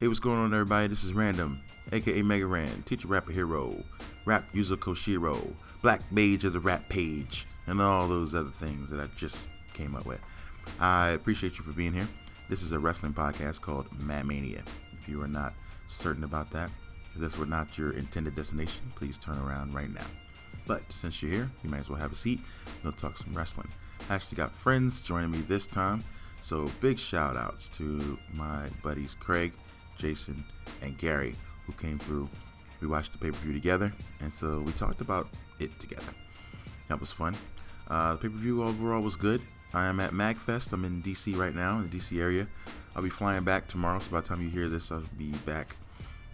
[0.00, 0.86] Hey, what's going on, everybody?
[0.86, 1.60] This is Random,
[1.90, 3.82] aka Mega Ran, teacher rapper hero,
[4.24, 9.00] rap user Koshiro, black mage of the rap page, and all those other things that
[9.00, 10.20] I just came up with.
[10.78, 12.06] I appreciate you for being here.
[12.48, 14.62] This is a wrestling podcast called Mat Mania.
[14.92, 15.52] If you are not
[15.88, 16.70] certain about that,
[17.16, 20.06] if this were not your intended destination, please turn around right now.
[20.64, 22.38] But since you're here, you might as well have a seat.
[22.84, 23.72] We'll talk some wrestling.
[24.08, 26.04] I actually got friends joining me this time,
[26.40, 29.54] so big shout outs to my buddies Craig
[29.98, 30.44] Jason,
[30.82, 31.34] and Gary,
[31.66, 32.28] who came through.
[32.80, 36.12] We watched the pay per view together, and so we talked about it together.
[36.88, 37.36] That was fun.
[37.88, 39.42] Uh, the pay per view overall was good.
[39.74, 40.72] I am at MagFest.
[40.72, 42.46] I'm in DC right now, in the DC area.
[42.96, 45.76] I'll be flying back tomorrow, so by the time you hear this, I'll be back.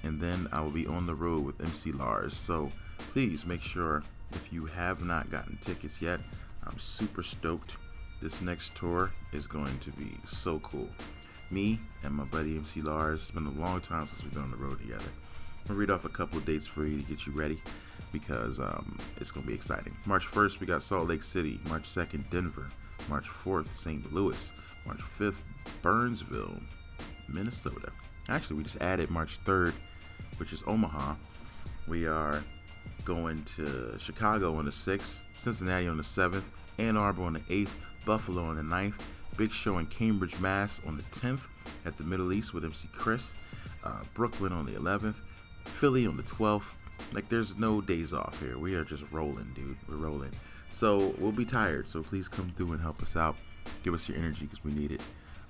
[0.02, 2.36] And then I will be on the road with MC Lars.
[2.36, 2.70] So
[3.12, 6.20] please make sure if you have not gotten tickets yet,
[6.66, 7.76] I'm super stoked.
[8.22, 10.88] This next tour is going to be so cool
[11.54, 13.22] me and my buddy MC Lars.
[13.22, 15.04] It's been a long time since we've been on the road together.
[15.04, 17.62] I'm gonna read off a couple of dates for you to get you ready
[18.12, 19.96] because um, it's to be exciting.
[20.04, 21.60] March 1st, we got Salt Lake City.
[21.68, 22.70] March 2nd, Denver.
[23.08, 24.12] March 4th, St.
[24.12, 24.52] Louis.
[24.84, 25.36] March 5th,
[25.80, 26.60] Burnsville,
[27.28, 27.90] Minnesota.
[28.28, 29.72] Actually, we just added March 3rd,
[30.38, 31.14] which is Omaha.
[31.86, 32.42] We are
[33.04, 36.42] going to Chicago on the 6th, Cincinnati on the 7th,
[36.78, 37.70] Ann Arbor on the 8th,
[38.04, 38.98] Buffalo on the 9th,
[39.36, 41.48] Big show in Cambridge, Mass on the 10th
[41.84, 43.34] at the Middle East with MC Chris.
[43.82, 45.16] Uh, Brooklyn on the 11th.
[45.64, 46.64] Philly on the 12th.
[47.12, 48.58] Like, there's no days off here.
[48.58, 49.76] We are just rolling, dude.
[49.88, 50.30] We're rolling.
[50.70, 51.88] So, we'll be tired.
[51.88, 53.36] So, please come through and help us out.
[53.82, 55.00] Give us your energy because we need it.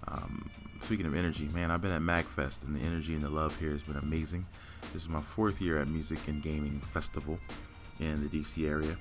[0.09, 0.51] Um,
[0.83, 3.71] speaking of energy, man, I've been at MagFest and the energy and the love here
[3.71, 4.47] has been amazing.
[4.93, 7.39] This is my fourth year at Music and Gaming Festival
[8.01, 8.97] in the DC area.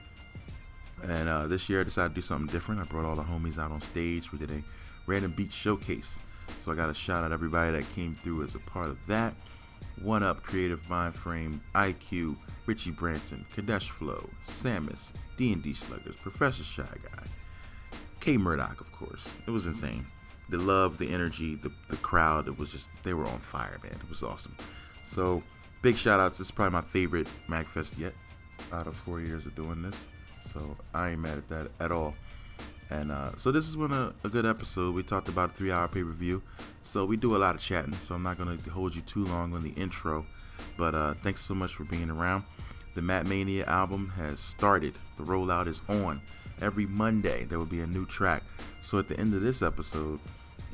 [1.03, 2.81] And uh, this year I decided to do something different.
[2.81, 4.31] I brought all the homies out on stage.
[4.31, 4.63] We did a
[5.05, 6.21] random beat showcase.
[6.59, 9.33] So I got to shout out everybody that came through as a part of that.
[10.01, 16.83] One Up, Creative Mind Frame, IQ, Richie Branson, Kadesh Flow, Samus, D&D Sluggers, Professor Shy
[16.83, 17.23] Guy,
[18.19, 19.29] K Murdock, of course.
[19.45, 20.05] It was insane.
[20.49, 23.93] The love, the energy, the, the crowd, it was just, they were on fire, man.
[23.93, 24.55] It was awesome.
[25.03, 25.43] So,
[25.81, 26.37] big shout outs.
[26.37, 28.13] This is probably my favorite MagFest yet
[28.71, 29.95] out of four years of doing this.
[30.53, 32.13] So I ain't mad at that at all.
[32.89, 34.93] And uh, so this has been a, a, good episode.
[34.93, 36.43] We talked about a three-hour pay-per-view,
[36.83, 37.95] so we do a lot of chatting.
[37.95, 40.25] So I'm not gonna hold you too long on the intro,
[40.77, 42.43] but uh, thanks so much for being around.
[42.93, 44.93] The Mat Mania album has started.
[45.17, 46.21] The rollout is on.
[46.61, 48.43] Every Monday there will be a new track.
[48.83, 50.19] So at the end of this episode,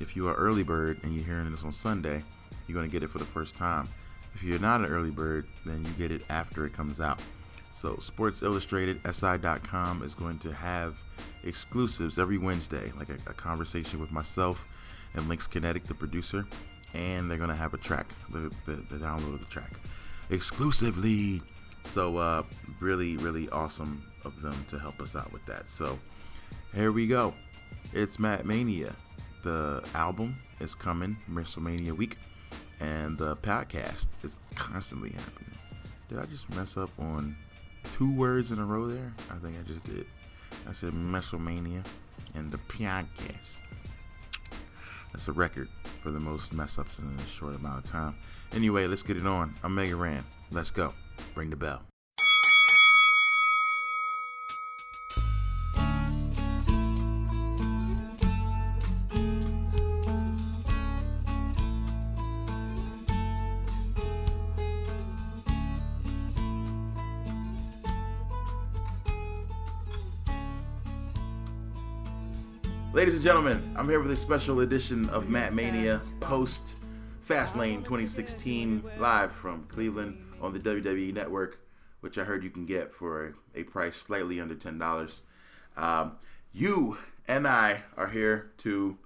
[0.02, 2.24] if you are early bird and you're hearing this on Sunday,
[2.68, 3.88] you're gonna get it for the first time.
[4.36, 7.22] If you're not an early bird, then you get it after it comes out.
[7.80, 10.98] So, Sports Illustrated, SI.com is going to have
[11.46, 14.66] exclusives every Wednesday, like a, a conversation with myself
[15.14, 16.46] and Links Kinetic, the producer,
[16.94, 19.72] and they're going to have a track, the, the, the, download of the track,
[20.30, 21.42] exclusively.
[21.86, 22.44] So, uh,
[22.82, 25.70] really, really awesome of them to help us out with that.
[25.70, 25.98] So,
[26.76, 27.34] here we go.
[27.94, 28.94] It's Mat Mania.
[29.46, 32.18] The album is coming, WrestleMania week,
[32.82, 35.58] and the podcast is constantly happening.
[36.10, 37.38] Did I just mess up on
[37.92, 39.14] two words in a row there.
[39.30, 40.06] I think I just did.
[40.68, 41.84] I said Mesomania
[42.36, 43.58] and the podcast.
[45.12, 45.70] That's a record
[46.02, 48.16] for the most mess ups in a short amount of time.
[48.54, 49.56] Anyway, let's get it on.
[49.64, 50.24] I'm Mega Ran.
[50.52, 50.94] Let's go.
[51.36, 51.89] Ring the bell.
[73.00, 76.76] Ladies and gentlemen, I'm here with a special edition of Mat Mania post
[77.26, 81.62] Fastlane 2016 live from Cleveland on the WWE Network,
[82.02, 85.22] which I heard you can get for a price slightly under $10.
[85.78, 86.18] Um,
[86.52, 88.98] you and I are here to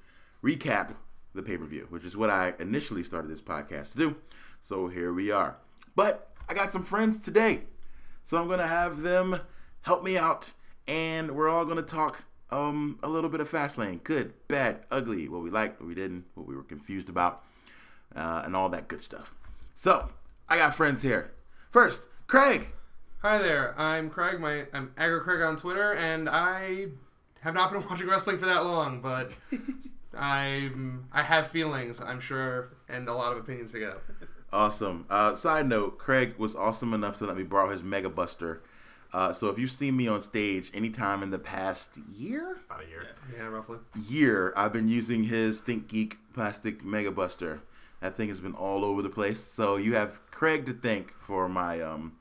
[0.44, 0.96] recap
[1.36, 4.16] the pay per view, which is what I initially started this podcast to do.
[4.64, 5.58] So here we are.
[5.96, 7.66] But I got some friends today.
[8.24, 9.42] So I'm going to have them
[9.82, 10.50] help me out,
[10.88, 12.24] and we're all going to talk
[12.54, 14.04] um, a little bit of Fastlane.
[14.04, 17.44] Good, bad, ugly, what we liked, what we didn't, what we were confused about,
[18.16, 19.34] uh, and all that good stuff.
[19.76, 20.10] So
[20.48, 21.32] I got friends here.
[21.72, 22.68] First, Craig.
[23.22, 24.40] Hi there, I'm Craig.
[24.40, 26.88] My I'm Agro Craig on Twitter, and I
[27.42, 29.36] have not been watching wrestling for that long, but
[30.18, 33.90] I'm I have feelings, I'm sure, and a lot of opinions to get.
[33.90, 34.04] Up.
[34.52, 35.08] Awesome.
[35.10, 38.62] Uh, side note: Craig was awesome enough to let me borrow his Mega Buster.
[39.14, 42.88] Uh, so if you've seen me on stage anytime in the past year, About a
[42.88, 43.06] year.
[43.36, 43.78] Yeah, roughly.
[44.10, 47.62] year, I've been using his ThinkGeek plastic Mega Buster.
[48.02, 49.40] That thing has been all over the place.
[49.40, 52.14] So you have Craig to thank for my um,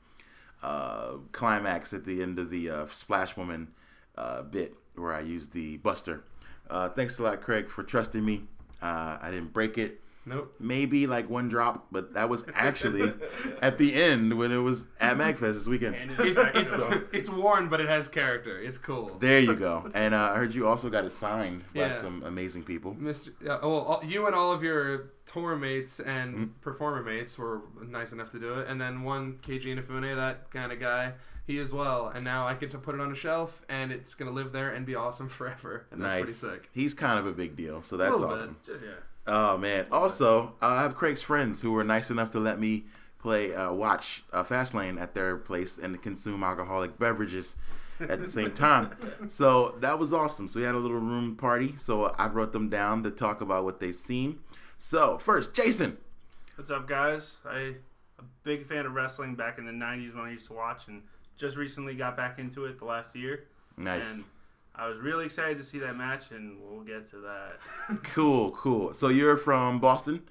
[0.61, 3.69] uh, climax at the end of the uh, Splash Woman
[4.15, 6.23] uh, bit where I used the Buster.
[6.69, 8.43] Uh, thanks a lot, Craig, for trusting me.
[8.81, 9.99] Uh, I didn't break it.
[10.25, 10.55] Nope.
[10.59, 13.11] Maybe like one drop, but that was actually
[13.61, 15.95] at the end when it was at MagFest this weekend.
[15.95, 18.57] And It, it's it's, so, it's worn, but it has character.
[18.61, 19.17] It's cool.
[19.19, 19.89] There you go.
[19.95, 22.01] And uh, I heard you also got it signed by Yeah.
[22.01, 22.95] some amazing people.
[22.95, 23.29] Mr.
[23.41, 26.45] Uh, well, all- you and all of your tour mates and Mm-hmm.
[26.61, 30.71] performer mates were nice enough to do it, and then one Keiji Inafune, that kind
[30.71, 31.13] of guy,
[31.45, 32.07] he as well.
[32.15, 34.69] And now I get to put it on a shelf, and it's gonna live there
[34.71, 35.85] and be awesome forever.
[35.91, 36.39] And that's nice.
[36.39, 36.69] pretty sick.
[36.71, 38.37] He's kind of a big deal, so that's Little bit.
[38.37, 38.57] awesome.
[38.65, 38.91] just, yeah.
[39.25, 39.85] Oh man!
[39.91, 42.85] Also, uh, I have Craig's friends who were nice enough to let me
[43.19, 47.55] play, uh, watch uh, Fastlane at their place and consume alcoholic beverages
[48.01, 48.91] at the same time.
[49.29, 50.49] So that was awesome.
[50.49, 51.75] So we had a little room party.
[51.77, 54.39] So I brought them down to talk about what they've seen.
[54.77, 55.97] So first, Jason.
[56.55, 57.37] What's up, guys?
[57.45, 57.75] I
[58.19, 61.01] a big fan of wrestling back in the '90s when I used to watch, and
[61.37, 63.45] just recently got back into it the last year.
[63.77, 64.17] Nice.
[64.17, 64.25] And
[64.75, 67.59] I was really excited to see that match, and we'll get to that.
[68.03, 68.93] Cool, cool.
[68.93, 70.23] So you're from Boston.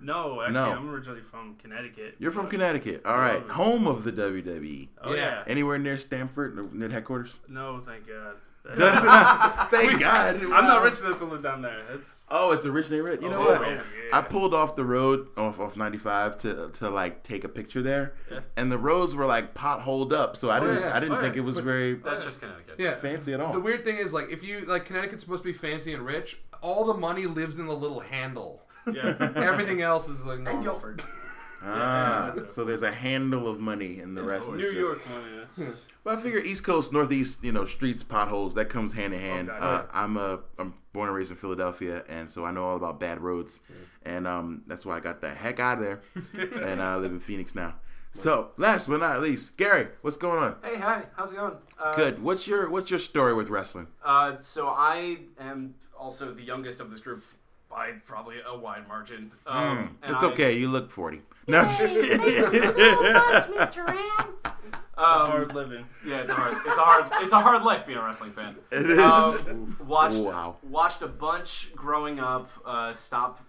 [0.00, 0.70] No, actually, No.
[0.70, 2.14] I'm originally from Connecticut.
[2.20, 3.04] You're from Connecticut.
[3.04, 4.88] All right, home of the WWE.
[5.02, 5.42] Oh yeah.
[5.48, 7.34] Anywhere near Stamford, near headquarters?
[7.48, 8.36] No, thank God.
[8.64, 10.36] That's- Thank God.
[10.42, 10.60] I'm Wow.
[10.60, 11.80] not rich enough to live down there.
[11.90, 13.22] That's Oh, it's a rich neighborhood.
[13.22, 13.66] You oh, know Oh, what?
[13.68, 13.80] yeah,
[14.12, 18.14] I pulled off the road off off 95 to to like take a picture there,
[18.30, 18.40] Yeah.
[18.56, 20.96] and the roads were like potholed up, so I oh, didn't yeah.
[20.96, 21.42] I didn't Oh, think yeah.
[21.42, 22.74] it was very That's just Connecticut.
[22.78, 22.96] Yeah.
[22.96, 23.52] fancy at all.
[23.52, 26.38] The weird thing is, like, if you like Connecticut's supposed to be fancy and rich,
[26.60, 28.62] all the money lives in the little handle.
[28.92, 29.14] yeah.
[29.36, 30.62] Everything else is like And.
[30.62, 31.02] Guilford.
[31.62, 34.74] Ah, so there's a handle of money, and the rest is New just.
[34.76, 35.26] York money.
[35.56, 39.20] that's- Well, I figure East Coast, Northeast, you know, streets, potholes, that comes hand in
[39.20, 39.50] hand.
[39.50, 39.58] Okay.
[39.58, 42.98] Uh, I'm a I'm born and raised in Philadelphia, and so I know all about
[43.00, 43.60] bad roads,
[44.04, 46.00] and um, that's why I got the heck out of there,
[46.62, 47.74] and I live in Phoenix now.
[48.12, 50.56] So, last but not least, Gary, what's going on?
[50.64, 51.04] Hey, hi.
[51.14, 51.54] How's it going?
[51.78, 52.22] Uh, Good.
[52.22, 53.88] What's your What's your story with wrestling?
[54.02, 57.22] Uh, so I am also the youngest of this group
[57.70, 59.30] by probably a wide margin.
[59.46, 60.58] Um, and It's I- okay.
[60.58, 61.22] You look 40.
[61.46, 62.16] No, Thank you
[62.72, 63.86] so much, Mr.
[63.86, 64.34] Ram.
[64.98, 65.84] Um, Hard living.
[66.04, 68.56] yeah, it's a hard, it's a hard, it's a hard life being a wrestling fan.
[68.72, 68.98] It is.
[68.98, 70.56] Um, watched, Wow.
[70.64, 72.50] watched a bunch growing up.
[72.66, 73.40] Uh, stopped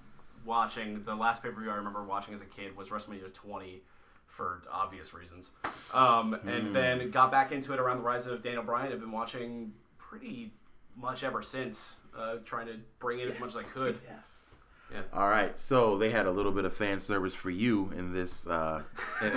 [0.45, 1.03] watching.
[1.05, 3.81] The last pay per view I remember watching as a kid was WrestleMania 20,
[4.27, 5.49] for obvious reasons.
[5.91, 8.93] Um, and then got back into it around the rise of Daniel Bryan.
[8.93, 10.51] I've been watching pretty
[10.95, 11.95] much ever since.
[12.17, 13.97] Uh, trying to bring in as much as I could.
[14.03, 14.55] Yes.
[14.91, 15.01] Yeah.
[15.13, 18.47] All right, so they had a little bit of fan service for you in this
[18.47, 18.81] uh,
[19.21, 19.27] in,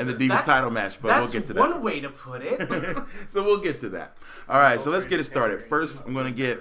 [0.00, 1.60] in the Divas That's- title match, but we'll get to that.
[1.60, 2.96] one way to put it.
[3.28, 4.16] so we'll get to that.
[4.48, 5.60] All right, so let's get it started.
[5.62, 6.58] First, I'm gonna get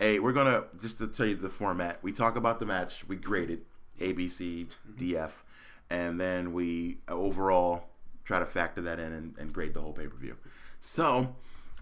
[0.00, 0.18] a.
[0.18, 1.98] We're gonna just to tell you the format.
[2.02, 3.04] We talk about the match.
[3.06, 3.60] We grade it
[4.00, 4.66] A, B, C,
[4.96, 5.44] D, F,
[5.90, 7.84] and then we uh, overall
[8.24, 10.36] try to factor that in and, and grade the whole pay per view.
[10.80, 11.34] So.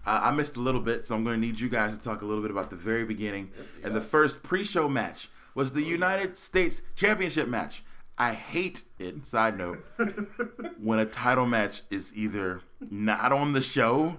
[0.07, 2.21] Uh, I missed a little bit, so I'm going to need you guys to talk
[2.21, 3.51] a little bit about the very beginning.
[3.83, 7.83] And the first pre-show match was the United States Championship match.
[8.17, 9.27] I hate it.
[9.27, 9.85] Side note,
[10.81, 14.17] when a title match is either not on the show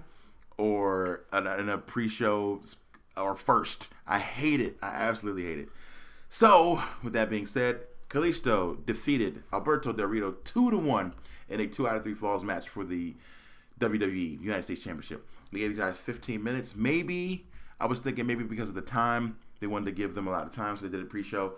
[0.59, 2.61] or in a, pre-show
[3.17, 3.89] or first.
[4.07, 4.77] I hate it.
[4.83, 5.69] I absolutely hate it.
[6.29, 7.81] So, with that being said,
[8.11, 11.15] Kalisto defeated Alberto Del Rio two to one
[11.49, 13.15] in a two out of three falls match for the
[13.81, 15.27] WWE United States Championship.
[15.53, 16.75] They gave these guys 15 minutes.
[16.77, 17.47] Maybe
[17.81, 20.47] I was thinking maybe because of the time they wanted to give them a lot
[20.47, 21.55] of time, so they did a pre-show.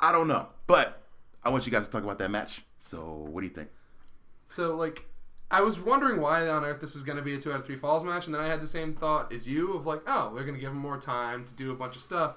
[0.00, 1.02] I don't know, but
[1.44, 2.62] I want you guys to talk about that match.
[2.78, 3.68] So, what do you think?
[4.46, 5.06] So like,
[5.50, 7.66] I was wondering why on earth this was going to be a two out of
[7.66, 10.30] three falls match, and then I had the same thought as you of like, oh,
[10.32, 12.36] we're going to give them more time to do a bunch of stuff.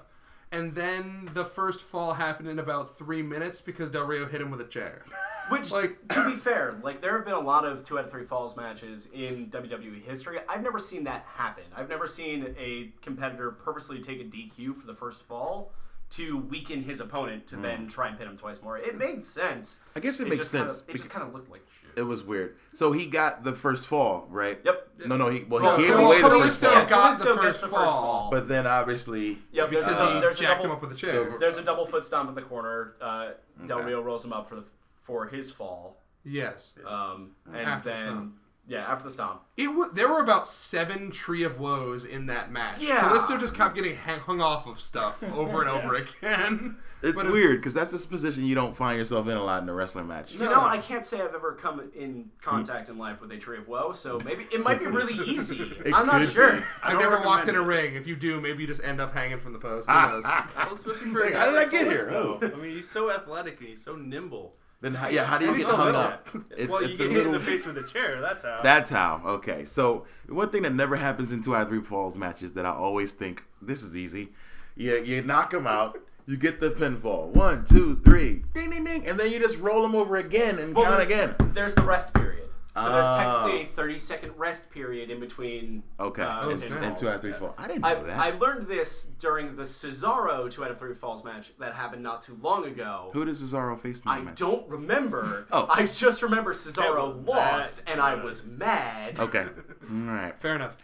[0.52, 4.50] And then the first fall happened in about three minutes because Del Rio hit him
[4.50, 5.02] with a chair.
[5.48, 8.10] Which, Like- to be fair, like there have been a lot of two out of
[8.10, 10.38] three falls matches in WWE history.
[10.48, 11.64] I've never seen that happen.
[11.74, 15.72] I've never seen a competitor purposely take a DQ for the first fall
[16.10, 17.62] to weaken his opponent to hmm.
[17.62, 18.78] then try and pin him twice more.
[18.78, 19.80] It made sense.
[19.94, 21.75] I guess it makes just sense Kinda, it just kind of looked like shit.
[21.96, 22.56] It was weird.
[22.74, 24.60] So he got the first fall, right?
[24.64, 24.88] Yep.
[25.06, 27.18] No, no, he well Well, he gave Kal- away the Kalisto first fall, got Kalisto
[27.18, 28.28] the gets first the fall.
[28.30, 30.92] but then obviously Yep, there's because a, he there's a jacked double, him up with
[30.92, 31.36] a chair.
[31.40, 32.94] There's a double foot stomp in the corner.
[33.00, 33.30] Uh,
[33.66, 33.86] Del Okay.
[33.88, 34.64] Rio rolls him up for the
[35.02, 35.96] for his fall.
[36.24, 36.74] Yes.
[36.86, 38.34] Um, and After the then stomp.
[38.68, 39.42] Yeah, after the stomp.
[39.56, 42.80] It w- there were about seven Tree of Woes in that match.
[42.80, 43.00] Yeah.
[43.08, 46.76] Kalisto just kept getting hang- hung off of stuff over and over again.
[47.02, 49.68] it's But weird because that's a position you don't find yourself in a lot in
[49.68, 50.32] a wrestling match.
[50.32, 53.58] You know, I can't say I've ever come in contact in life with a tree
[53.58, 55.62] of woe, so maybe it might be really easy.
[55.86, 56.54] It I'm not sure.
[56.56, 56.62] be.
[56.82, 57.94] I I've never walked in a recommend ring.
[57.94, 59.88] If you do, maybe you just end up hanging from the post.
[59.88, 60.24] Who Ah, knows?
[60.24, 62.10] Well, especially for Like, how did I get here?
[62.10, 62.40] Oh.
[62.42, 64.56] I mean, he's so athletic and he's so nimble.
[64.86, 66.28] Then how, yeah, how do you get are you so hung up?
[66.56, 68.20] It's, well, it's you get hit in the face with a chair.
[68.20, 68.60] That's how.
[68.62, 69.20] That's how.
[69.24, 72.64] Okay, so one thing that never happens in two out of three falls matches that
[72.64, 74.28] I always think this is easy.
[74.76, 75.98] You you knock them out.
[76.28, 77.30] You get the pinfall.
[77.30, 80.72] One, two, three, ding, ding, ding, and then you just roll them over again and
[80.72, 81.34] count again.
[81.52, 82.45] There's the rest period.
[82.76, 82.92] So Oh.
[82.92, 85.82] there's technically a 30 second rest period in between.
[85.98, 86.82] Okay, uh, and, snap.
[86.82, 87.54] and two out of three fall.
[87.56, 88.18] I didn't know I, that.
[88.18, 92.20] I learned this during the Cesaro two out of three falls match that happened not
[92.20, 93.10] too long ago.
[93.14, 94.38] Who does Cesaro face in I that match?
[94.38, 95.46] don't remember.
[95.52, 95.66] Oh.
[95.70, 99.18] I just remember Cesaro lost, that and I was mad.
[99.18, 99.46] Okay,
[99.90, 100.76] all right, Fair enough.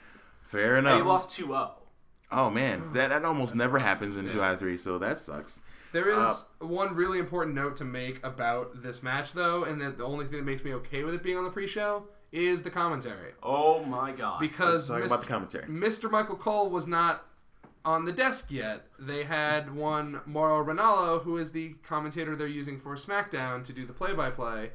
[0.44, 0.96] fair enough.
[0.96, 1.72] he lost 2 0.
[2.32, 5.60] Oh man, that that almost never happens in two out of three, so that sucks.
[5.92, 6.16] There is
[6.60, 10.24] Uh, one really important note to make about this match, though, and that the only
[10.24, 13.32] thing that makes me okay with it being on the pre-show is the commentary.
[13.42, 14.40] Oh my god.
[14.40, 15.06] Because Let's talk Mr.
[15.06, 15.64] about the commentary.
[15.66, 16.10] Mr.
[16.10, 17.26] Michael Cole was not
[17.84, 18.86] on the desk yet.
[18.98, 23.84] They had one Mauro Ranallo, who is the commentator they're using for SmackDown to do
[23.84, 24.70] the play-by-play,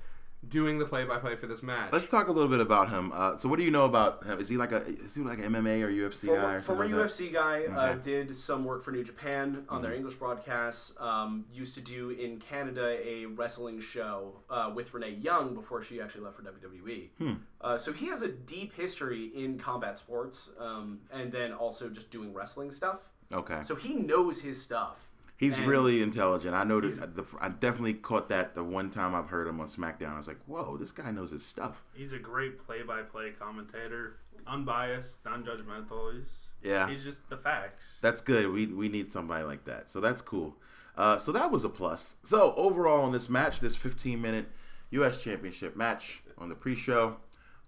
[0.48, 1.91] doing the play-by-play for this match.
[1.91, 3.12] Let's talk a little bit about him.
[3.13, 4.39] Uh, so, what do you know about him?
[4.39, 6.84] Is he like a is he like an MMA or UFC guy Former, or former
[6.84, 7.13] something like that?
[7.13, 7.94] UFC guy uh, Okay.
[7.94, 8.01] Mm-hmm.
[8.01, 10.94] did some work for New Japan on their English broadcasts.
[11.00, 16.00] Um, used to do in Canada a wrestling show uh, with Renee Young before she
[16.01, 17.10] actually left for WWE.
[17.17, 17.34] Hmm.
[17.60, 22.12] Uh, so he has a deep history in combat sports, um, and then also just
[22.12, 23.00] doing wrestling stuff.
[23.34, 23.60] Okay.
[23.63, 25.07] So he knows his stuff.
[25.38, 26.56] He's And- really intelligent.
[26.56, 27.00] I noticed.
[27.15, 30.13] The, I definitely caught that the one time I've heard him on SmackDown.
[30.15, 34.17] I was like, "Whoa, this guy knows his stuff." He's a great play-by-play commentator,
[34.48, 36.13] unbiased, non-judgmental.
[36.17, 36.89] He's Yeah.
[36.89, 38.00] He's just the facts.
[38.01, 38.50] That's good.
[38.51, 39.89] We we need somebody like that.
[39.89, 40.58] So that's cool.
[40.98, 42.15] Uh, so that was a plus.
[42.24, 44.48] So overall in this match, this 15 minute
[44.89, 45.22] U.S.
[45.22, 47.17] Championship match on the pre-show,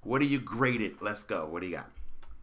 [0.01, 1.01] what do you grade it?
[1.03, 1.45] Let's go.
[1.45, 1.91] What do you got?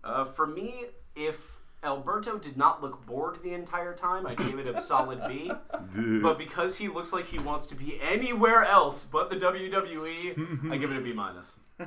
[0.04, 0.84] Uh, for me,
[1.16, 1.55] if
[1.86, 5.50] Alberto did not look bored the entire time, I'd give it a solid B.
[6.22, 10.76] but because he looks like he wants to be anywhere else but the WWE, I
[10.76, 11.56] give it a B minus.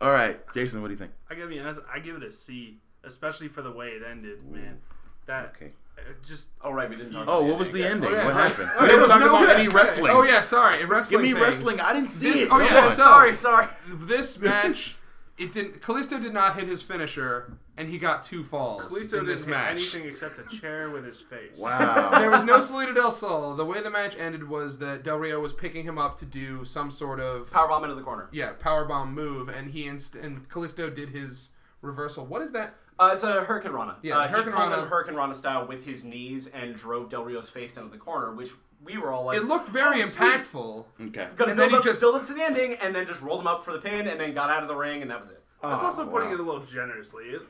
[0.00, 1.10] All right, Jason, what do you think?
[1.28, 4.44] I give you, I give it a C, especially for the way it ended.
[4.48, 4.78] Man,
[5.26, 5.72] that Okay.
[5.96, 7.24] it just Oh right, we didn't talk.
[7.26, 8.08] Oh, what was the ending?
[8.08, 8.70] Oh, yeah, what happened?
[8.76, 9.54] Oh, we there didn't was talk no- about yeah.
[9.54, 10.12] any wrestling.
[10.14, 10.78] Oh yeah, sorry.
[10.78, 11.22] Give Wrestling.
[11.22, 11.42] me things.
[11.42, 11.80] wrestling.
[11.80, 12.46] I didn't see This- it.
[12.46, 12.88] oh, Come yeah, on.
[12.92, 13.66] Sorry, sorry.
[13.88, 14.96] This match,
[15.38, 15.80] it didn't.
[15.80, 19.54] Kalisto did not hit his finisher, and he got two falls Kalisto in this didn't
[19.54, 19.70] hit match.
[19.94, 21.58] anything except a chair with his face.
[21.58, 22.10] Wow.
[22.18, 23.54] There was no Salida del Sol.
[23.54, 26.64] The way the match ended was that Del Rio was picking him up to do
[26.64, 28.28] some sort of Powerbomb into the corner.
[28.32, 31.50] yeah powerbomb move, and he inst- and Kalisto did his
[31.82, 32.26] reversal.
[32.26, 32.74] What is that?
[32.98, 33.96] Uh, it's a Hurricane Rana.
[34.02, 34.82] Yeah, uh, Hurricane he Rana.
[34.82, 38.50] him Hurricanrana style with his knees and drove Del Rio's face into the corner, which
[38.84, 40.84] we were all like, It looked very "Oh, impactful.
[41.08, 41.28] Okay.
[41.36, 43.20] Gonna And then build he up, just- build up to the ending, and then just
[43.22, 45.20] rolled him up for the pin, and then got out of the ring, and that
[45.20, 45.42] was it.
[45.62, 47.24] Oh, That's Oh, also putting it a little generously.
[47.26, 47.42] It,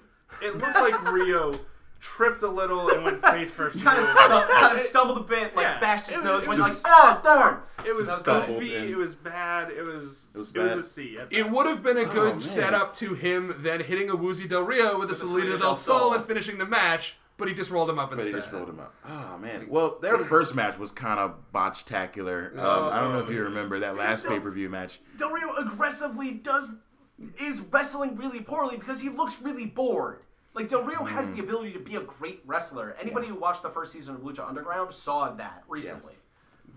[0.42, 1.58] it looked like Rio
[2.00, 3.82] tripped a little and went face first.
[3.82, 5.80] Kind of, stu- kind of stumbled a bit, like Yeah.
[5.80, 7.58] bashed his It nose, it went was like, oh darn!
[7.84, 8.76] It was goofy.
[8.76, 8.88] in.
[8.88, 9.70] It was bad.
[9.70, 10.26] It was.
[10.34, 10.78] It was was, bad.
[10.78, 11.18] a C.
[11.30, 12.40] It would have been a oh, good man.
[12.40, 15.48] setup to him then hitting a Woozy Del Rio with a With a Salida Salida
[15.50, 16.14] del del Sol Sol.
[16.14, 18.34] and finishing the match, but he just rolled him up But instead.
[18.34, 18.94] he just rolled him up.
[19.08, 19.66] Oh man.
[19.70, 22.56] Well, their first match was kind of botch-tacular.
[22.58, 25.00] Um, I don't know if you remember that last pay-per-view match.
[25.16, 26.74] Del Rio aggressively does
[27.40, 30.20] is wrestling really poorly because he looks really bored.
[30.54, 32.96] Like Del Rio has the ability to be a great wrestler.
[33.00, 36.14] Anybody who watched the first season of Lucha Underground saw that recently.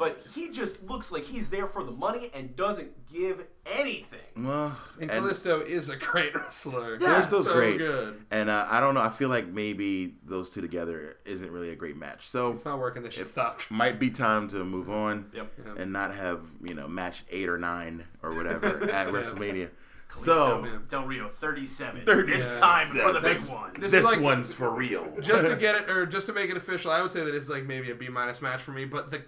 [0.02, 4.20] But he just looks like he's there for the money and doesn't give anything.
[4.36, 6.98] Well, And and Kalisto is a great wrestler.
[6.98, 7.78] Kalisto's so great.
[7.78, 8.20] good.
[8.32, 9.02] And uh, I don't know.
[9.02, 12.28] I feel like maybe those two together isn't really a great match.
[12.28, 13.04] So It's not working.
[13.04, 13.60] They should stop.
[13.70, 15.52] might be time to move on Yep.
[15.78, 19.70] and not have you know match eight or nine or whatever at WrestleMania.
[20.10, 22.06] Kalisto So Del Rio 37.
[22.08, 22.40] 37.
[22.40, 23.74] It's time for the big one.
[23.80, 25.08] This, this is like one's for real.
[25.22, 26.90] just to get it or just to make it official.
[26.92, 29.22] I would say that it's like maybe a B minus match for me, but the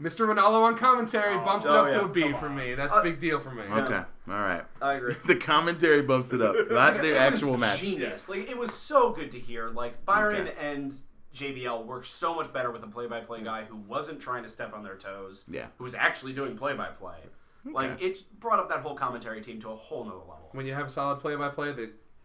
[0.00, 0.32] Mr.
[0.32, 2.56] Ranallo on commentary oh, bumps it oh, up to a B come for on.
[2.56, 2.74] me.
[2.74, 3.62] That's uh, a big deal for me.
[3.62, 4.62] Okay, all right.
[4.80, 5.14] I agree.
[5.26, 7.80] the commentary bumps it up, not the actual was match.
[7.80, 8.28] Genius.
[8.28, 9.68] Like it was so good to hear.
[9.68, 10.54] Like Byron Okay.
[10.60, 10.94] and
[11.34, 14.82] JBL worked so much better with a play-by-play guy who wasn't trying to step on
[14.82, 15.44] their toes.
[15.48, 15.66] Yeah.
[15.78, 17.18] Who was actually doing play-by-play.
[17.64, 20.48] Like it brought up that whole commentary team to a whole nother level.
[20.52, 21.74] When you have solid play by play,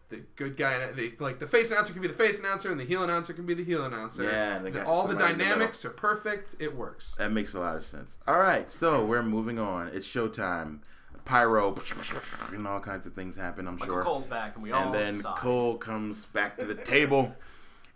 [0.09, 2.79] the the good guy, the like the face announcer can be the face announcer, and
[2.79, 4.23] the heel announcer can be the heel announcer.
[4.23, 6.55] Yeah, and The- got all the somebody in the dynamics are perfect.
[6.59, 7.15] It works.
[7.17, 8.17] That makes a lot of sense.
[8.27, 9.87] All right, so we're moving on.
[9.87, 10.79] It's showtime.
[11.25, 11.73] Pyro
[12.53, 13.65] and all kinds of things happen.
[13.67, 14.03] I'm Michael sure.
[14.03, 15.37] Cole's back, and we all and then sighed.
[15.37, 17.35] Cole comes back to the table.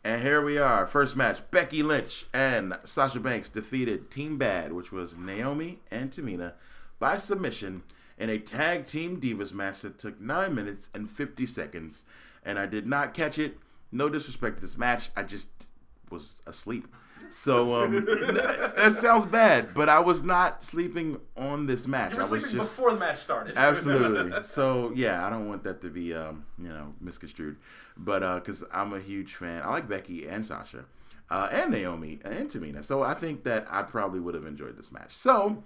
[0.03, 0.87] And here we are.
[0.87, 6.53] First match Becky Lynch and Sasha Banks defeated Team Bad, which was Naomi and Tamina,
[6.97, 7.83] by submission
[8.17, 12.05] in a tag team divas match that took 9 minutes and 50 seconds.
[12.43, 13.57] And I did not catch it.
[13.91, 15.09] No disrespect to this match.
[15.15, 15.69] I just
[16.09, 16.87] was asleep.
[17.29, 22.13] So um, that sounds bad, but I was not sleeping on this match.
[22.13, 23.57] I was sleeping just before the match started.
[23.57, 24.43] Absolutely.
[24.45, 27.57] so yeah, I don't want that to be um, you know misconstrued,
[27.97, 30.85] but because I'm a huge fan, I like Becky and Sasha,
[31.29, 32.83] uh, and Naomi and Tamina.
[32.83, 35.13] So I think that I probably would have enjoyed this match.
[35.13, 35.63] So,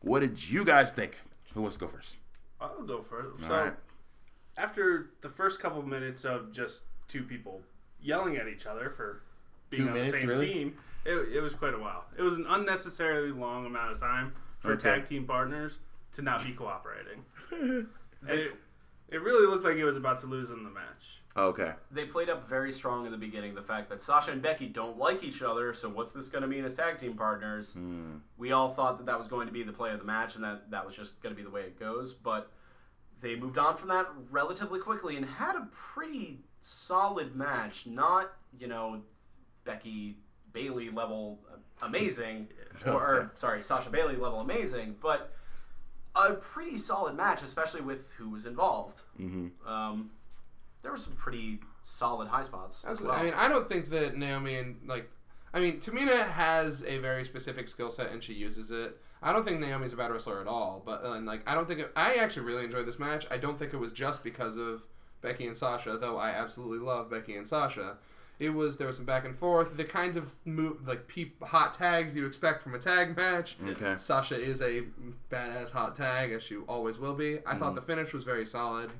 [0.00, 1.18] what did you guys think?
[1.54, 2.14] Who wants to go first?
[2.60, 3.42] I'll go first.
[3.42, 3.74] All So, right.
[4.56, 7.62] after the first couple minutes of just two people
[8.00, 9.22] yelling at each other for
[9.70, 10.52] being Two on minutes, the same really?
[10.52, 12.04] team, it, it was quite a while.
[12.16, 14.82] It was an unnecessarily long amount of time for Okay.
[14.82, 15.78] tag team partners
[16.12, 17.24] to not be cooperating.
[17.52, 17.88] and
[18.28, 18.52] it,
[19.10, 21.20] it really looked like it was about to lose in the match.
[21.36, 21.72] Okay.
[21.90, 24.98] they played up very strong in the beginning the fact that Sasha and Becky don't
[24.98, 27.76] like each other, so what's this going to mean as tag team partners?
[28.38, 30.44] We all thought that that was going to be the play of the match and
[30.44, 32.52] that that was just going to be the way it goes, but
[33.20, 37.86] they moved on from that relatively quickly and had a pretty solid match.
[37.86, 39.02] Not, you know,
[39.64, 40.18] Becky
[40.52, 41.40] Bailey level
[41.82, 42.48] amazing,
[42.86, 45.32] or, or sorry, Sasha Bailey level amazing, but
[46.14, 49.00] a pretty solid match, especially with who was involved.
[49.18, 49.68] Mm-hmm.
[49.68, 50.10] Um,
[50.84, 52.84] there were some pretty solid high spots.
[52.86, 53.16] Absolutely.
[53.16, 53.20] well.
[53.20, 55.10] I mean, I don't think that Naomi and like,
[55.52, 59.00] I mean, Tamina has a very specific skill set and she uses it.
[59.22, 61.66] I don't think Naomi's a bad wrestler at all, but uh, and, like, I don't
[61.66, 63.26] think it, I actually really enjoyed this match.
[63.30, 64.86] I don't think it was just because of
[65.22, 67.96] Becky and Sasha, though I absolutely love Becky and Sasha.
[68.38, 71.72] It was there was some back and forth, the kinds of move like peep, hot
[71.74, 73.56] tags you expect from a tag match.
[73.68, 73.94] Okay.
[73.96, 74.82] Sasha is a
[75.30, 77.34] badass hot tag, as she always will be.
[77.34, 77.58] I Mm-hmm.
[77.60, 78.90] thought the finish was very solid.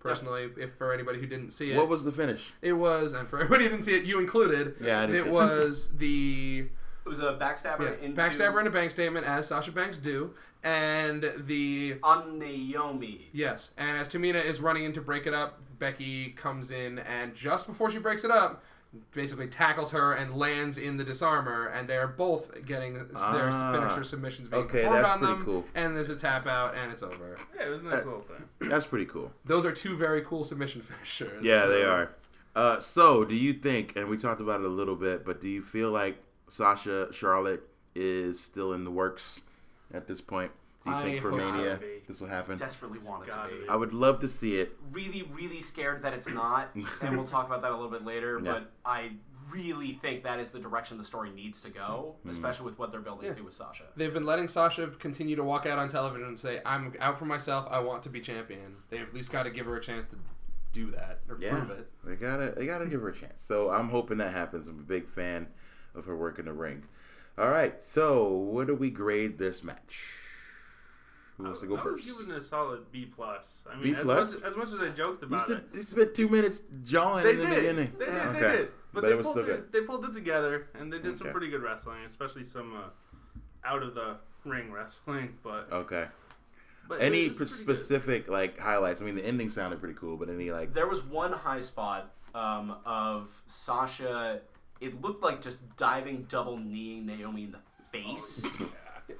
[0.00, 2.52] Personally, if for anybody who didn't see it, What was the finish?
[2.60, 4.74] it was, and for everybody who didn't see it, you included.
[4.80, 5.32] Yeah, I didn't it see it.
[5.32, 6.66] was the
[7.04, 10.34] it was a backstabber yeah, into backstabber in a bank statement, as Sasha Banks do,
[10.64, 13.28] and the on Naomi.
[13.32, 17.34] yes, and as Tamina is running in to break it up, Becky comes in, and
[17.34, 18.62] just before she breaks it up,
[19.14, 24.04] basically tackles her and lands in the disarmer, and they're both getting their Ah, finisher
[24.04, 25.64] submissions being okay, performed that's on pretty them, cool.
[25.74, 27.38] and there's a tap out, and it's over.
[27.56, 28.44] Yeah, it was a nice little thing.
[28.68, 29.32] That's pretty cool.
[29.44, 31.42] Those are two very cool submission finishers.
[31.42, 32.10] Yeah, they are.
[32.54, 35.48] Uh, so, do you think, and we talked about it a little bit, but do
[35.48, 37.62] you feel like Sasha Charlotte
[37.94, 39.40] is still in the works
[39.92, 40.52] at this point?
[40.84, 41.56] Do you I think for hope so.
[41.56, 42.56] Mania this will happen?
[42.56, 43.60] Desperately wanted to gotta be.
[43.62, 43.68] be.
[43.68, 44.72] I would love to see it.
[44.90, 46.70] Really, really scared that it's not,
[47.02, 48.40] and we'll talk about that a little bit later.
[48.42, 48.52] Yeah.
[48.52, 49.12] But I
[49.50, 52.30] really think that is the direction the story needs to go, Hmm.
[52.30, 53.84] especially with what they're building to with Sasha.
[53.96, 57.26] They've been letting Sasha continue to walk out on television and say, "I'm out for
[57.26, 57.68] myself.
[57.70, 60.16] I want to be champion." They've at least got to give her a chance to
[60.72, 61.90] do that or Yeah, prove it.
[62.02, 63.42] they gotta they gotta give her a chance.
[63.42, 64.68] So I'm hoping that happens.
[64.68, 65.48] I'm a big fan
[65.94, 66.84] of her work in the ring.
[67.36, 70.16] All right, so what do we grade this match?
[71.38, 72.04] Who wants to go I was first?
[72.04, 73.64] giving it a solid B plus.
[73.70, 74.40] I B mean, as plus?
[74.40, 77.24] much, as much as I joked You about said it, you spent two minutes jawing
[77.24, 77.54] they in the did.
[77.56, 77.92] beginning.
[77.98, 78.14] They did.
[78.14, 78.40] Okay.
[78.40, 78.68] They did.
[78.94, 79.72] But, But they it pulled it, good.
[79.72, 82.88] They pulled it together, and they did some pretty good wrestling, especially some uh,
[83.66, 85.38] out of the ring wrestling.
[85.42, 86.06] But, Okay.
[86.86, 87.48] but Any it p- pretty good.
[87.78, 89.00] specific like highlights?
[89.00, 92.12] I mean, the ending sounded pretty cool, but any like There was one high spot
[92.34, 94.40] um, of Sasha.
[94.82, 97.60] It looked like just diving, double kneeing Naomi in the
[97.92, 98.44] face.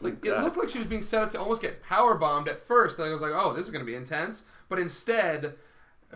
[0.00, 2.66] Like it looked like she was being set up to almost get power bombed at
[2.66, 2.98] first.
[2.98, 5.55] Like I was like, "Oh, this is going to be intense," but instead,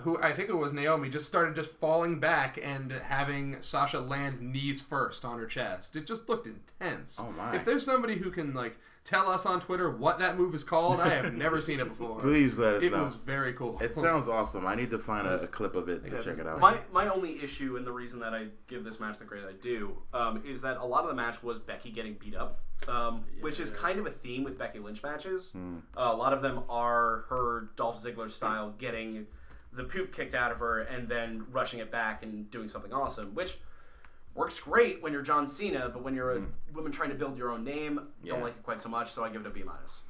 [0.00, 4.40] who I think it was Naomi, just started just falling back and having Sasha land
[4.40, 5.96] knees first on her chest.
[5.96, 7.18] It just looked intense.
[7.20, 7.54] Oh, my.
[7.54, 11.00] If there's somebody who can like tell us on Twitter what that move is called,
[11.00, 12.20] I have never seen it before.
[12.20, 12.98] Please let us It know.
[12.98, 13.78] It was very cool.
[13.80, 14.66] It sounds awesome.
[14.66, 16.58] I need to find a, a clip of it to check it out.
[16.58, 19.52] My, my only issue and the reason that I give this match the grade I
[19.62, 23.24] do um, is that a lot of the match was Becky getting beat up, um,
[23.40, 25.52] which is kind of a theme with Becky Lynch matches.
[25.52, 25.76] Hmm.
[25.96, 29.26] Uh, a lot of them are her Dolph Ziggler style getting
[29.72, 33.34] the poop kicked out of her and then rushing it back and doing something awesome,
[33.34, 33.58] which
[34.37, 36.42] works great when you're John Cena, but when you're a
[36.75, 38.05] woman trying to build your own name, Hmm.
[38.27, 38.33] Yeah.
[38.35, 39.11] don't like it quite so much.
[39.12, 40.03] So I give it a B minus.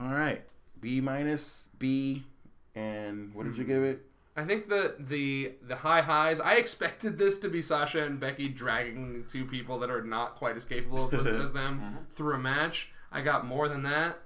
[0.00, 0.42] All right,
[0.80, 2.24] B minus, B,
[2.74, 4.04] and what did you give it?
[4.38, 6.40] I think that the the high highs.
[6.40, 10.56] I expected this to be Sasha and Becky dragging two people that are not quite
[10.56, 12.90] as capable of as them through a match.
[13.10, 14.18] I got more than that.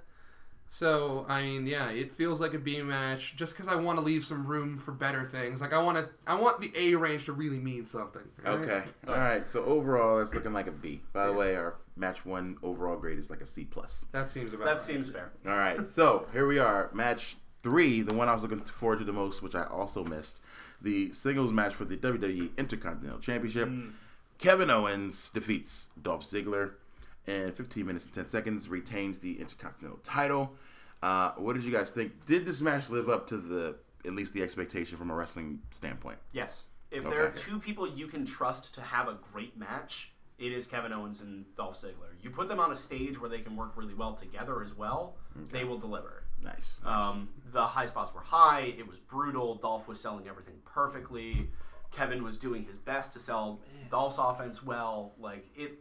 [0.73, 4.01] So I mean, yeah, it feels like a B match just because I want to
[4.01, 5.59] leave some room for better things.
[5.59, 8.21] Like I want to, I want the A range to really mean something.
[8.41, 8.53] right?
[8.53, 9.45] Okay, all right.
[9.45, 11.01] So overall, it's looking like a B.
[11.11, 14.05] By the way, our match one overall grade is like a C plus.
[14.13, 14.63] that seems about.
[14.63, 14.81] That right.
[14.81, 15.33] seems fair.
[15.45, 16.89] All right, so here we are.
[16.93, 20.39] Match three, the one I was looking forward to the most, which I also missed.
[20.81, 23.67] The singles match for the WWE Intercontinental Championship.
[23.67, 23.91] Mm.
[24.37, 26.75] Kevin Owens defeats Dolph Ziggler
[27.27, 30.53] in 15 minutes and 10 seconds, retains the Intercontinental title.
[31.01, 32.25] Uh, what did you guys think?
[32.25, 36.17] Did this match live up to the at least the expectation from a wrestling standpoint?
[36.31, 36.63] Yes.
[36.89, 40.67] If there are two people you can trust to have a great match, it is
[40.67, 42.13] Kevin Owens and Dolph Ziggler.
[42.21, 45.15] You put them on a stage where they can work really well together as well,
[45.51, 46.23] they will deliver.
[46.43, 46.81] Nice.
[46.83, 47.13] nice.
[47.13, 48.73] Um, the high spots were high.
[48.77, 49.55] It was brutal.
[49.55, 51.49] Dolph was selling everything perfectly.
[51.91, 55.13] Kevin was doing his best to sell Dolph's offense well.
[55.19, 55.79] Like it,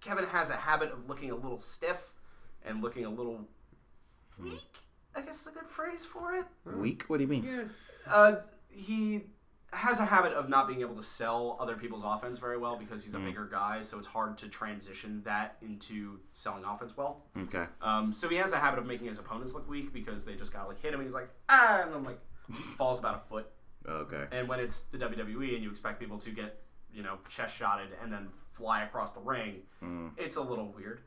[0.00, 2.12] Kevin has a habit of looking a little stiff
[2.64, 3.48] and looking a little
[4.38, 4.62] weak.
[5.14, 6.44] I guess is a good phrase for it.
[6.64, 7.04] Weak?
[7.06, 7.70] What do you mean?
[8.06, 8.36] Uh,
[8.68, 9.22] he
[9.72, 13.04] has a habit of not being able to sell other people's offense very well because
[13.04, 17.24] he's a bigger guy, so it's hard to transition that into selling offense well.
[17.36, 17.64] Okay.
[17.82, 20.52] Um, so he has a habit of making his opponents look weak because they just
[20.52, 21.00] gotta like hit him.
[21.00, 22.20] And he's like ah, and then like
[22.76, 23.46] falls about a foot.
[23.88, 24.24] Okay.
[24.32, 27.88] And when it's the WWE and you expect people to get you know chest shotted
[28.02, 30.10] and then fly across the ring, mm.
[30.16, 31.00] it's a little weird.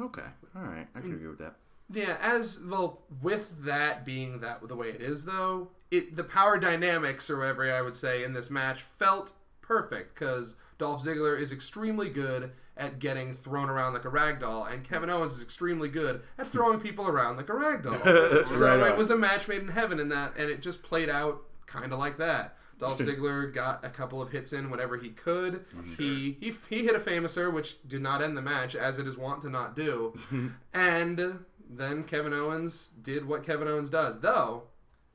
[0.00, 0.22] Okay.
[0.56, 0.86] All right.
[0.94, 1.14] I can mm.
[1.14, 1.56] agree with that.
[1.92, 6.56] Yeah, as well with that being that the way it is though, it the power
[6.56, 11.50] dynamics or whatever I would say in this match felt perfect because Dolph Ziggler is
[11.52, 15.14] extremely good at getting thrown around like a rag doll, and Kevin mm.
[15.14, 17.98] Owens is extremely good at throwing people around like a rag doll.
[18.44, 21.08] so Right it was a match made in heaven in that, and it just played
[21.08, 22.56] out kind of like that.
[22.80, 25.64] Dolph Ziggler got a couple of hits in whenever he could.
[25.96, 29.16] He, he he hit a Fameasser, which did not end the match, as it is
[29.16, 30.18] wont to not do.
[30.74, 34.64] and then Kevin Owens did what Kevin Owens does, though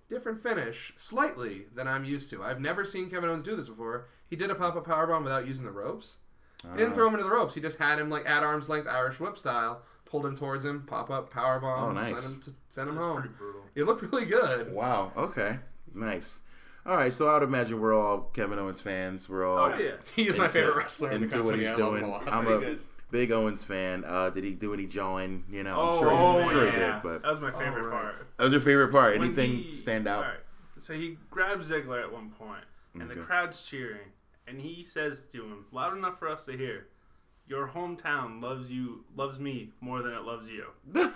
[0.10, 2.44] different finish slightly than I'm used to.
[2.44, 4.08] I've never seen Kevin Owens do this before.
[4.30, 6.20] He did a pop up powerbomb without using the ropes.
[6.62, 6.96] He didn't ah.
[6.96, 7.56] throw him into the ropes.
[7.56, 10.84] He just had him like at arm's length Irish whip style, pulled him towards him,
[10.88, 12.10] pop up powerbomb, Oh, nice.
[12.10, 13.36] send him to send him That's home.
[13.76, 14.74] It looked really good.
[14.74, 15.12] Wow.
[15.16, 15.60] Okay.
[15.94, 16.42] Nice.
[16.86, 17.12] All right.
[17.14, 19.28] So I would imagine we're all Kevin Owens fans.
[19.28, 19.94] We're all Oh yeah.
[20.16, 22.04] He is my favorite wrestler in the into what he's I love him doing.
[22.04, 22.28] a lot.
[22.28, 22.80] I'm Pretty a good.
[23.12, 24.04] big Owens fan.
[24.06, 25.44] Uh, did he do any jawing?
[25.50, 26.72] You know, I'm Oh, sure, oh, I'm sure yeah.
[26.72, 27.04] he did.
[27.04, 28.02] But that was my favorite Oh, right.
[28.02, 28.28] part.
[28.38, 29.18] that was your favorite part.
[29.18, 30.24] When Anything he- stand out?
[30.24, 30.40] Alright,
[30.80, 33.16] So he grabs Ziggler at one point, and Okay.
[33.20, 34.12] the crowd's cheering,
[34.48, 36.88] and he says to him, loud enough for us to hear,
[37.48, 40.66] "Your hometown loves you, loves me more than it loves you."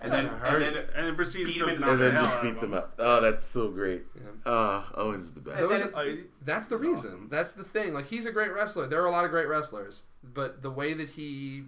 [0.00, 2.12] And then, and then And it proceeds Beat to him in knock and the then
[2.14, 2.78] hell just out of beats him him.
[2.78, 2.94] up.
[2.98, 4.02] Oh, that's so great.
[4.44, 5.58] Uh, Owens is the best.
[5.60, 7.28] And then it's- are- That's the reason.
[7.30, 7.94] That's the thing.
[7.94, 8.86] Like he's a great wrestler.
[8.86, 11.64] There are a lot of great wrestlers, but the way that he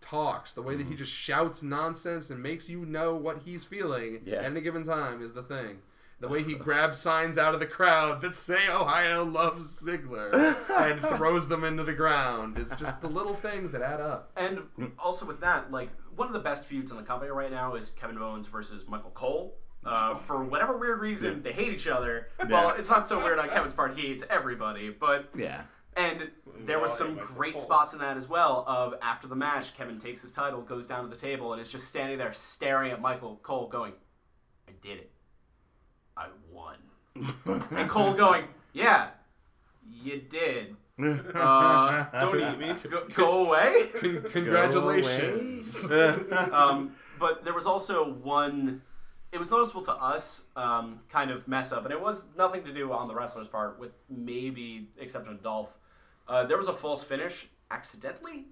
[0.00, 0.90] talks, the way that Mm-hmm.
[0.92, 4.36] he just shouts nonsense and makes you know what he's feeling Yeah.
[4.36, 5.78] at any given time is the thing.
[6.26, 10.32] The way he grabs signs out of the crowd that say Ohio loves Ziggler
[10.80, 12.58] and throws them into the ground.
[12.58, 14.30] It's just the little things that add up.
[14.36, 14.60] And
[14.98, 17.90] also with that, like one of the best feuds in the company right now is
[17.90, 19.56] Kevin Owens versus Michael Cole.
[19.84, 22.28] Uh, for whatever weird reason, they hate each other.
[22.48, 24.88] Well, it's not so weird on Kevin's part; he hates everybody.
[24.88, 25.64] But yeah.
[25.94, 28.64] and there was some great spots in that as well.
[28.66, 31.68] Of after the match, Kevin takes his title, goes down to the table, and is
[31.68, 33.92] just standing there staring at Michael Cole, going,
[34.66, 35.12] "I did it.
[36.54, 36.76] I won."
[37.70, 39.08] and Cole going, "Yeah,
[40.02, 40.76] you did.
[41.34, 42.72] Uh, Don't eat me.
[42.88, 45.90] go, go away." Con- congratulations.
[46.52, 48.82] um, but there was also one.
[49.32, 52.72] It was noticeable to us, um, kind of mess up, and it was nothing to
[52.72, 55.70] do on the wrestler's part, with maybe exception of Dolph.
[56.28, 58.44] Uh, there was a false finish accidentally.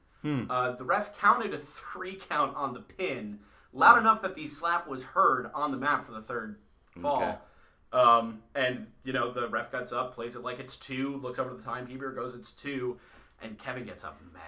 [0.50, 3.38] Uh, the ref counted a three count on the pin,
[3.72, 6.58] loud enough that the slap was heard on the map for the third
[7.00, 7.22] fall.
[7.22, 7.34] Okay.
[7.92, 11.54] Um, and you know the ref gets up, plays it like it's two, looks over
[11.54, 12.98] the timekeeper, goes it's two,
[13.42, 14.42] and Kevin gets up mad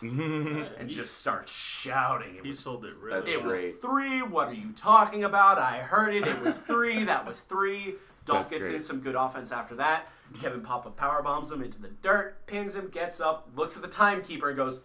[0.78, 2.36] and just starts shouting.
[2.36, 3.20] It He was sold it really.
[3.20, 4.22] That's it was three.
[4.22, 5.58] What are you talking about?
[5.58, 6.26] I heard it.
[6.26, 7.04] It was three.
[7.04, 7.94] that was three.
[8.26, 8.74] Dolph That's gets great.
[8.76, 10.08] in some good offense after that.
[10.40, 13.88] Kevin Papa power bombs him into the dirt, pins him, gets up, looks at the
[13.88, 14.80] timekeeper, and goes,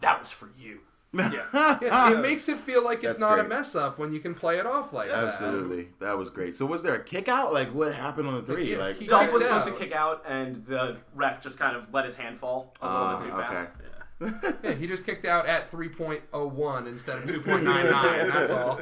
[0.00, 0.80] "That was for you."
[1.12, 1.78] Yeah,
[2.12, 4.58] it makes it feel like it's That's not a mess up when you can play
[4.58, 5.24] it off like that.
[5.24, 6.54] Absolutely, that was great.
[6.56, 7.52] So was there a kick out?
[7.52, 8.70] Like what happened on the three?
[8.72, 9.72] Yeah, Like he- Dolph kicked was supposed out.
[9.78, 13.16] to kick out, and the ref just kind of let his hand fall a little
[13.16, 13.70] bit too Ah, fast.
[14.62, 18.32] Yeah, he just kicked out at 3.01 instead of 2.99.
[18.32, 18.80] That's all.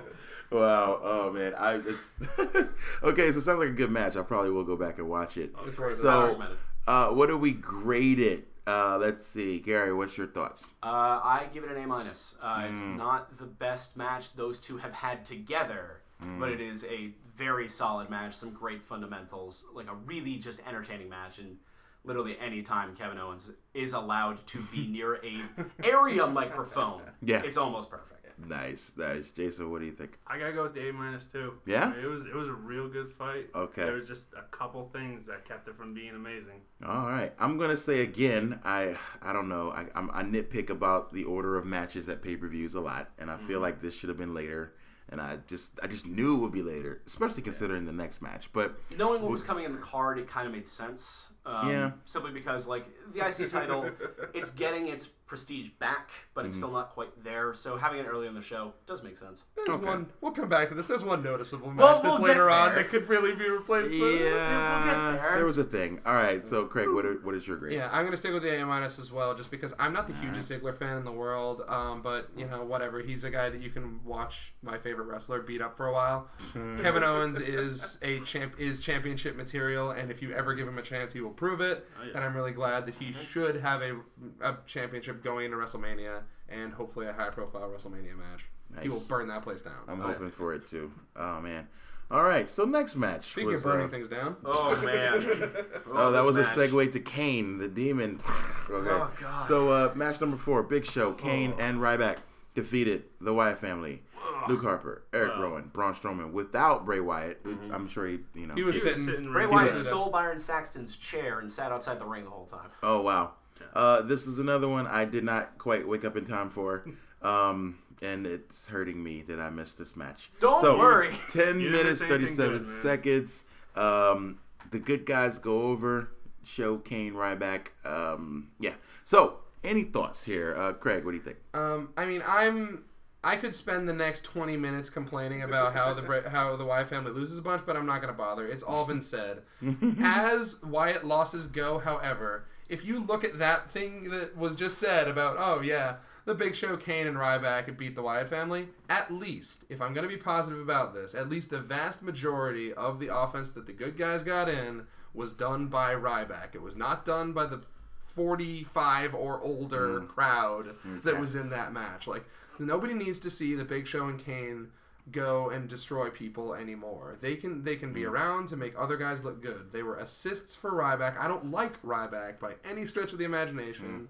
[0.51, 1.01] Wow.
[1.03, 1.55] Oh man.
[1.55, 2.17] I it's
[3.03, 3.31] okay.
[3.33, 4.17] So it sounds like a good match.
[4.17, 5.55] I probably will go back and watch it.
[5.67, 5.99] It's worth it.
[6.01, 6.43] I So,
[6.87, 8.49] uh, what do we grade it?
[8.69, 9.95] Uh, let's see, Gary.
[9.95, 10.73] What's your thoughts?
[10.83, 10.87] Uh,
[11.25, 12.37] I give it an A minus.
[12.43, 12.97] Uh, It's Mm.
[12.99, 16.39] not the best match those two have had together, Mm.
[16.39, 18.35] but it is a very solid match.
[18.37, 21.39] Some great fundamentals, like a really just entertaining match.
[21.39, 21.57] And
[22.05, 25.41] literally any time Kevin Owens is allowed to be near a
[25.83, 27.41] area microphone, Yeah.
[27.43, 28.18] it's almost perfect.
[28.47, 29.31] Nice, nice.
[29.31, 30.19] Jason, what do you think?
[30.27, 31.55] I gotta go with the A minus too.
[31.67, 31.93] Yeah?
[31.95, 33.49] it was it was a real good fight.
[33.55, 33.85] Okay.
[33.85, 36.61] there was just a couple things that kept it from being amazing.
[36.87, 38.61] All right, I'm gonna say again.
[38.65, 39.71] I I don't know.
[39.71, 43.11] I I'm, I nitpick about the order of matches at pay per views a lot,
[43.19, 43.63] and I feel mm-hmm.
[43.63, 44.75] like this should have been later.
[45.11, 48.51] And I just I just knew it would be later, especially considering the next match.
[48.53, 51.31] But Knowing what was coming in the card, it kind of made sense.
[51.49, 51.91] Um, Yeah.
[52.05, 53.91] Simply because, like, the IC title,
[54.35, 56.47] it's getting its prestige back, but Mm-hmm.
[56.49, 57.53] it's still not quite there.
[57.55, 59.45] So having it early in the show does make sense.
[59.57, 59.85] There's Okay.
[59.87, 60.07] one.
[60.21, 60.87] We'll come back to this.
[60.87, 63.93] There's one noticeable match Well, we'll later get on that could really be replaced.
[63.93, 65.37] with- yeah, there.
[65.37, 66.01] there was a thing.
[66.07, 67.73] All right, so Craig, what are, what is your grade?
[67.73, 70.13] Yeah, I'm gonna stick with the A minus as well, just because I'm not the
[70.15, 71.63] hugest Ziggler fan in the world.
[71.69, 73.01] Um, but you know, whatever.
[73.01, 76.29] He's a guy that you can watch my favorite wrestler beat up for a while.
[76.55, 80.83] Kevin Owens is a champ is championship material, and if you ever give him a
[80.83, 81.87] chance, he will prove it.
[82.05, 82.13] yeah.
[82.17, 83.97] And I'm really glad that he should have a,
[84.41, 88.45] a championship going into WrestleMania, and hopefully a high profile WrestleMania match.
[88.83, 89.75] He will burn that place down.
[89.89, 90.93] I'm hoping for it too.
[91.17, 91.69] Oh man.
[92.11, 95.51] All right, so next match Speaking was of burning uh, things down, Oh, man.
[95.93, 96.47] Oh, that was match.
[96.47, 98.19] a segue to Kane, the demon.
[98.71, 98.89] okay.
[98.91, 99.47] Oh, God.
[99.47, 102.17] So, uh, match number four Big Show, Kane and Ryback
[102.55, 104.03] defeated the Wyatt family.
[104.49, 107.41] Luke Harper, Eric Rowan, Braun Strowman without Bray Wyatt.
[107.73, 108.55] I'm sure he, you know.
[108.55, 109.07] he was He was sitting.
[109.07, 112.47] sitting Bray Wyatt was- stole Byron Saxton's chair and sat outside the ring the whole
[112.47, 112.71] time.
[112.83, 113.33] Oh wow.
[113.75, 116.85] Uh, this is another one I did not quite wake up in time for.
[117.21, 120.31] Um, and it's hurting me that I missed this match.
[120.41, 121.17] Don't so, worry.
[121.31, 123.45] 10 minutes, 37 good, seconds.
[123.75, 124.39] Um,
[124.71, 126.13] the good guys go over,
[126.45, 127.71] show Kane Ryback.
[127.85, 128.75] Um, yeah.
[129.05, 130.55] So, any thoughts here?
[130.57, 131.39] Uh, Craig, what do you think?
[131.55, 132.85] Um, I mean, I'm.
[133.23, 137.11] I could spend the next 20 minutes complaining about how the how the Wyatt family
[137.11, 138.47] loses a bunch, but I'm not going to bother.
[138.47, 139.43] It's all been said.
[140.03, 145.09] As Wyatt losses go, however, if you look at that thing that was just said
[145.09, 149.65] about, oh yeah, the Big Show, Kane, and Ryback beat the Wyatt family, at least,
[149.69, 153.15] if I'm going to be positive about this, at least the vast majority of the
[153.15, 156.55] offense that the good guys got in was done by Ryback.
[156.55, 157.63] It was not done by the
[158.05, 160.09] 45 or older mm.
[160.09, 162.07] crowd that was in that match.
[162.07, 162.25] Like
[162.59, 164.69] nobody needs to see the Big Show and Kane
[165.11, 167.17] go and destroy people anymore.
[167.21, 168.11] They can they can be mm.
[168.11, 169.73] around to make other guys look good.
[169.73, 171.19] They were assists for Ryback.
[171.19, 173.87] I don't like Ryback by any stretch of the imagination.
[173.87, 174.07] Mm.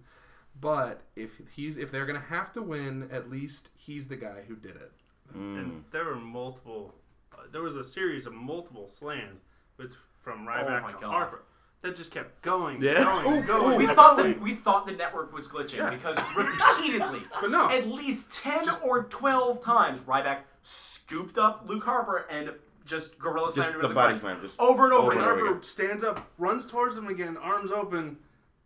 [0.61, 4.57] But if he's if they're gonna have to win, at least he's the guy who
[4.57, 4.93] did it.
[5.37, 5.59] Mm.
[5.59, 6.95] And there were multiple.
[7.33, 9.43] Uh, there was a series of multiple slams,
[9.77, 11.11] with from Ryback oh my to God.
[11.11, 11.43] Harper,
[11.83, 13.05] that just kept going, Yeah.
[13.05, 13.79] going, going.
[13.79, 15.91] We thought that we thought the network was glitching Yeah.
[15.91, 17.69] because repeatedly, But no.
[17.69, 22.53] at least ten or twelve times, Ryback scooped up Luke Harper and
[22.85, 24.21] just gorilla slammed him the into body ground.
[24.21, 25.63] slam, just over and over over and over Harper again.
[25.63, 28.17] stands up, runs towards him again, arms open,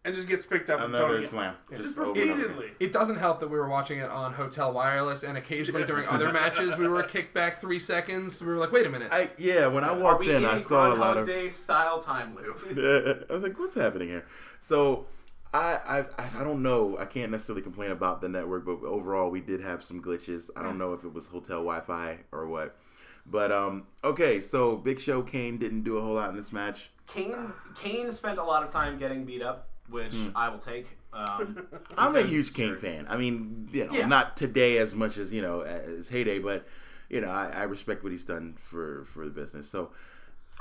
[0.05, 0.81] and just gets picked up.
[0.81, 1.29] and thrown Another again.
[1.31, 1.55] slam.
[1.71, 2.39] Just Just over and over again.
[2.39, 2.71] repeatedly.
[2.81, 6.33] It doesn't help that we were watching it on Hotel Wireless, and occasionally during other
[6.41, 8.41] matches we were kicked back three seconds.
[8.43, 10.59] We were like, "Wait a minute!" I, yeah, when I walked we in, in I
[10.59, 11.27] saw a lot of.
[11.27, 12.61] Day style time loop?
[13.31, 14.27] I was like, "What's happening here?"
[14.61, 15.07] So,
[15.55, 16.97] I, I I don't know.
[16.99, 20.51] I can't necessarily complain about the network, but overall, we did have some glitches.
[20.57, 22.77] I don't know if it was hotel Wi-Fi or what.
[23.25, 24.41] But um, okay.
[24.41, 26.91] So, Big Show Kane didn't do a whole lot in this match.
[27.07, 30.29] Kane Kane spent a lot of time getting beat up, which Hmm.
[30.35, 30.87] I will take.
[31.13, 31.67] Um,
[31.99, 33.07] I'm a because- huge Kane fan.
[33.09, 34.07] I mean, you know, Yeah.
[34.07, 36.67] not today as much as you know as heyday, but
[37.11, 39.69] you know, I, I respect what he's done for for the business.
[39.69, 39.91] So,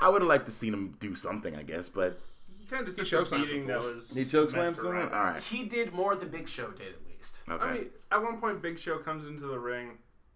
[0.00, 1.88] I would have liked to seen him do something, I guess.
[1.88, 2.18] But
[2.58, 3.94] He kind of took choke the slammed beating some that fools.
[4.08, 4.16] was.
[4.16, 5.02] he choke meant someone.
[5.12, 5.42] All right.
[5.42, 7.40] he did more than Big Show did, at least.
[7.48, 7.64] Okay.
[7.64, 9.92] I mean, at one point, Big Show comes into the ring,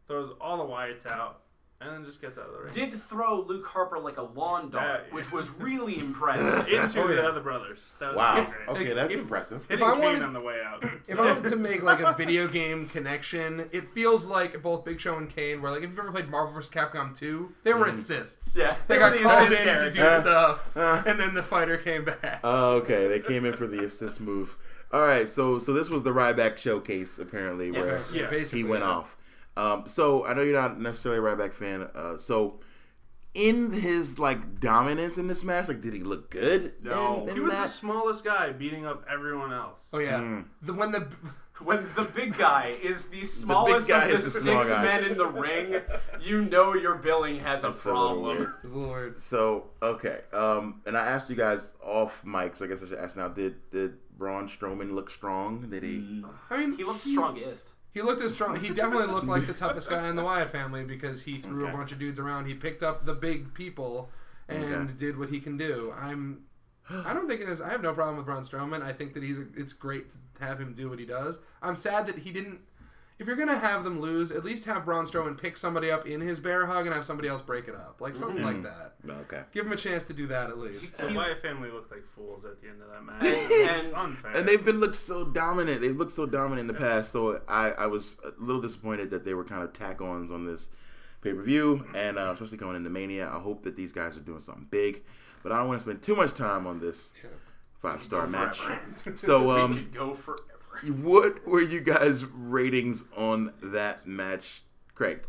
[0.09, 1.41] throws all the Wyatts out,
[1.81, 2.73] and then just gets out of the ring.
[2.73, 5.15] Did throw Luke Harper like a lawn dart, Yeah.
[5.15, 6.67] which was really impressive.
[6.69, 7.91] Into Oh, the other brothers.
[8.01, 8.35] That was Wow.
[8.35, 8.69] pretty great.
[8.69, 9.61] Okay, If- that's if- impressive.
[9.63, 10.83] If Hitting I Kane wanted, on the way out.
[11.07, 14.99] if I wanted to make like a video game connection, it feels like both Big
[15.01, 16.71] Show and Kane, where like if you've ever played Marvel vs.
[16.71, 18.57] Capcom 2, they were assists.
[18.57, 20.23] Yeah, They they got the called in to do characters.
[20.23, 21.03] stuff, Uh.
[21.07, 22.41] and then the fighter came back.
[22.43, 23.07] Oh, okay.
[23.07, 24.57] They came in for the assist move.
[24.93, 28.13] All right, so so this was the Ryback showcase apparently Yes.
[28.13, 28.91] where Yeah, basically, he went yeah.
[28.91, 29.17] off.
[29.57, 31.89] Um, so I know you're not necessarily a Ryback fan.
[31.95, 32.61] Uh, so
[33.35, 36.73] in his like dominance in this match, like did he look good?
[36.83, 37.23] No.
[37.23, 37.63] in, in He was that?
[37.63, 39.89] the smallest guy beating up everyone else.
[39.93, 40.41] Oh yeah, Hmm.
[40.63, 41.07] the when the
[41.65, 44.83] When the big guy is the smallest guy of the, the six guy.
[44.85, 45.81] men in the ring,
[46.21, 48.37] you know your billing has a That's a problem.
[48.37, 48.53] weird.
[48.63, 49.13] a little.
[49.17, 52.61] So okay, um, and I asked you guys off mics.
[52.61, 53.29] I guess I should ask now.
[53.29, 55.71] Did did Braun Strowman look strong?
[55.71, 56.23] Did he?
[56.51, 57.71] I mean, He looked strongest.
[57.97, 58.61] He looked as strong.
[58.61, 61.73] He definitely looked like the toughest guy in the Wyatt family because he threw Okay.
[61.73, 62.45] a bunch of dudes around.
[62.45, 64.11] He picked up the big people
[64.51, 64.93] and Okay.
[64.99, 65.95] did what he can do.
[65.99, 66.43] I'm.
[66.91, 67.63] I don't think it is.
[67.63, 68.83] I have no problem with Braun Strowman.
[68.83, 69.39] I think that he's.
[69.39, 71.41] A, it's great to have him do what he does.
[71.63, 72.61] I'm sad that he didn't.
[73.19, 76.21] If you're gonna have them lose, at least have Braun Strowman pick somebody up in
[76.21, 78.95] his bear hug and have somebody else break it up, like something like that.
[79.09, 79.43] Okay.
[79.53, 80.99] Give him a chance to do that at least.
[80.99, 83.27] The Wyatt family looked like fools at the end of that match.
[83.87, 84.33] And- unfair.
[84.33, 85.81] And they've been looked so dominant.
[85.81, 87.11] They've looked so dominant in the past.
[87.11, 90.69] So I, I was a little disappointed that they were kind of tack-ons on this
[91.23, 93.29] pay-per-view, and uh, especially going into Mania.
[93.29, 95.03] I hope that these guys are doing something big,
[95.43, 97.13] but I don't want to spend too much time on this
[97.81, 98.61] five-star match.
[99.17, 100.43] So, we um, could go forever.
[101.03, 104.63] What were you guys' ratings on that match,
[104.95, 105.21] Craig?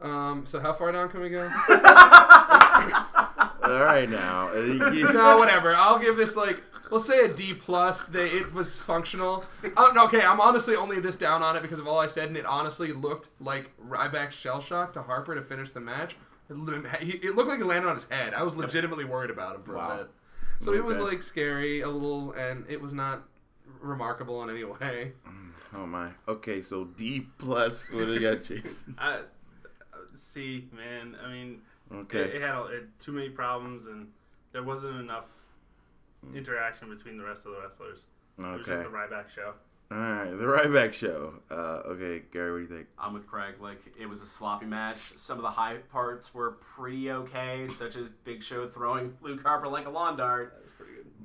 [0.00, 0.44] Um.
[0.46, 1.42] So how far down can we go?
[3.62, 4.48] All right, now.
[4.48, 5.74] Uh, no, whatever.
[5.74, 8.04] I'll give this like we'll say a D plus.
[8.06, 9.44] They it was functional.
[9.76, 12.28] Oh, no, okay, I'm honestly only this down on it because of all I said,
[12.28, 16.16] and it honestly looked like Ryback's shell shock to Harper to finish the match.
[16.48, 18.34] It, li- he- it looked like it landed on his head.
[18.34, 19.90] I was legitimately worried about him for Wow.
[19.92, 20.10] a bit.
[20.60, 23.24] So it was like scary a little, and it was not
[23.80, 25.12] remarkable in any way.
[25.74, 26.10] Oh my.
[26.28, 27.90] Okay, so D plus.
[27.90, 28.94] What do you got, Jason?
[28.98, 29.20] I,
[30.14, 31.16] see, man.
[31.24, 31.60] I mean,
[31.92, 32.20] Okay.
[32.20, 34.08] it, it had a, it had too many problems, and
[34.52, 35.30] there wasn't enough
[36.34, 38.04] interaction between the rest of the wrestlers.
[38.38, 38.70] It was Okay.
[38.72, 39.54] just the Ryback show.
[39.92, 41.34] All right, the Ryback show.
[41.48, 42.88] Uh, okay, Gary, what do you think?
[42.98, 43.54] I'm with Craig.
[43.60, 45.12] Like it was a sloppy match.
[45.14, 49.68] Some of the high parts were pretty okay, such as Big Show throwing Luke Harper
[49.68, 50.65] like a lawn dart.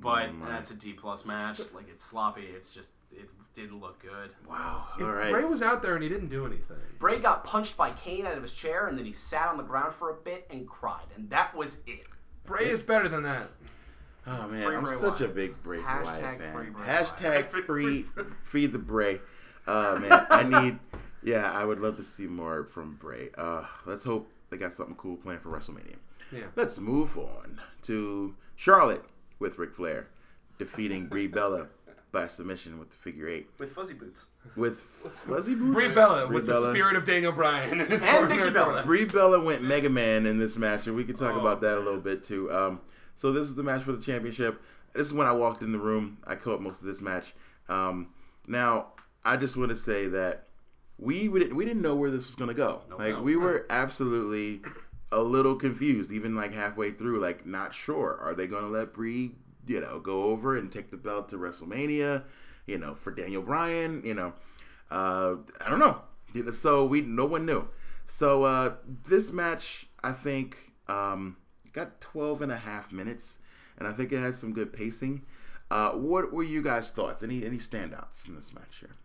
[0.02, 0.38] That was pretty.
[0.40, 1.58] But that's a D plus match.
[1.74, 2.42] Like it's sloppy.
[2.42, 4.30] It's just it didn't look good.
[4.48, 4.86] Wow.
[4.98, 5.30] If All right.
[5.30, 6.76] Bray was out there and he didn't do anything.
[6.98, 9.62] Bray got punched by Kane out of his chair, and then he sat on the
[9.62, 12.04] ground for a bit and cried, and that was it.
[12.44, 13.50] Bray is better than that.
[14.26, 16.54] Oh man, Free I'm Bray such a big Bray Hashtag Wyatt fan.
[16.54, 18.04] free Bray Hashtag free
[18.42, 19.20] free the Bray.
[19.66, 20.78] Uh man, I need.
[21.24, 23.30] Yeah, I would love to see more from Bray.
[23.38, 25.96] Uh, let's hope they got something cool planned for WrestleMania.
[26.32, 26.46] Yeah.
[26.56, 29.04] Let's move on to Charlotte
[29.42, 30.08] with Ric Flair
[30.58, 31.66] defeating Brie Bella
[32.12, 34.26] by submission with the figure eight With fuzzy boots.
[34.54, 34.82] with
[35.26, 35.74] Fuzzy Boots.
[35.74, 38.36] Brie Bella Brie with the spirit of Daniel Bryan in his And corner.
[38.36, 38.82] Nikki Bella.
[38.82, 41.76] Brie Bella went Mega Man in this match, and we could talk Oh, about that
[41.76, 42.52] a little bit too.
[42.52, 42.80] Um,
[43.16, 44.62] so this is the match for the championship.
[44.92, 46.18] This is when I walked in the room.
[46.26, 47.32] I caught most of this match.
[47.68, 48.08] Um,
[48.46, 48.88] now
[49.24, 50.48] I just want to say that
[50.98, 52.82] we we didn't, we didn't know where this was gonna go.
[52.98, 53.22] like no.
[53.22, 54.60] we were absolutely
[55.12, 58.18] a little confused, even like halfway through, like not sure.
[58.20, 59.32] Are they gonna let Brie,
[59.66, 62.24] you know, go over and take the belt to WrestleMania?
[62.66, 64.32] You know, for Daniel Bryan, you know.
[64.90, 66.02] Uh, I don't know.
[66.34, 67.68] Know, So we no one knew.
[68.06, 71.36] So uh, this match, I think, um,
[71.72, 73.38] got 12 and a half minutes,
[73.78, 75.22] and I think it had some good pacing.
[75.70, 77.22] Uh, what were you guys' thoughts?
[77.22, 78.96] Any any standouts in this match here?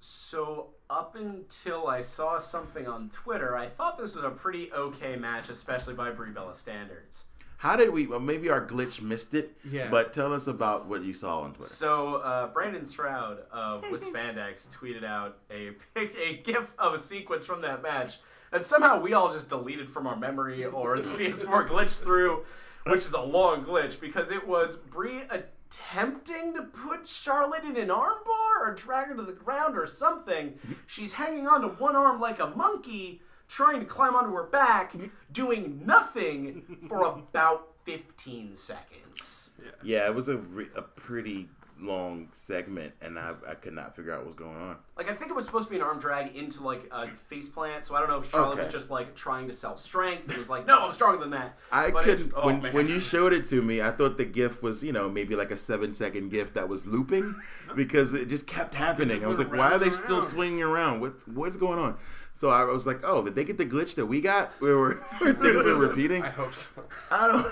[0.00, 5.16] So up until I saw something on Twitter, I thought this was a pretty okay
[5.16, 7.26] match, especially by Brie Bella standards.
[7.58, 8.06] How did we?
[8.06, 9.56] Well, maybe our glitch missed it.
[9.64, 9.90] Yeah.
[9.90, 11.68] But tell us about what you saw on Twitter.
[11.68, 16.98] So uh, Brandon Stroud of with Spandex tweeted out a pic, a GIF of a
[16.98, 18.18] sequence from that match
[18.52, 22.44] that somehow we all just deleted from our memory or the PS4 glitched through,
[22.86, 25.22] which is a long glitch because it was Brie
[25.68, 30.58] attempting to put Charlotte in an armbar or drag her to the ground or something.
[30.86, 34.94] She's hanging on to one arm like a monkey, trying to climb onto her back,
[35.32, 39.50] doing nothing for about 15 seconds.
[39.82, 41.48] Yeah, it was a, re- a pretty
[41.80, 44.76] long segment, and I, I could not figure out what was going on.
[44.96, 47.48] Like I think it was supposed to be an arm drag into like a face
[47.48, 50.30] plant, so I don't know if Charlotte was just like trying to sell strength.
[50.30, 51.56] It was like, no, I'm stronger than that.
[51.70, 52.72] I But couldn't oh, when man.
[52.72, 53.80] when you showed it to me.
[53.80, 56.86] I thought the GIF was you know maybe like a seven second GIF that was
[56.86, 57.34] looping
[57.76, 59.24] because it just kept happening.
[59.24, 60.28] I was like, why are they and still around.
[60.28, 61.00] swinging around?
[61.00, 61.96] What's what's going on?
[62.34, 64.52] So I was like, oh, did they get the glitch that we got?
[64.60, 66.22] We were where things are repeating?
[66.22, 66.84] I hope so.
[67.10, 67.46] I don't.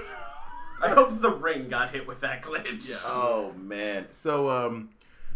[0.82, 3.02] I hope the ring got hit with that glitch.
[3.06, 4.06] Oh man.
[4.10, 4.90] So um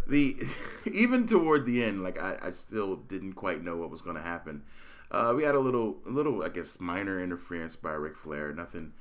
[0.07, 0.37] the
[0.93, 4.63] even toward the end, like I, I still didn't quite know what was gonna happen.
[5.11, 8.53] Uh we had a little a little I guess minor interference by Ric Flair.
[8.53, 8.93] Nothing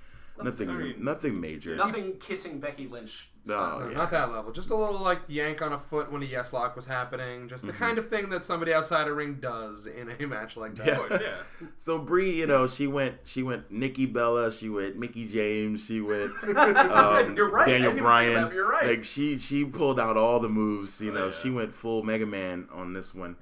[0.43, 1.75] nothing I mean, nothing major.
[1.75, 3.29] Nothing kissing Becky Lynch.
[3.45, 3.79] No.
[3.79, 3.97] No, yeah.
[3.97, 4.51] Not that level.
[4.51, 7.47] Just a little like yank on a foot when a yes lock was happening.
[7.49, 7.71] Just Mm-hmm.
[7.71, 10.87] the kind of thing that somebody outside a ring does in a match like that.
[10.87, 10.97] Yeah.
[10.99, 11.67] Oh, yeah.
[11.79, 16.01] So Brie, you know, she went she went Nikki Bella, she went Mickie James, she
[16.01, 17.67] went um, You're right.
[17.67, 18.37] Daniel Bryan.
[18.37, 18.53] about.
[18.53, 18.85] You're right.
[18.87, 21.31] Like she she pulled out all the moves, you know, yeah.
[21.31, 23.35] she went full Mega Man on this one.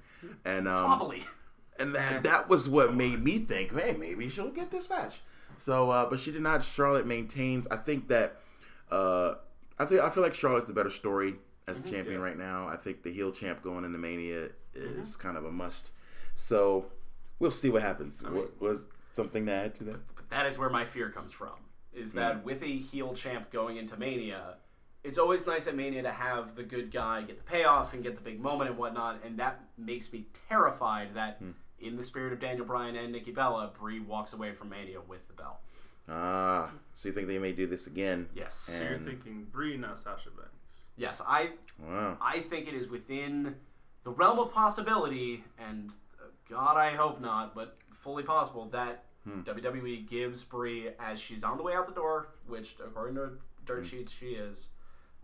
[0.45, 1.23] And um, Sloppily.
[1.79, 5.19] And that, that was what made me think, hey, maybe she'll get this match.
[5.57, 6.63] So, uh, but she did not.
[6.63, 7.67] Charlotte maintains.
[7.69, 8.37] I think that,
[8.91, 9.35] uh,
[9.79, 11.35] I think I feel like Charlotte's the better story
[11.67, 11.87] as Mm-hmm.
[11.87, 12.67] a champion right now.
[12.67, 15.91] I think the heel champ going into Mania is kind of a must.
[16.35, 16.85] So,
[17.39, 18.21] we'll see what happens.
[18.23, 19.99] what, was something to add to that?
[20.29, 21.53] that is where my fear comes from.
[21.93, 24.55] Is that with a heel champ going into Mania,
[25.03, 28.15] it's always nice at Mania to have the good guy get the payoff and get
[28.15, 31.51] the big moment and whatnot, and that makes me terrified that, Hmm.
[31.79, 35.27] In the spirit of Daniel Bryan and Nikki Bella, Brie walks away from Mania with
[35.27, 35.57] the belt.
[36.09, 38.27] Ah, so you think they may do this again?
[38.33, 38.53] Yes.
[38.53, 40.51] So you're thinking Brie, not Sasha Banks.
[40.95, 41.51] Yes, I
[41.85, 43.55] wow, I think it is within
[44.03, 50.07] the realm of possibility, and uh, God, I hope not, but fully possible that WWE
[50.07, 53.31] gives Brie as she's on the way out the door, which according to
[53.65, 54.69] dirt sheets she is,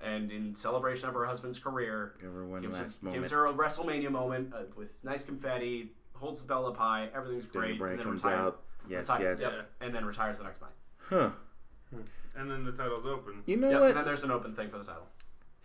[0.02, 4.12] and in celebration of her husband's career, give gives, last her, gives her a WrestleMania
[4.12, 5.92] moment uh, with nice confetti,
[6.24, 8.62] holds the bell up high, everything's Daniel great, Bryan and then comes retire- out.
[8.90, 9.42] Yes, retire- yes.
[9.42, 10.72] yep, and then retires the next night.
[11.10, 11.30] Huh.
[12.36, 13.44] And then the title's open.
[13.46, 13.90] You know Yep, what?
[13.90, 15.08] and then there's an open thing for the title.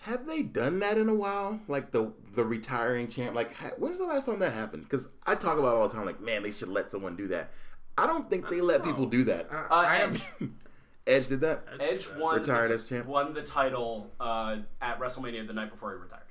[0.02, 1.60] Have they done that in a while?
[1.66, 3.34] Like the the retiring champ?
[3.34, 4.82] Like ha- when's the last time that happened?
[4.84, 6.04] Because I talk about it all the time.
[6.06, 7.50] Like man, they should let someone do that.
[7.96, 9.48] I don't think they let people do that.
[9.50, 10.12] Uh, Uh, I am.
[10.12, 10.22] Edge.
[11.08, 11.64] Edge did that.
[11.80, 12.18] Edge that.
[12.20, 13.06] won Retired the, as champ?
[13.06, 16.22] won the title uh, at WrestleMania the night before he retired.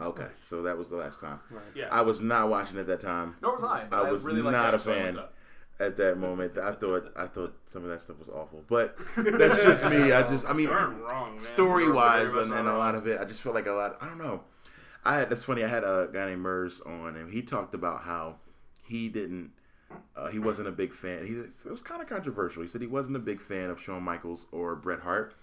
[0.00, 1.38] Okay, so that was the last time.
[1.74, 1.88] Yeah.
[1.90, 3.36] I was not watching at that time.
[3.42, 3.84] Nor was I.
[3.84, 5.18] But I was really not a Edge, so I fan
[5.80, 6.56] at that moment.
[6.56, 10.12] I thought I thought some of that stuff was awful, but that's just me.
[10.12, 13.42] I just I mean, wrong, story wise and, and a lot of it, I just
[13.42, 13.98] felt like a lot.
[14.00, 14.42] I don't know.
[15.04, 15.64] I had that's funny.
[15.64, 18.36] I had a guy named Mers on, and he talked about how
[18.86, 19.52] he didn't.
[20.16, 21.26] Uh, he wasn't a big fan.
[21.26, 22.62] He it was kind of controversial.
[22.62, 25.34] He said he wasn't a big fan of Shawn Michaels or Bret Hart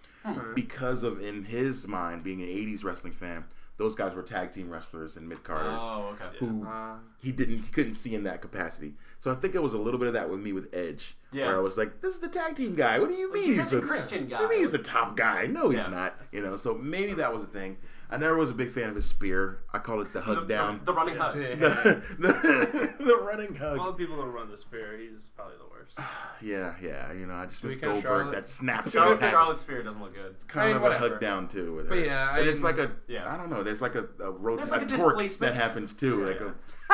[0.55, 3.45] because of in his mind being an '80s wrestling fan.
[3.79, 6.37] Those guys were tag team wrestlers and mid carders Oh, okay.
[6.37, 8.93] who Uh, he didn't he couldn't see in that capacity.
[9.21, 11.15] So I think it was a little bit of that with me with Edge.
[11.31, 11.47] Yeah.
[11.47, 12.99] Where I was like, This is the tag team guy.
[12.99, 14.77] What do you mean he's he's, a the Christian What do you mean he's the
[14.79, 15.45] top guy?
[15.47, 15.89] No, he's Yeah.
[15.89, 16.19] not.
[16.31, 17.77] You know, so maybe that was a thing.
[18.11, 19.59] I never was a big fan of his spear.
[19.73, 20.79] I call it the hug The, down.
[20.79, 21.35] the, the running hug.
[21.37, 23.77] The, the, the running hug.
[23.77, 25.99] All the people that run the spear, he's probably the worst.
[26.41, 27.11] Yeah, yeah.
[27.11, 28.31] You know, I just we miss Goldberg Charlotte?
[28.31, 28.89] that snap.
[28.89, 29.31] Charlotte, impact.
[29.33, 30.31] Charlotte Spear doesn't look good.
[30.35, 32.07] It's kind I mean, of a hug down too with But hers.
[32.07, 33.31] yeah, I and it's like a Yeah.
[33.31, 33.61] I don't know.
[33.61, 36.51] There's like a a, rota- like a a torque that happens too, like Yeah.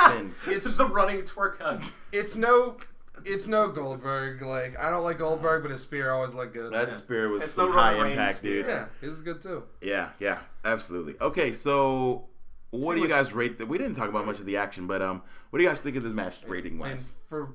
[0.08, 0.34] a spin.
[0.48, 1.84] it's the running twerk hug.
[2.12, 2.78] it's no
[3.24, 4.42] it's no Goldberg.
[4.42, 6.74] Like I don't like Goldberg, but his spear always looked good.
[6.74, 8.62] That spear was It's some high Reigns impact, spear.
[8.64, 8.68] dude.
[8.68, 9.64] yeah, his is good too.
[9.82, 11.16] Yeah, yeah, absolutely.
[11.22, 12.26] Okay, so
[12.72, 13.58] what do you guys rate?
[13.60, 15.80] The, we didn't talk about much of the action, but um, what do you guys
[15.80, 17.12] think of this match rating wise?
[17.28, 17.54] for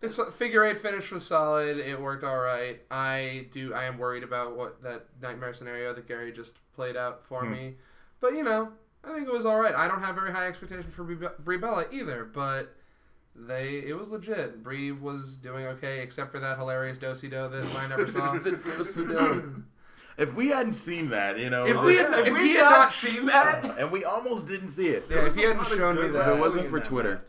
[0.00, 1.78] it's figure eight finish was solid.
[1.78, 2.80] It worked all right.
[2.90, 3.72] I do.
[3.72, 7.52] I am worried about what that nightmare scenario that Gary just played out for Hmm.
[7.52, 7.74] me.
[8.20, 8.72] But you know,
[9.04, 9.74] I think it was all right.
[9.74, 12.74] I don't have very high expectations for Brie Brie Bella either, but.
[13.34, 14.62] They it was legit.
[14.62, 18.34] Brie was doing okay, except for that hilarious dosey do that I never saw.
[20.18, 22.62] if we hadn't seen that, you know, If we had- Have if we he had
[22.64, 23.78] not not- seen that?
[23.78, 25.06] and we almost didn't see it.
[25.10, 27.24] Yeah, if you hadn't There's a lot shown me that, If it wasn't for Twitter.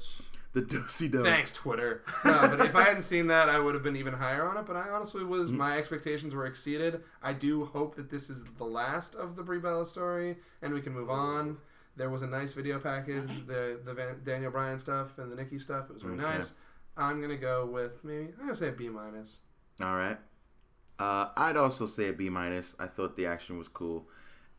[0.51, 1.23] The dosey do.
[1.23, 2.03] Thanks, Twitter.
[2.23, 4.67] No, but if I hadn't seen that, I would have been even higher on it.
[4.67, 5.55] But I honestly was, Mm.
[5.57, 7.01] my expectations were exceeded.
[7.23, 10.81] I do hope that this is the last of the Brie Bella story and we
[10.81, 11.57] can move on.
[11.95, 15.59] There was a nice video package, the the Van, Daniel Bryan stuff and the Nikki
[15.59, 15.89] stuff.
[15.89, 16.37] It was really Okay.
[16.37, 16.53] nice.
[16.97, 19.41] I'm gonna go with maybe I'm gonna say a B minus.
[19.81, 20.17] All right.
[20.99, 22.75] Uh, I'd also say a B minus.
[22.79, 24.07] I thought the action was cool,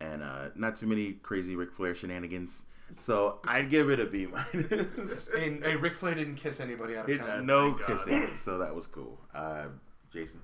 [0.01, 2.67] and uh, not too many crazy Ric Flair shenanigans.
[2.99, 5.29] So I'd give it a B minus.
[5.31, 7.47] And hey, Ric Flair didn't kiss anybody out of It- town.
[7.47, 7.87] no thank God.
[7.89, 9.19] kissing, so that was cool.
[9.35, 9.67] Uh,
[10.13, 10.41] Jason.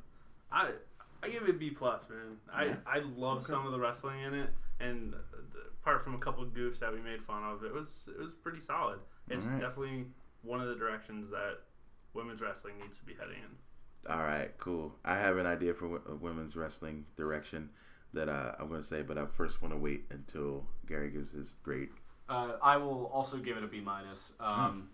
[0.50, 0.70] I
[1.22, 2.38] I give it B plus, man.
[2.52, 2.76] I Yeah.
[2.86, 4.50] I love some of the wrestling in it.
[4.80, 5.14] and
[5.82, 8.32] apart from a couple of goofs that we made fun of, it was it was
[8.34, 8.98] pretty solid.
[9.28, 9.60] It's Alright.
[9.60, 10.06] definitely
[10.42, 11.58] one of the directions that
[12.14, 14.10] women's wrestling needs to be heading in.
[14.12, 14.94] All right, cool.
[15.04, 17.68] I have an idea for wo- a women's wrestling direction
[18.14, 21.32] that uh, I'm going to say, but I first want to wait until Gary gives
[21.32, 21.90] his grade.
[22.28, 24.32] Uh, I will also give it a B minus.
[24.40, 24.88] Um,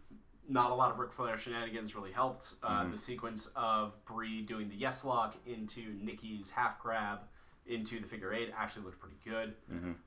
[0.49, 2.55] Not a lot of Ric Flair shenanigans really helped.
[2.63, 7.21] Uh, The sequence of Brie doing the yes lock into Nikki's half grab
[7.69, 9.55] into the figure eight actually looked pretty good.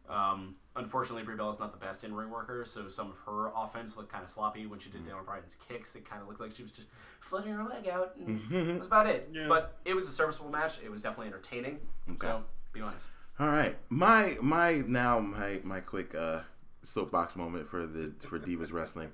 [0.09, 3.97] Um, unfortunately, Brie Bella's not the best in ring worker, so some of her offense
[3.97, 5.95] looked kind of sloppy when she did Daniel Bryan's kicks.
[5.95, 6.87] It kind of looked like she was just
[7.19, 9.29] fluttering her leg out, and that was about it.
[9.33, 9.47] Yeah.
[9.47, 10.79] But it was a serviceable match.
[10.83, 11.79] It was definitely entertaining.
[12.21, 12.43] So
[12.73, 13.07] be honest.
[13.39, 16.41] All right, my my now my my quick uh,
[16.83, 19.11] soapbox moment for the for Divas Wrestling.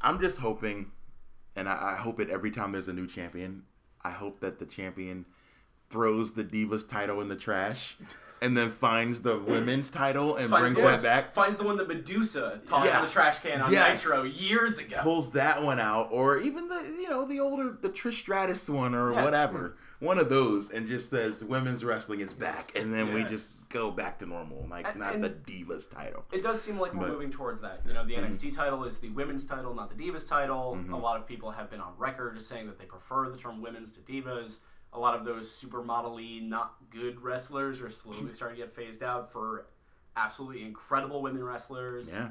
[0.00, 0.92] I'm just hoping,
[1.56, 3.62] and I, I hope it every time there's a new champion.
[4.04, 5.24] I hope that the champion
[5.90, 7.96] throws the Divas title in the trash,
[8.42, 11.34] and then finds the women's title and Finds brings that one, back.
[11.34, 12.98] finds the one that Madusa tossed Yeah.
[12.98, 14.04] in the trash can on Yes.
[14.04, 14.98] Nitro years ago.
[15.00, 18.94] pulls that one out, or even the you know the older the Trish Stratus one
[18.94, 19.24] or Yeah.
[19.24, 23.66] whatever, one of those, and just says women's wrestling is back, and then we just
[23.70, 26.24] go back to normal, like And- not and- the Divas title.
[26.30, 27.80] It does seem like we're But- moving towards that.
[27.86, 28.26] You know, the mm-hmm.
[28.26, 30.74] NXT title is the women's title, not the Divas title.
[30.74, 30.94] A mm-hmm.
[30.94, 33.92] lot of people have been on record as saying that they prefer the term women's
[33.92, 34.60] to Divas.
[34.96, 39.30] A lot of those supermodel-y, not good wrestlers are slowly starting to get phased out
[39.30, 39.66] for
[40.16, 42.10] absolutely incredible women wrestlers.
[42.12, 42.30] Yeah,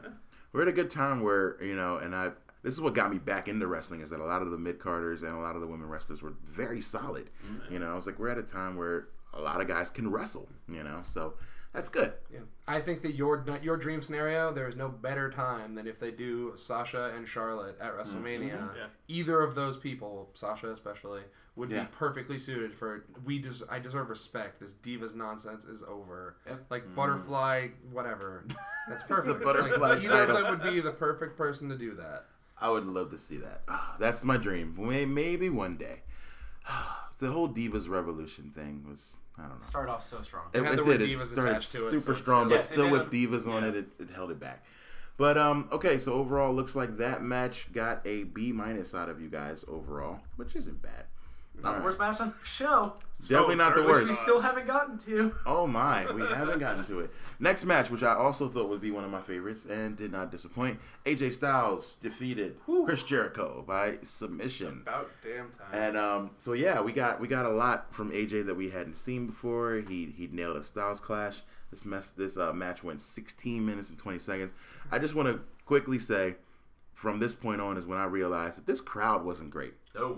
[0.51, 2.31] we're at a good time where you know, and I.
[2.63, 4.79] This is what got me back into wrestling is that a lot of the mid
[4.79, 7.29] carders and a lot of the women wrestlers were very solid.
[7.45, 7.73] Mm-hmm.
[7.73, 10.09] You know, I was like, we're at a time where a lot of guys can
[10.09, 10.49] wrestle.
[10.67, 11.35] You know, so
[11.75, 12.13] that's good.
[12.33, 12.39] Yeah.
[12.67, 16.09] I think that your your dream scenario, there is no better time than if they
[16.11, 18.75] do Sasha and Charlotte at WrestleMania.
[18.75, 18.87] Yeah.
[19.07, 21.21] Either of those people, Sasha especially,
[21.55, 21.81] would Yeah.
[21.83, 23.05] be perfectly suited for.
[23.23, 24.59] We des- I deserve respect.
[24.59, 26.37] This divas nonsense is over.
[26.69, 28.45] Like butterfly, whatever.
[28.89, 29.43] That's perfect.
[29.43, 30.35] butterfly like, either of title.
[30.41, 32.25] them would be the perfect person to do that.
[32.59, 33.63] I would love to see that.
[33.67, 34.75] Ah, that's my dream.
[35.13, 36.03] Maybe one day.
[37.19, 39.59] the whole Divas Revolution thing was, I don't know.
[39.59, 40.43] Start off so strong.
[40.53, 41.01] It, had it did.
[41.01, 43.47] It started attached to it, super so strong, still- but Yes, still with then- divas
[43.51, 44.63] on it, it, it held it back.
[45.17, 49.21] But um, okay, so overall, looks like that match got a B minus out of
[49.21, 51.04] you guys overall, which isn't bad.
[51.63, 52.93] Not the worst match on the show.
[53.21, 55.33] Definitely not the certainly Which we still haven't gotten to.
[55.45, 57.11] Oh my, we haven't gotten to it.
[57.39, 60.31] Next match, which I also thought would be one of my favorites and did not
[60.31, 60.79] disappoint.
[61.05, 64.81] AJ Styles defeated Chris Jericho by submission.
[64.83, 65.67] About damn time.
[65.71, 68.97] And um, so yeah, we got we got a lot from AJ that we hadn't
[68.97, 69.81] seen before.
[69.87, 71.41] He he nailed a Styles clash.
[71.71, 74.51] This mess this uh, match went 16 minutes and 20 seconds.
[74.91, 76.35] I just want to quickly say,
[76.93, 79.73] from this point on, is when I realized that this crowd wasn't great.
[79.95, 80.17] No.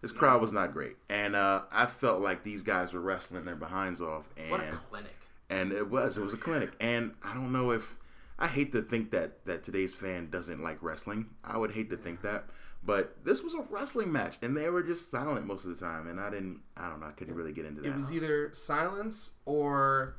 [0.00, 3.56] This crowd was not great, and uh, I felt like these guys were wrestling their
[3.56, 4.28] behinds off.
[4.36, 5.14] And What a clinic.
[5.50, 6.70] and it was it was a clinic.
[6.80, 7.96] And i don't know if
[8.38, 11.26] i hate to think that that today's fan doesn't like wrestling.
[11.42, 12.44] I would hate to think that.
[12.84, 16.06] But this was a wrestling match and they were just silent most of the time
[16.06, 17.88] and i didn't i don't know i couldn't really get into that.
[17.88, 20.14] It was either silence or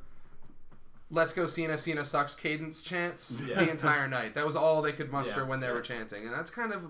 [1.12, 4.36] "Let's go Cena, Cena sucks" cadence chants the entire night.
[4.36, 5.48] That was all they could muster Yeah.
[5.48, 6.84] when they were chanting, and that's kind of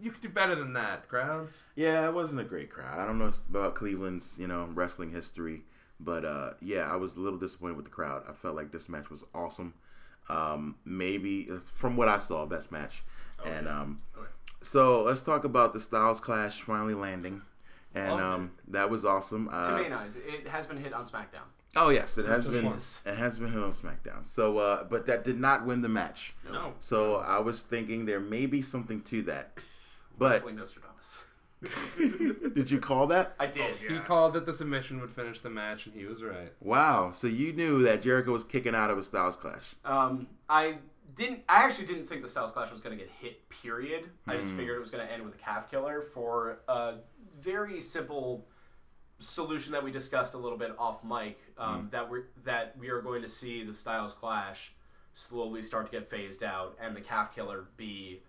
[0.00, 1.66] you could do better than that, crowds.
[1.74, 5.64] yeah it wasn't a great crowd i don't know about cleveland's you know wrestling history
[6.00, 8.88] but uh yeah i was a little disappointed with the crowd i felt like this
[8.88, 9.72] match was awesome
[10.28, 13.02] um maybe from what i saw best match
[13.40, 13.50] Okay.
[13.50, 13.96] and um
[14.62, 17.42] so let's talk about the styles clash finally landing
[17.94, 21.04] and Well, um that was awesome uh, To me, eyes, it has been hit on
[21.04, 21.48] SmackDown.
[21.76, 22.64] Oh yes, it has been.
[22.64, 23.02] once.
[23.04, 24.24] It has been hit on SmackDown.
[24.24, 26.34] So, uh, but that did not win the match.
[26.50, 26.74] no.
[26.80, 29.58] So I was thinking there may be something to that.
[30.16, 31.24] But Nostradamus.
[32.54, 33.34] did you call that?
[33.38, 33.74] I did.
[33.76, 36.52] He called that the submission would finish the match, and he was right.
[36.60, 37.12] Wow.
[37.12, 39.74] So you knew that Jericho was kicking out of a Styles Clash.
[39.84, 40.76] Um, I
[41.16, 41.42] didn't.
[41.48, 43.48] I actually didn't think the Styles Clash was going to get hit.
[43.48, 44.10] Period.
[44.26, 46.94] I just figured it was going to end with a calf killer for a
[47.40, 48.46] very simple
[49.18, 51.38] solution that we discussed a little bit off mic.
[51.58, 54.72] Um, That we are that we are going to see the Styles Clash
[55.14, 58.22] slowly start to get phased out, and the calf killer be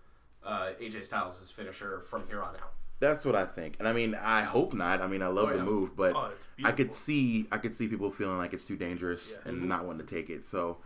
[0.46, 2.74] uh, AJ Styles' finisher from here on out.
[3.00, 3.76] That's what I think.
[3.80, 5.02] And I mean, I hope not.
[5.02, 6.32] I mean, I love Oh, the move, but Oh,
[6.64, 10.06] I could see I could see people feeling like it's too dangerous and not wanting
[10.08, 10.46] to take it.
[10.46, 10.78] So,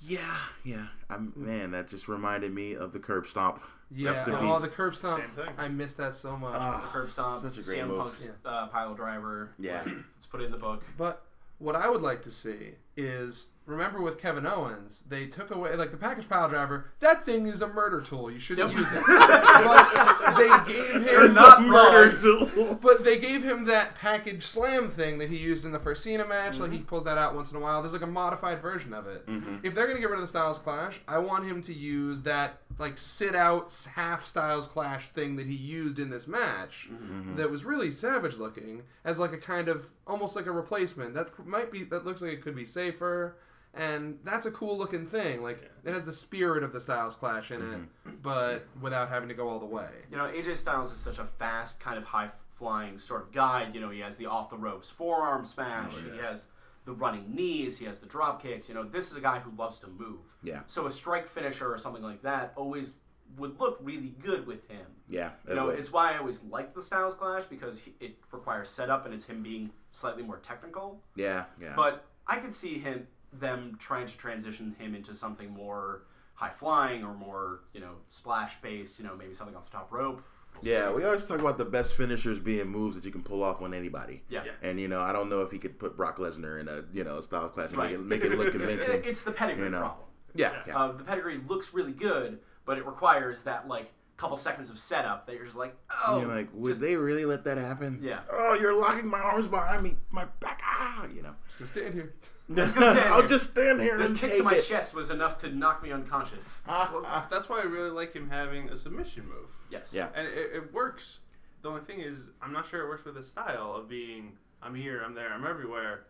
[0.00, 0.86] yeah, yeah.
[1.10, 3.60] I'm man, that just reminded me of the curb stomp.
[3.94, 5.22] Yeah, oh, the curb stomp.
[5.22, 5.54] Same thing.
[5.58, 6.54] I miss that so much.
[6.56, 7.98] Ah, Curb stomp, Such a great CM move.
[7.98, 9.52] Punk's uh, pile driver.
[9.58, 9.82] Yeah.
[9.84, 10.82] Like, let's put it in the book.
[10.96, 11.24] But
[11.58, 15.90] what I would like to see is remember with Kevin Owens, they took away like
[15.92, 16.90] the package pile driver.
[17.00, 18.30] That thing is a murder tool.
[18.30, 18.78] You shouldn't Yep.
[18.78, 19.02] use it.
[19.06, 22.48] but they gave him not murder wrong.
[22.48, 22.74] tool.
[22.82, 26.26] But they gave him that package slam thing that he used in the first Cena
[26.26, 26.58] match.
[26.58, 26.86] Like he Mm-hmm.
[26.86, 27.82] pulls that out once in a while.
[27.82, 29.24] There's like a modified version of it.
[29.62, 32.58] If they're gonna get rid of the Styles Clash, I want him to use that
[32.78, 36.88] like sit out half Styles Clash thing that he used in this match.
[36.92, 37.36] Mm-hmm.
[37.36, 41.14] That was really savage looking as like a kind of almost like a replacement.
[41.14, 43.36] That might be that looks like it could be safer.
[43.74, 45.42] And that's a cool looking thing.
[45.42, 48.10] Like it has the spirit of the Styles Clash in it, mm-hmm.
[48.22, 49.88] but without having to go all the way.
[50.10, 53.70] You know, AJ Styles is such a fast, kind of high flying sort of guy.
[53.72, 55.92] You know, he has the off the ropes forearm smash.
[55.96, 56.48] Oh, he has
[56.84, 57.78] the running knees.
[57.78, 58.68] He has the drop kicks.
[58.68, 60.20] You know, this is a guy who loves to move.
[60.42, 60.60] Yeah.
[60.66, 62.92] So a strike finisher or something like that always
[63.38, 64.84] would look really good with him.
[65.08, 68.68] Yeah, You know, it's why I always liked the Styles Clash because he, it requires
[68.68, 71.00] setup and it's him being slightly more technical.
[71.16, 71.72] yeah, yeah.
[71.74, 76.02] But I could see him them trying to transition him into something more
[76.34, 78.98] high flying or more you know splash based.
[78.98, 80.22] You know, maybe something off the top rope.
[80.54, 80.94] We'll Yeah, see.
[80.96, 83.72] we always talk about the best finishers being moves that you can pull off on
[83.74, 84.22] anybody.
[84.28, 84.44] Yeah.
[84.62, 87.04] And you know, I don't know if he could put Brock Lesnar in a you
[87.04, 87.98] know Styles clash and Right.
[88.00, 89.02] make it make it look convincing.
[89.04, 89.78] It's the pedigree you know.
[89.80, 90.06] problem.
[90.34, 90.78] yeah, yeah.
[90.78, 93.90] Uh, the pedigree looks really good, but it requires that like
[94.22, 95.74] couple seconds of setup that you're just like,
[96.06, 97.98] oh, you're like, would just- they really let that happen?
[98.00, 98.20] Yeah.
[98.32, 100.62] Oh, you're locking my arms behind me, my back.
[100.64, 101.34] Ah, you know.
[101.46, 102.14] Just gonna stand here.
[102.68, 103.28] stand I'll here.
[103.28, 104.64] just stand here this and kick take to my it.
[104.64, 106.62] chest was enough to knock me unconscious.
[106.68, 109.48] Well, that's why I really like him having a submission move.
[109.70, 109.92] yes.
[109.92, 110.08] Yeah.
[110.14, 111.18] And it, it works.
[111.62, 114.74] The only thing is, I'm not sure it works with his style of being, I'm
[114.74, 116.04] here, I'm there, I'm everywhere,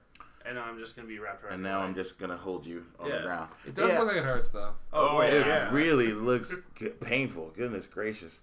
[0.46, 1.88] and I'm just going to be wrapped around And your now leg.
[1.88, 3.50] I'm just gonna hold you on the ground.
[3.66, 3.98] It does Yeah.
[4.00, 4.74] look like it hurts though.
[4.92, 5.70] Oh, It yeah.
[5.72, 7.52] really looks g- painful.
[7.56, 8.40] Goodness gracious.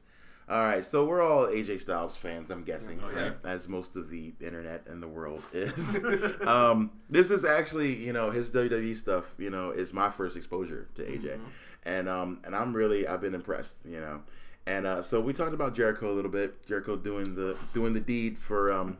[0.47, 3.21] All right, so we're all AJ Styles fans, I'm guessing, Oh, yeah.
[3.21, 3.33] right?
[3.45, 5.99] as most of the internet and the world is.
[6.47, 9.25] um, this is actually, you know, his WWE stuff.
[9.37, 11.43] You know, is my first exposure to AJ, Mm-hmm.
[11.85, 13.77] and um, and I'm really, I've been impressed.
[13.85, 14.21] You know,
[14.65, 16.65] and uh, so we talked about Jericho a little bit.
[16.65, 18.97] Jericho doing the doing the deed for um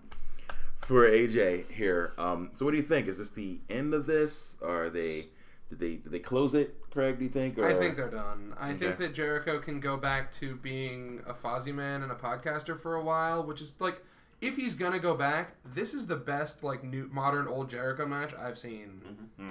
[0.82, 2.14] for AJ here.
[2.18, 3.08] Um, so what do you think?
[3.08, 4.58] Is this the end of this?
[4.62, 5.26] Are they?
[5.70, 7.20] Did they did they close it, Craig?
[7.20, 7.58] Do you think?
[7.60, 7.68] Or?
[7.68, 8.56] I think they're done.
[8.60, 12.80] I think that Jericho can go back to being a Fozzy man and a podcaster
[12.80, 14.04] for a while, which is like,
[14.42, 18.34] if he's gonna go back, this is the best like new modern old Jericho match
[18.34, 19.02] I've seen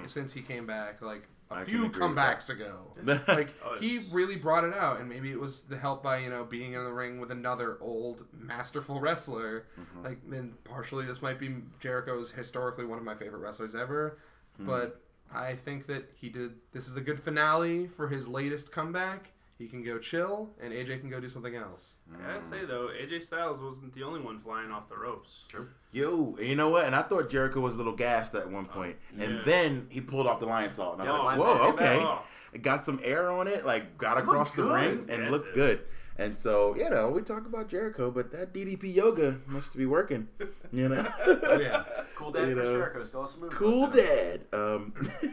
[0.05, 1.01] since he came back.
[1.01, 2.93] Like a I few comebacks ago.
[3.27, 6.29] like Oh, he really brought it out, and maybe it was the help by you
[6.29, 9.65] know being in the ring with another old masterful wrestler.
[10.03, 14.19] Like, and partially this might be Jericho's historically one of my favorite wrestlers ever,
[14.59, 15.01] but
[15.33, 16.51] I think that he did.
[16.71, 19.31] This is a good finale for his latest comeback.
[19.59, 21.97] He can go chill, and AJ can go do something else.
[22.17, 25.43] I gotta say, though, AJ Styles wasn't the only one flying off the ropes.
[25.91, 26.85] Yo, you know what?
[26.85, 29.41] And I thought Jericho was a little gassed at one point, and Yeah.
[29.43, 32.21] then he pulled off the Lionsault, and I was Yeah, like, "Whoa, okay." Oh.
[32.53, 35.81] It got some air on it, like got across the ring, and Yeah, looked good.
[36.17, 40.27] And so, you know, we talk about Jericho, but that DDP yoga must be working.
[40.71, 41.83] You know, Oh yeah,
[42.15, 43.55] Cool Dad You Chris know, Jericho still has some moves.
[43.55, 44.41] cool left in him.
[44.51, 44.57] dad.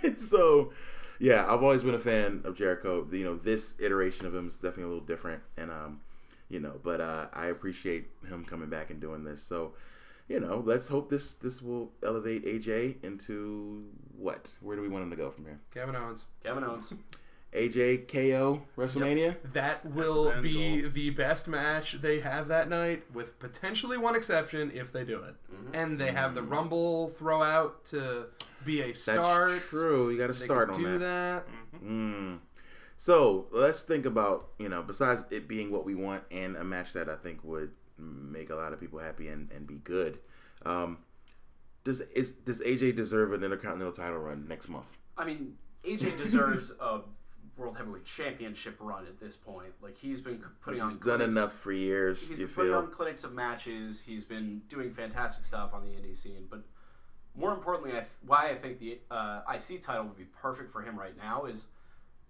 [0.05, 0.72] Um, so,
[1.19, 3.07] yeah, I've always been a fan of Jericho.
[3.11, 6.01] You know, this iteration of him is definitely a little different, and um,
[6.49, 9.43] you know, but uh, I appreciate him coming back and doing this.
[9.43, 9.75] So,
[10.29, 13.85] you know, let's hope this this will elevate AJ into
[14.17, 14.53] what?
[14.61, 15.61] Where do we want him to go from here?
[15.73, 16.25] Kevin Owens.
[16.43, 16.93] Kevin Owens.
[17.57, 19.36] AJ KO WrestleMania.
[19.52, 20.90] That will end be goal.
[20.92, 25.34] the best match they have that night, with potentially one exception if they do it.
[25.72, 28.26] And they have the Rumble throw out to
[28.64, 29.52] be a start.
[29.52, 30.11] That's true.
[30.11, 31.46] You got to start can on do that.
[31.46, 31.84] that.
[31.84, 32.38] Mm.
[32.98, 36.92] So let's think about you know besides it being what we want and a match
[36.92, 40.18] that I think would make a lot of people happy and, and be good.
[40.64, 40.98] Um,
[41.84, 44.96] does is does AJ deserve an Intercontinental title run next month?
[45.16, 45.54] I mean,
[45.84, 47.00] AJ deserves a
[47.57, 49.72] World Heavyweight Championship run at this point.
[49.80, 52.28] Like he's been putting on He's done clinics- enough for years.
[52.28, 52.78] He's You putting feel?
[52.80, 54.02] on clinics of matches.
[54.02, 56.46] He's been doing fantastic stuff on the indie scene.
[56.50, 56.62] But
[57.34, 60.82] more importantly, I th- why I think the uh, IC title would be perfect for
[60.82, 61.66] him right now is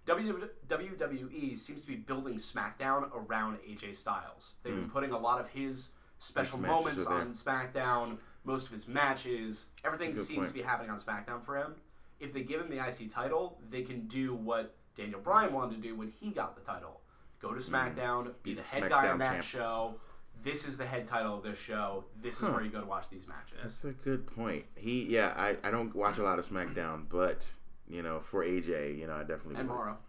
[0.07, 4.53] WWE seems to be building SmackDown around AJ Styles.
[4.63, 6.67] They've been putting a lot of his special Hmm.
[6.67, 8.17] Moments on SmackDown.
[8.45, 10.47] Most of his matches, everything That's a good seems point.
[10.49, 11.75] to be happening on SmackDown for him.
[12.21, 15.87] If they give him the IC title, they can do what Daniel Bryan wanted to
[15.87, 17.01] do when he got the title.
[17.39, 17.73] Go to mm-hmm.
[17.73, 19.43] SmackDown, be Be the the head guy on that champ.
[19.43, 19.95] show.
[20.43, 22.05] This is the head title of this show.
[22.21, 23.57] This is where you go to watch these matches.
[23.61, 24.65] That's a good point.
[24.75, 27.45] He yeah, I, I don't watch a lot of SmackDown, but
[27.87, 29.75] you know for AJ, you know I definitely And would.
[29.75, 29.97] Mauro.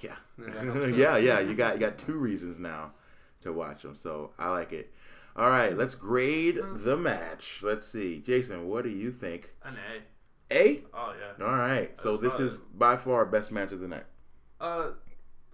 [0.00, 0.96] Yeah, that helps too.
[0.96, 1.40] yeah, yeah.
[1.40, 2.92] You got you got two reasons now
[3.42, 4.92] to watch them, so I like it.
[5.34, 6.84] All right, let's grade hmm.
[6.84, 7.60] the match.
[7.62, 8.68] Let's see, Jason.
[8.68, 9.54] What do you think?
[9.64, 10.02] An A.
[10.52, 10.82] A.
[10.94, 11.44] Oh yeah.
[11.44, 11.98] All right.
[11.98, 14.04] So this is by far best match of the night.
[14.60, 14.90] Uh,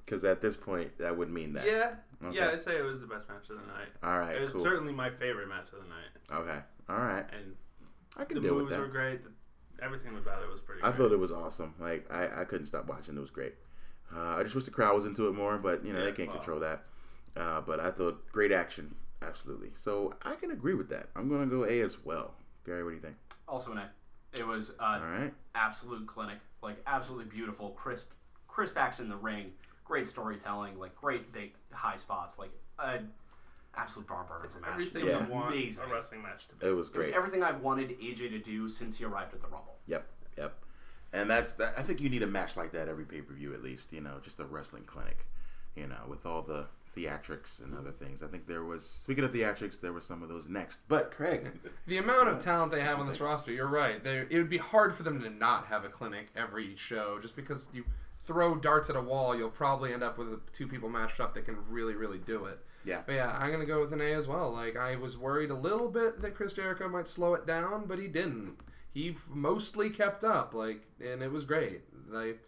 [0.04, 1.66] Because at this point, that would mean that.
[1.66, 1.94] yeah.
[2.24, 2.36] Okay.
[2.38, 3.88] Yeah, I'd say it was the best match of the night.
[4.02, 4.36] All right.
[4.36, 4.60] it was cool.
[4.62, 6.58] certainly my favorite match of the night, Okay.
[6.88, 7.26] All right.
[7.32, 7.54] and
[8.16, 8.80] I can the deal with moves that.
[8.80, 9.22] were great.
[9.24, 9.30] The,
[9.84, 10.80] everything about it was pretty.
[10.80, 10.86] Good.
[10.88, 10.98] I great.
[11.08, 11.74] thought it was awesome.
[11.78, 13.16] Like I, I couldn't stop watching.
[13.16, 13.54] It was great.
[14.14, 16.28] Uh, I just wish the crowd was into it more, but you know they can't
[16.28, 16.36] well.
[16.38, 16.84] control that.
[17.36, 19.72] Uh, but I thought great action, absolutely.
[19.74, 21.08] So I can agree with that.
[21.16, 22.34] I'm gonna go A as well.
[22.64, 23.16] Gary, what do you think?
[23.46, 23.90] Also an A.
[24.38, 25.34] It was uh, All right.
[25.54, 28.12] absolute clinic, like absolutely beautiful, crisp,
[28.56, 29.52] crisp action in the ring,
[29.84, 33.10] great storytelling, like great big high spots, like an
[33.76, 34.70] absolute barn burner of a match.
[34.72, 35.46] everything it was Yeah.
[35.48, 35.84] amazing.
[35.84, 36.66] a wrestling match to be.
[36.66, 37.04] It was great.
[37.04, 39.76] It was everything I wanted AJ to do since he arrived at the Rumble.
[39.86, 40.06] Yep.
[40.38, 40.54] Yep.
[41.12, 43.52] And that's that, I think you need a match like that every pay per view
[43.52, 43.92] at least.
[43.92, 45.26] You know, just a wrestling clinic.
[45.74, 48.22] You know, with all the theatrics and other things.
[48.22, 50.80] I think there was speaking of theatrics, there were some of those next.
[50.88, 51.52] But Craig,
[51.86, 54.02] The amount of talent they have on this roster, you're right.
[54.02, 57.36] They, it would be hard for them to not have a clinic every show, just
[57.36, 57.84] because you
[58.26, 61.44] throw darts at a wall, you'll probably end up with two people matched up that
[61.44, 62.58] can really, really do it.
[62.84, 63.02] Yeah.
[63.04, 64.52] But yeah, I'm gonna go with an A as well.
[64.52, 67.98] Like I was worried a little bit that Chris Jericho might slow it down, but
[67.98, 68.56] he didn't.
[68.92, 70.54] He mostly kept up.
[70.54, 71.82] Like, and it was great.
[72.08, 72.42] Like,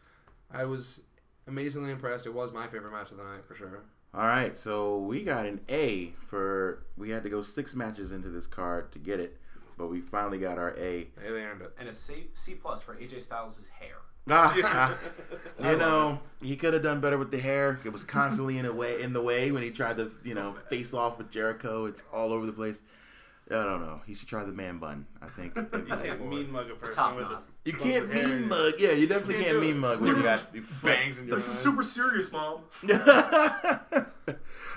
[0.51, 1.03] I was
[1.47, 2.24] amazingly impressed.
[2.24, 3.83] It was my favorite match of the night for sure.
[4.14, 8.31] All right, so we got an A for we had to go six matches into
[8.31, 9.37] this card to get it,
[9.76, 11.09] but we finally got our A.
[11.20, 11.72] Hey, they earned it.
[11.79, 13.97] And a C, C plus for AJ Styles' hair.
[15.61, 17.81] you know, he could have done better with the hair.
[17.85, 20.55] It was constantly in a way in the way when he tried to, you know,
[20.68, 21.87] face off with Jericho.
[21.87, 22.83] It's all over the place.
[23.51, 24.01] I don't know.
[24.07, 25.07] He should try the man bun.
[25.22, 25.57] I think.
[25.57, 27.41] You can't mean mug a person with a.
[27.64, 28.74] You can't mean mug.
[28.79, 29.79] Yeah, you definitely can't can't mean it.
[29.79, 30.43] mug when you got
[30.83, 31.59] Bangs in your the eyes.
[31.59, 32.61] Super serious, mom.
[32.91, 34.07] all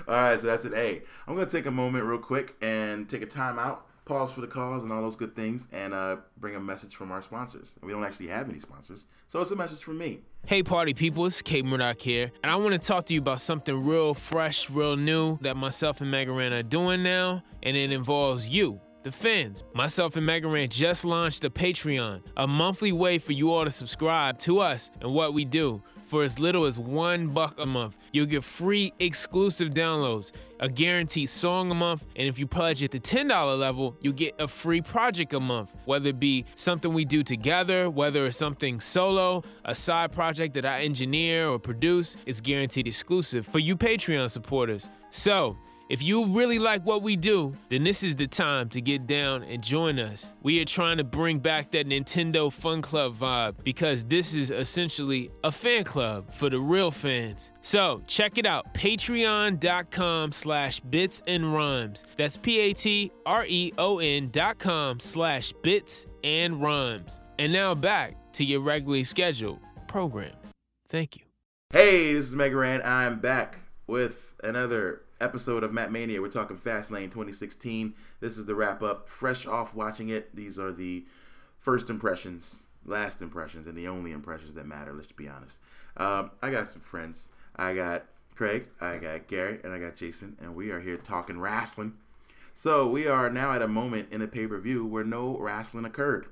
[0.08, 1.02] right, so that's an A.
[1.26, 4.46] I'm gonna take a moment real quick and take a time out, pause for the
[4.46, 7.74] cause and all those good things, and uh, bring a message from our sponsors.
[7.82, 10.20] We don't actually have any sponsors, so it's a message from me.
[10.46, 13.40] Hey, party people, it's K Murdock here, and I want to talk to you about
[13.40, 18.50] something real fresh, real new that myself and Megaran are doing now, and it involves
[18.50, 18.80] you.
[19.02, 23.64] The fans, myself and Megaran just launched a Patreon, a monthly way for you all
[23.64, 25.82] to subscribe to us and what we do.
[26.12, 31.30] For as little as one buck a month, you'll get free exclusive downloads, a guaranteed
[31.30, 34.82] song a month, and if you pledge at the $10 level, you'll get a free
[34.82, 35.72] project a month.
[35.86, 40.66] Whether it be something we do together, whether it's something solo, a side project that
[40.66, 44.90] I engineer or produce, it's guaranteed exclusive for you Patreon supporters.
[45.08, 45.56] So,
[45.88, 49.42] if you really like what we do, then this is the time to get down
[49.42, 50.32] and join us.
[50.42, 55.30] We are trying to bring back that Nintendo Fun Club vibe because this is essentially
[55.44, 57.52] a fan club for the real fans.
[57.60, 62.04] So check it out, patreon.com slash bits and rhymes.
[62.16, 67.20] That's P-A-T-R-E-O-N dot com slash bits and rhymes.
[67.38, 69.58] And now back to your regularly scheduled
[69.88, 70.32] program.
[70.88, 71.22] Thank you.
[71.72, 72.84] Hey, this is Megaran.
[72.84, 76.20] I'm back with another episode of Mat Mania.
[76.20, 77.94] We're talking Fastlane 2016.
[78.20, 79.08] This is the wrap up.
[79.08, 80.34] Fresh off watching it.
[80.34, 81.06] These are the
[81.58, 84.92] first impressions, last impressions, and the only impressions that matter.
[84.92, 85.60] Let's be honest.
[85.96, 87.28] Um, I got some friends.
[87.56, 88.04] I got
[88.34, 91.94] Craig, I got Gary, and I got Jason, and we are here talking wrestling.
[92.54, 95.84] So we are now at a moment in a pay per view where no wrestling
[95.84, 96.26] occurred,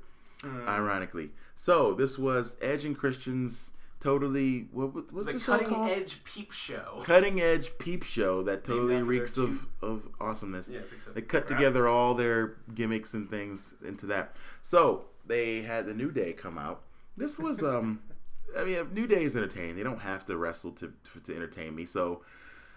[0.45, 1.31] ironically.
[1.55, 5.91] So this was Edge and Christian's totally what was what's The the, cutting called?
[5.91, 7.03] edge peep show.
[7.05, 10.71] Cutting edge peep show that totally reeks of, of awesomeness.
[10.71, 11.13] Yeah, so.
[11.13, 14.37] They cut together all their gimmicks and things into that.
[14.63, 16.83] So they had the New Day come out.
[17.17, 18.01] This was um,
[18.59, 19.77] I mean, New Day is entertaining.
[19.77, 20.93] They don't have to wrestle to
[21.25, 21.87] to entertain me.
[21.87, 22.23] So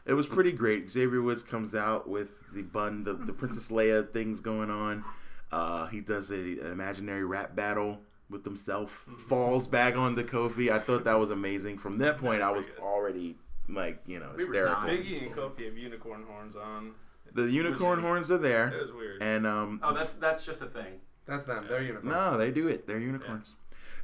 [0.05, 0.91] it was pretty great.
[0.91, 5.05] Xavier Woods comes out with the bun, the, the Princess Leia things going on.
[5.51, 10.71] Uh, he does a, an imaginary rap battle with himself, falls back onto Kofi.
[10.71, 11.77] I thought that was amazing.
[11.77, 13.35] From that point, I was already
[13.69, 14.81] like, you know, We were hysterical.
[14.87, 15.03] dying.
[15.03, 16.91] Biggie and Kofi have unicorn horns on.
[17.33, 19.21] The unicorn is- horns are there, That was weird.
[19.21, 20.99] and um, Oh, that's that's just a thing.
[21.25, 21.65] That's them.
[21.69, 22.13] They're unicorns.
[22.13, 22.85] no, they do it.
[22.85, 23.55] They're unicorns,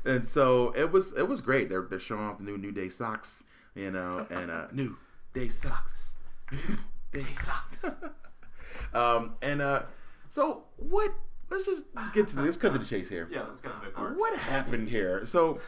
[0.05, 1.67] and so it was it was great.
[1.69, 3.43] They're they're showing off the new New Day socks,
[3.75, 4.95] you know, and uh, New
[5.33, 6.15] Day socks.
[7.11, 7.85] Day sucks.
[8.93, 9.83] Um, and uh,
[10.29, 11.11] so what?
[11.49, 12.45] Let's just get to this.
[12.45, 13.27] Let's cut to the chase here.
[13.31, 14.17] Yeah, let's get to the part.
[14.17, 15.25] What happened here?
[15.25, 15.59] So,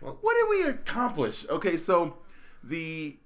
[0.00, 1.46] what did we accomplish?
[1.48, 2.16] Okay, so
[2.64, 3.16] the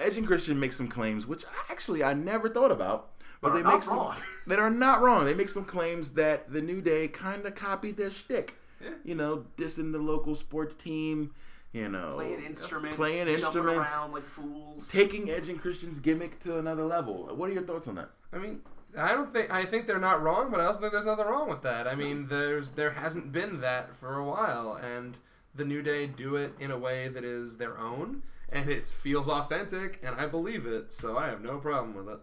[0.00, 3.10] Edge and Christian make some claims, which actually I never thought about,
[3.40, 4.16] but Are they make some wrong.
[4.48, 5.24] that are not wrong.
[5.24, 8.56] They make some claims that the New Day kind of copied their shtick.
[8.82, 8.90] Yeah.
[9.04, 11.32] You know, dissing the local sports team.
[11.72, 14.90] You know, Playing instruments, playing instruments, around like fools.
[14.90, 17.28] taking Edge and Christian's gimmick to another level.
[17.36, 18.08] What are your thoughts on that?
[18.32, 18.60] I mean,
[18.96, 21.48] I don't think I think they're not wrong, but I also think there's nothing wrong
[21.48, 21.86] with that.
[21.86, 25.16] I mean, there's there hasn't been that for a while, and
[25.54, 29.28] the New Day do it in a way that is their own, and it feels
[29.28, 32.20] authentic, and I believe it, so I have no problem with it.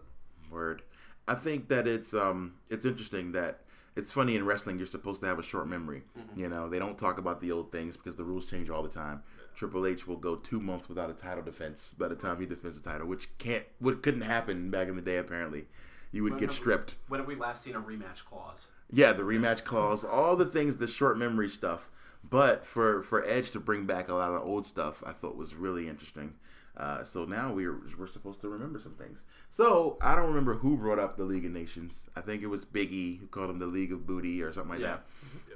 [0.50, 0.82] Word.
[1.28, 3.60] I think that it's um it's interesting that
[3.96, 6.02] it's funny in wrestling you're supposed to have a short memory.
[6.36, 8.88] You know, they don't talk about the old things because the rules change all the
[8.88, 9.22] time.
[9.54, 12.80] Triple H will go two months without a title defense by the time he defends
[12.80, 15.66] the title, which can't what couldn't happen back in the day apparently.
[16.12, 16.94] You would When get have we- stripped.
[17.08, 18.68] When have we last seen a rematch clause?
[18.90, 21.88] Yeah, the rematch clause, all the things, the short memory stuff.
[22.28, 25.54] But for for Edge to bring back a lot of old stuff, I thought was
[25.54, 26.34] really interesting.
[26.76, 29.24] Uh, so now we're we're supposed to remember some things.
[29.50, 32.08] So I don't remember who brought up the League of Nations.
[32.16, 34.80] I think it was Biggie who called them the League of Booty or something like
[34.80, 34.98] Yeah.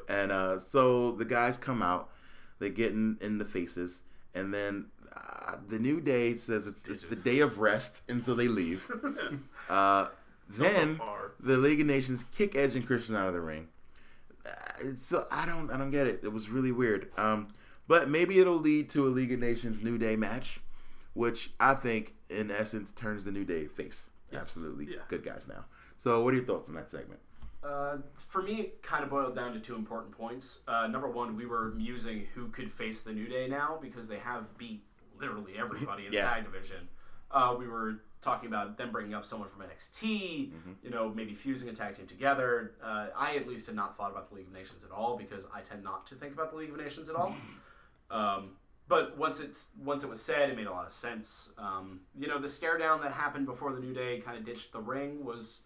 [0.09, 0.20] that.
[0.22, 2.09] And uh, so the guys come out,
[2.59, 4.03] they get in, in the faces,
[4.34, 8.34] and then uh, the New Day says it's, it's the day of rest, and so
[8.34, 8.90] they leave.
[10.59, 11.32] then far.
[11.40, 13.68] the League of Nations kick Edge and Christian out of the ring.
[14.46, 14.51] Uh,
[15.01, 16.20] so I don't I don't get it.
[16.22, 17.11] It was really weird.
[17.16, 17.48] Um,
[17.88, 20.61] but maybe it'll lead to a League of Nations New Day match,
[21.14, 24.11] which I think in essence turns the New Day face.
[24.32, 24.98] Absolutely Yeah.
[25.09, 25.64] good guys now.
[25.96, 27.20] So what are your thoughts on that segment?
[27.62, 27.98] Uh,
[28.28, 30.61] for me, it kind of boiled down to two important points.
[30.66, 34.18] Uh, number one, we were musing who could face the New Day now because they
[34.18, 34.82] have beat
[35.18, 36.22] literally everybody in Yeah.
[36.22, 36.88] the tag division.
[37.30, 40.50] Uh, we were talking about them bringing up someone from NXT,
[40.82, 42.72] you know, maybe fusing a tag team together.
[42.82, 45.46] Uh, I at least had not thought about the League of Nations at all because
[45.54, 47.34] I tend not to think about the League of Nations at all.
[48.12, 48.56] Um,
[48.88, 51.52] but once it's once it was said, it made a lot of sense.
[51.58, 54.72] Um, you know, the stare down that happened before the New Day kind of ditched
[54.72, 55.60] the ring was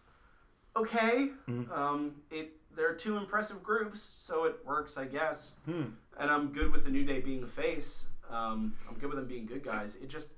[0.77, 1.31] okay.
[1.73, 5.53] Um, it there are two impressive groups, so it works, I guess.
[6.21, 8.09] And I'm good with the New Day being a face.
[8.31, 9.97] Um, I'm good with them being good guys.
[9.97, 10.29] It just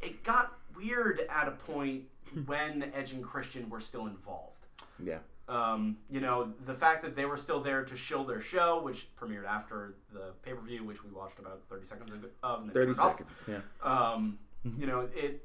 [0.00, 2.04] it got weird at a point
[2.46, 4.66] when Edge and Christian were still involved.
[5.02, 5.18] Yeah.
[5.48, 9.08] Um, you know, the fact that they were still there to show their show, which
[9.16, 12.12] premiered after the pay per view, which we watched about 30 seconds
[12.42, 12.62] of.
[12.62, 13.18] and Thirty turned off.
[13.18, 13.48] seconds.
[13.48, 13.58] Yeah.
[13.82, 14.38] Um,
[14.78, 15.44] you know, it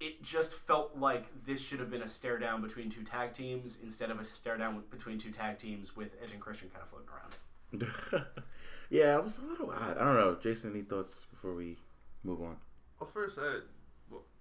[0.00, 3.78] it just felt like this should have been a stare down between two tag teams
[3.82, 6.82] instead of a stare down with, between two tag teams with Edge and Christian kind
[6.82, 8.26] of floating around.
[8.90, 9.96] yeah, it was a little odd.
[9.96, 10.36] I don't know.
[10.40, 11.78] Jason, any thoughts before we
[12.22, 12.56] move on?
[13.00, 13.60] Well, first, I, well,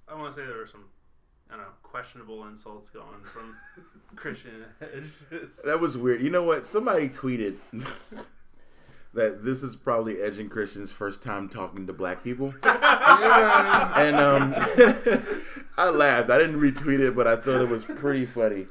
[0.08, 0.86] I want to say there were some,
[1.50, 3.56] I don't know, questionable insults going from
[4.16, 5.10] Christian Edge.
[5.66, 6.22] That was weird.
[6.22, 6.66] You know what?
[6.66, 7.56] Somebody tweeted
[9.14, 12.54] that this is probably Edge and Christian's first time talking to black people.
[12.64, 14.56] and um,
[15.78, 16.30] I laughed.
[16.30, 18.68] I didn't retweet it, but I thought it was pretty funny.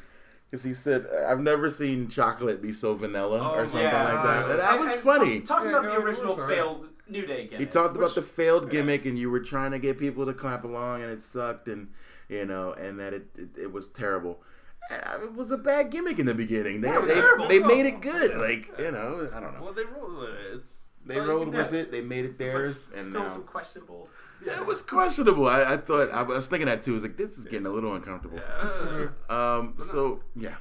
[0.51, 4.12] Because he said, I've never seen chocolate be so vanilla or Oh, something yeah.
[4.14, 4.51] like that.
[4.51, 5.41] And that And- was and funny.
[5.41, 7.61] talking Yeah, about no, the original failed New Day gimmick.
[7.61, 10.33] He talked about which- the failed gimmick, and you were trying to get people to
[10.33, 11.89] clap along, and it sucked, and
[12.29, 14.43] you know, and that it it, it was terrible.
[14.91, 16.81] It was a bad gimmick in the beginning.
[16.81, 18.37] They Yeah, they, they made it good.
[18.37, 19.63] Like you know, I don't know.
[19.63, 20.55] well, they rolled with it.
[20.55, 21.77] It's They it's all you rolled with do.
[21.79, 21.93] it.
[21.93, 24.09] They made it but theirs, and still now some questionable.
[24.45, 24.61] Yeah.
[24.61, 25.47] it was questionable.
[25.47, 26.93] I, I thought I was thinking that too.
[26.93, 28.41] I was like, this is getting a little uncomfortable.
[28.41, 29.75] Uh, Um.
[29.79, 30.57] So yeah.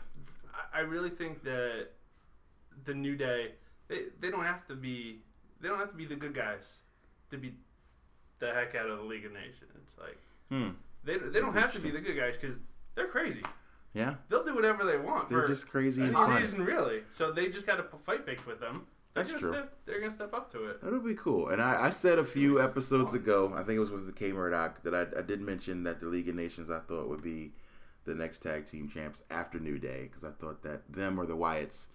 [0.53, 1.87] I- I really think that
[2.85, 3.55] the New Day,
[3.89, 5.21] they, they don't have to be,
[5.61, 6.79] they don't have to be the good guys
[7.29, 7.53] to be
[8.39, 9.71] the heck out of the League of Nations.
[9.75, 10.17] It's Like
[10.49, 10.71] Hmm.
[11.03, 12.59] they, they don't have to be the good guys because
[12.95, 13.43] they're crazy.
[13.93, 14.15] Yeah.
[14.29, 15.29] They'll do whatever they want.
[15.29, 16.41] They're for just crazy and any fun.
[16.41, 17.01] reason, really.
[17.09, 18.87] So they just got to fight picked with them.
[19.13, 19.51] They're That's gonna true.
[19.61, 20.81] Step, they're gonna step up to it.
[20.81, 21.49] That'll be cool.
[21.49, 24.31] And I, I said a few episodes ago, I think it was with the K
[24.31, 27.51] Murdock, that I, I did mention that the League of Nations I thought would be
[28.05, 31.35] the next tag team champs after New Day because I thought that them or the
[31.35, 31.87] Wyatts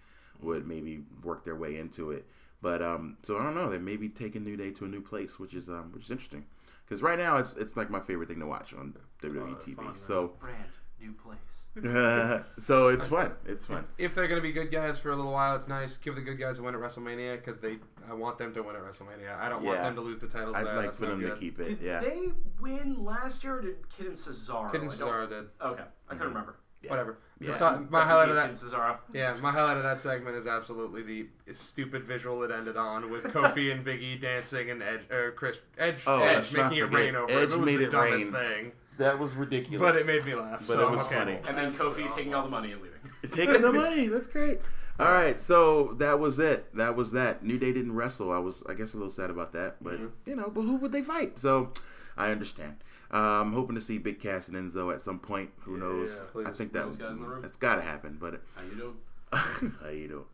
[0.42, 2.26] would maybe work their way into it.
[2.66, 3.70] But um, so I don't know.
[3.70, 6.10] They may be taking New Day to a new place, which is um, which is
[6.10, 6.46] interesting.
[6.84, 8.92] Because right now it's it's like my favorite thing to watch on
[9.22, 9.76] WWE it's TV.
[9.76, 10.64] fun, so Brand
[11.00, 12.42] new place.
[12.58, 13.34] so it's fun.
[13.46, 13.84] It's fun.
[13.98, 15.96] If they're going to be good guys for a little while, it's nice.
[15.96, 17.76] Give the good guys a win at WrestleMania because they.
[18.10, 19.38] I want them to win at WrestleMania.
[19.38, 20.56] I don't want them to lose the titles.
[20.56, 20.74] I'd there.
[20.74, 21.66] like That's for no them to keep it.
[21.66, 22.00] Did yeah.
[22.00, 24.72] they win last year or did Kidd and Cesaro?
[24.72, 25.44] Kidd and Cesaro did.
[25.62, 26.56] Okay, I couldn't remember.
[26.88, 27.18] Whatever.
[27.40, 27.52] Yeah.
[27.52, 28.50] So- my Rest highlight of that.
[28.52, 28.96] Cesaro.
[29.12, 33.24] Yeah, my highlight of that segment is absolutely the stupid visual it ended on with
[33.32, 37.30] Kofi and Biggie dancing and Edge, or Chris Edge, Oh, Edge making it rain over
[37.32, 37.52] Edge it.
[37.52, 38.32] It was made the it dumbest rain.
[38.32, 39.80] thing, That was ridiculous.
[39.80, 40.60] but it made me laugh.
[40.60, 41.14] But so it was okay.
[41.16, 41.38] funny.
[41.48, 43.00] And then Kofi taking all the money and leaving.
[43.34, 44.06] taking the money.
[44.06, 44.60] That's great.
[44.98, 46.74] All right, so that was it.
[46.74, 47.44] That was that.
[47.44, 48.32] New Day didn't wrestle.
[48.32, 50.06] I was, I guess, a little sad about that, but Mm-hmm.
[50.30, 51.38] you know, but who would they fight?
[51.38, 51.72] So
[52.16, 52.76] I understand.
[53.10, 55.50] I'm um, hoping to see Big Cass and Enzo at some point.
[55.60, 56.26] Who knows?
[56.32, 56.46] please.
[56.46, 57.42] I think that, guys in the room.
[57.42, 58.18] that's got to happen.
[58.20, 58.96] But How you doing?
[59.32, 60.24] how you doing?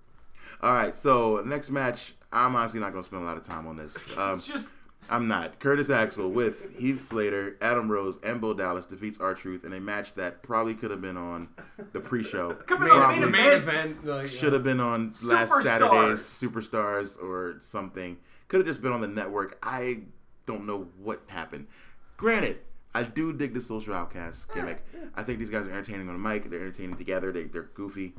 [0.62, 2.14] All right, so next match.
[2.32, 3.96] I'm honestly not gonna spend a lot of time on this.
[4.16, 4.68] Um, Just
[5.10, 5.58] I'm not.
[5.58, 9.80] Curtis Axel with Heath Slater, Adam Rose, and Bo Dallas defeats R Truth in a
[9.80, 11.48] match that probably could have been on
[11.92, 12.54] the pre-show.
[12.66, 14.06] Could have been Probably on the main event.
[14.06, 15.62] Like, should have been on last.
[15.62, 18.18] Saturday's Superstars or something.
[18.48, 19.58] Could have just been on the network.
[19.62, 20.02] I
[20.46, 21.66] don't know what happened.
[22.22, 22.58] Granted,
[22.94, 24.84] I do dig the social outcast gimmick.
[25.16, 26.48] I think these guys are entertaining on the mic.
[26.48, 27.32] They're entertaining together.
[27.32, 28.12] They, they're goofy.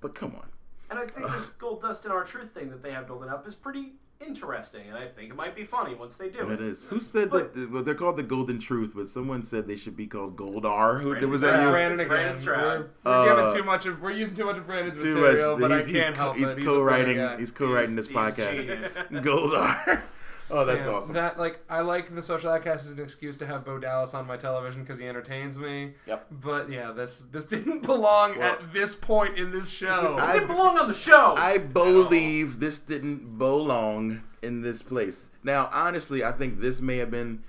[0.00, 0.48] But come on.
[0.90, 3.54] And I think this Goldust and R Truth thing that they have building up is
[3.54, 6.52] pretty interesting, and I think it might be funny once they do it.
[6.52, 6.84] It is.
[6.86, 7.70] Who said But- that?
[7.70, 11.00] Well, they're called the Golden Truth, but someone said they should be called Goldar.
[11.00, 11.54] Who Brandon was Stroud.
[11.58, 11.62] that?
[11.64, 11.70] You?
[11.70, 12.08] Brandon again.
[12.08, 12.78] Brandon Stroud.
[13.04, 14.00] We're, we're Uh, giving too much of.
[14.02, 15.60] We're using too much of Brandon's Too material, much.
[15.68, 16.56] but he's, I can't he's, help he's it.
[16.58, 17.16] He's a co-writing.
[17.16, 17.38] funny guy.
[17.38, 18.56] He's co-writing this he's podcast.
[18.66, 18.94] genius.
[19.24, 20.02] Goldar.
[20.50, 21.14] Oh, that's Yeah, awesome.
[21.14, 24.26] That like I like the social outcast as an excuse to have Bo Dallas on
[24.26, 25.92] my television because he entertains me.
[26.06, 26.26] Yep.
[26.30, 30.16] But yeah, this this didn't belong Well- at this point in this show.
[30.18, 31.34] It didn't belong on the show.
[31.36, 35.30] I believe this didn't belong in this place.
[35.42, 37.42] Now, honestly, I think this may have been.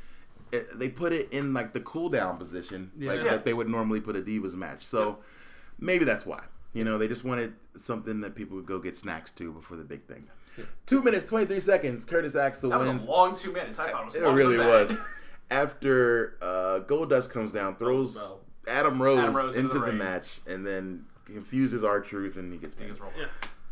[0.53, 3.31] eh, They put it in like the cool down position, like Yeah.
[3.31, 4.85] that they would normally put a divas match.
[4.85, 5.19] So
[5.79, 6.43] maybe that's why.
[6.73, 9.83] You know, they just wanted something that people would go get snacks to before the
[9.85, 10.27] big thing.
[10.85, 12.05] Two minutes twenty three seconds.
[12.05, 13.05] Curtis Axel that was wins.
[13.05, 13.79] a long two minutes.
[13.79, 14.89] I thought it was It longer really than that.
[14.89, 14.97] was.
[15.51, 18.39] After uh, Goldust comes down, throws Bell.
[18.67, 22.51] Adam Rose, Adam Rose into into the the, match, and then confuses R Truth, and
[22.51, 22.91] he gets He pinned.
[22.91, 23.13] gets rolled.
[23.19, 23.25] Yeah.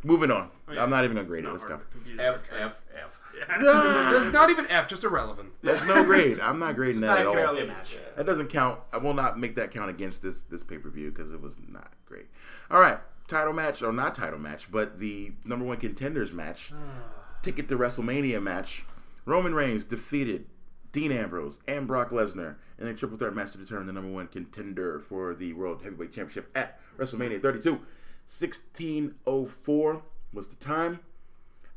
[0.03, 0.49] Moving on.
[0.67, 0.83] Oh, yeah.
[0.83, 1.51] I'm not even gonna grade it.
[1.51, 1.75] Let's go.
[1.75, 2.41] hard to confuse F.
[2.51, 3.19] F F.
[3.59, 5.49] There's not even F, just irrelevant.
[5.63, 6.39] There's no grade.
[6.39, 7.33] I'm not grading that at Not all.
[7.35, 7.97] barely a match.
[8.15, 8.79] That doesn't count.
[8.93, 11.55] I will not make that count against this this pay per view because it was
[11.67, 12.27] not great.
[12.69, 16.71] All right, title match or not title match, but the number one contenders match,
[17.41, 18.85] ticket to WrestleMania match.
[19.25, 20.45] Roman Reigns defeated
[20.91, 24.27] Dean Ambrose and Brock Lesnar in a triple threat match to determine the number one
[24.27, 27.71] contender for the World Heavyweight Championship at WrestleMania 32.
[27.71, 30.03] 1604
[30.33, 30.99] was the time.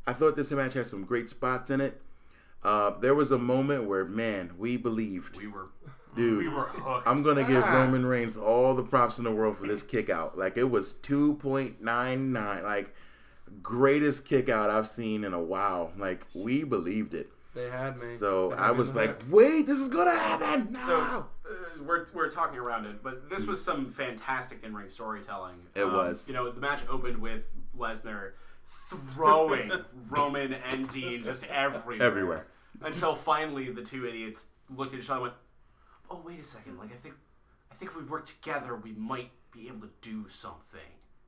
[0.05, 2.01] I thought this match had some great spots in it.
[2.63, 5.35] Uh, there was a moment where, man, we believed.
[5.35, 5.67] We were
[6.17, 7.07] Dude, we were hooked.
[7.07, 7.63] I'm gonna give.
[7.63, 10.37] Roman Reigns all the props in the world for this kick out.
[10.37, 12.93] Like it was 2.99, like
[13.61, 15.91] greatest kick out I've seen in a while.
[15.97, 17.29] Like we believed it.
[17.53, 18.15] They had me.
[18.19, 19.31] So had I was like, hook.
[19.31, 20.73] wait, this is gonna happen.
[20.73, 20.79] No.
[20.79, 21.23] So uh,
[21.83, 25.55] we're, we're talking around it, but this was some fantastic in ring storytelling.
[25.75, 26.27] Um, It was.
[26.27, 28.31] You know, the match opened with Lesnar
[29.09, 29.71] throwing
[30.09, 32.05] Roman and Dean just everywhere.
[32.05, 32.47] Everywhere.
[32.81, 35.33] Until finally the two idiots looked at each other and went,
[36.09, 36.77] "Oh wait a second!
[36.77, 37.15] Like I think,
[37.71, 40.79] I think if we work together, we might be able to do something."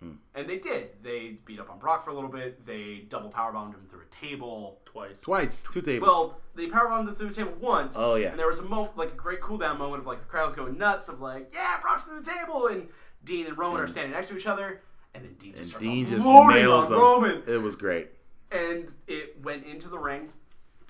[0.02, 0.12] Hmm.
[0.34, 0.92] And they did.
[1.04, 2.66] They beat up on Brock for a little bit.
[2.66, 4.80] They double powerbombed him through a table.
[4.86, 5.20] Twice.
[5.22, 6.08] Twice, two tables.
[6.08, 7.96] Well, they powerbombed him through the table once.
[7.98, 8.30] Oh, yeah.
[8.30, 10.56] And there was a moment, like a great cool down moment of like the crowd's
[10.56, 12.88] going nuts of like, yeah, Brock's to the table, and
[13.26, 14.82] Dean and Roman are standing next to each other,
[15.14, 17.00] and then Dean just and starts Dean just nails on him.
[17.02, 18.08] Roman, It was great.
[18.54, 20.30] and it went into the ring.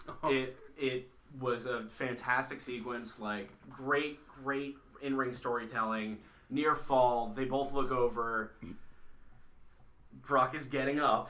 [0.08, 0.14] Oh.
[0.30, 6.18] It it was a fantastic sequence, like great, great in ring storytelling.
[6.50, 8.54] Near fall, they both look over.
[10.22, 11.30] Brock is getting up,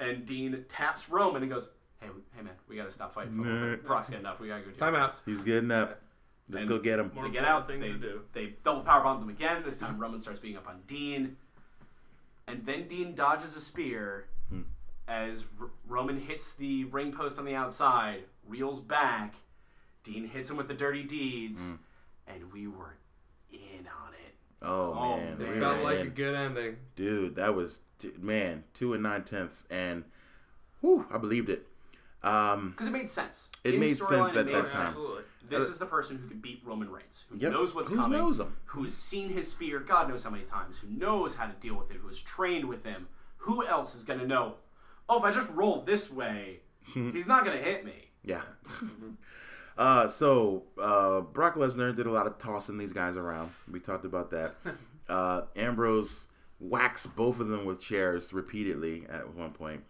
[0.00, 1.70] and Dean taps Roman and goes,
[2.00, 3.76] "Hey, hey man, we gotta stop fighting." For a.
[3.76, 4.40] Brock's getting up.
[4.40, 4.70] We gotta go.
[4.70, 5.20] do Time out.
[5.26, 6.00] He's getting up.
[6.48, 7.08] Let's And go get him.
[7.08, 7.68] They get important out.
[7.68, 8.20] things They, to do.
[8.32, 9.62] they double powerbomb them again.
[9.64, 11.36] This time Roman starts beating up on Dean,
[12.46, 14.62] and then Dean dodges a spear hmm.
[15.08, 19.34] as R- Roman hits the ring post on the outside, reels back.
[20.02, 21.72] Dean hits him with the dirty deeds,
[22.26, 22.96] and we were
[23.52, 24.34] in on it.
[24.62, 25.48] Oh, Oh, man, man.
[25.50, 26.76] we It felt were like a good ending.
[26.96, 27.36] dude.
[27.36, 30.04] That was t- man, two and nine tenths, and
[30.80, 31.66] whew, I believed it.
[32.22, 33.50] Um, Because it made sense.
[33.64, 34.72] It In made sense at that sense.
[34.72, 34.86] time.
[34.88, 35.24] Absolutely.
[35.46, 37.52] This Uh, is the person who can beat Roman Reigns, who Yep.
[37.52, 38.56] knows what's Who coming, knows him?
[38.66, 41.74] who has seen his spear God knows how many times, who knows how to deal
[41.74, 43.08] with it, who has trained with him.
[43.38, 44.56] Who else is going to know?
[45.06, 48.03] Oh, if I just roll this way, he's not going to hit me.
[48.24, 48.42] Yeah.
[49.78, 53.50] uh, so uh, Brock Lesnar did a lot of tossing these guys around.
[53.70, 54.54] We talked about that.
[55.06, 56.28] Uh, Ambrose
[56.60, 59.84] waxed both of them with chairs repeatedly at one point.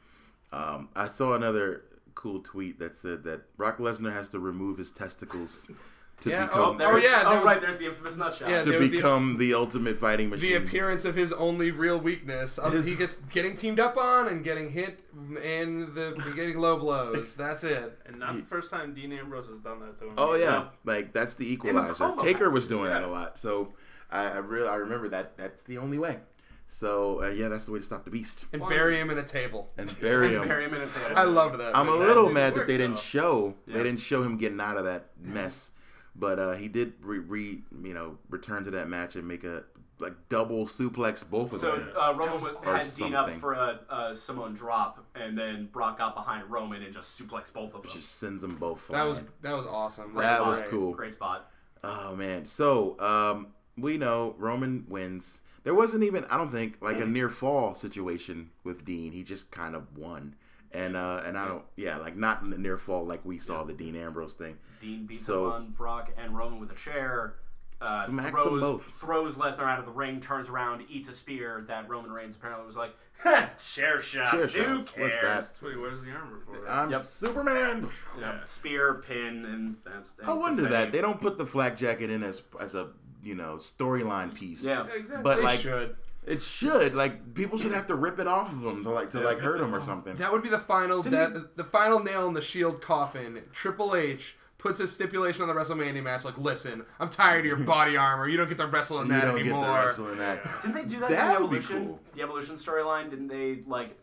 [0.52, 1.82] Um, I saw another
[2.16, 5.70] cool tweet that said that Brock Lesnar has to remove his testicles
[6.20, 7.60] to Yeah, become Oh, yeah, Oh, was- right.
[7.60, 8.48] There's the infamous nut shot.
[8.48, 10.50] Yeah, to there was the- become the, ultimate fighting machine.
[10.50, 12.58] The appearance of his only real weakness.
[12.58, 15.00] Other, he gets getting teamed up on and getting hit
[15.42, 17.34] and the getting low blows.
[17.36, 17.98] That's it.
[18.06, 20.14] And not the first time Dean Ambrose has done that to him.
[20.16, 20.64] Oh yeah, Yeah.
[20.84, 22.04] like that's the the equalizer.
[22.04, 23.74] promo Taker was package, doing that a lot, so
[24.10, 25.36] I, I really I remember that.
[25.36, 26.18] That's the only way.
[26.66, 29.22] So uh, yeah, that's the way to stop the beast And bury him in a
[29.22, 29.70] table.
[29.76, 30.48] and bury him.
[30.48, 31.12] Bury him in a table.
[31.16, 31.76] I loved that.
[31.76, 33.76] I'm a That little didn't mad that work, they didn't show Yeah.
[33.76, 35.72] they didn't show him getting out of that mess,
[36.16, 39.64] but uh, he did re, re you know return to that match and make a
[39.98, 41.90] like double suplex both of So them.
[41.92, 45.68] So uh, Roman was was, had Dean up for a, a Samoan drop, and then
[45.72, 47.92] Brock got behind Roman and just suplexed both of them.
[47.92, 48.86] just sends them both.
[48.88, 50.14] That was that was awesome.
[50.14, 50.92] That That's was cool.
[50.92, 51.50] Great spot.
[51.82, 52.46] Oh man.
[52.46, 55.42] So um, we know Roman wins.
[55.64, 59.12] There wasn't even I don't think like a near fall situation with Dean.
[59.12, 60.34] He just kind of won.
[60.74, 63.72] And uh, and I don't yeah like not a near fall like we saw the
[63.74, 64.56] Dean Ambrose thing.
[64.80, 67.36] Dean beats So- him on Brock and Roman with a chair.
[67.80, 68.84] Uh, Smacks throws, them both.
[68.98, 72.64] Throws Lesnar out of the ring, turns around, eats a spear that Roman Reigns apparently
[72.66, 74.02] was like, chair shots.
[74.02, 74.46] Chair Who
[74.80, 74.90] shots.
[74.90, 74.90] cares?
[74.96, 75.66] What's that?
[75.66, 76.66] Wait, where's the armor for?
[76.68, 77.00] I'm Yep.
[77.02, 77.88] Superman.
[78.18, 78.48] Yep.
[78.48, 80.14] Spear, pin, and that's.
[80.24, 82.88] I wonder that they don't put the flak jacket in as as a
[83.22, 84.64] you know storyline piece.
[84.64, 84.86] Yeah.
[84.86, 85.22] exactly.
[85.22, 85.96] But They like should.
[86.26, 89.20] It should like people should have to rip it off of them to like to
[89.20, 90.14] like hurt them or something.
[90.16, 93.42] That would be the final that, the final nail in the Shield coffin.
[93.52, 97.56] Triple H puts a stipulation on the WrestleMania match like, listen, I'm tired of your
[97.66, 98.26] body armor.
[98.26, 99.60] You don't get to wrestle in You that don't anymore.
[99.62, 100.62] get the wrestle in that.
[100.62, 101.86] Didn't they do that, That in the Evolution?
[101.86, 102.00] cool.
[102.14, 103.10] The Evolution storyline?
[103.10, 103.98] Didn't they like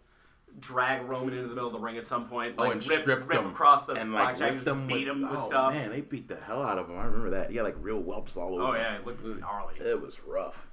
[0.59, 2.55] drag Roman into the middle of the ring at some point?
[2.59, 5.07] Oh, and rip, stripped rip them across the and black like jacket, ripped them beat
[5.07, 5.74] with, him with oh stuff.
[5.74, 6.99] man, they beat the hell out of him.
[6.99, 7.51] I remember that.
[7.51, 8.63] Yeah, like real whelps all over.
[8.63, 9.74] Oh yeah, it looked gnarly.
[9.80, 10.67] It was rough.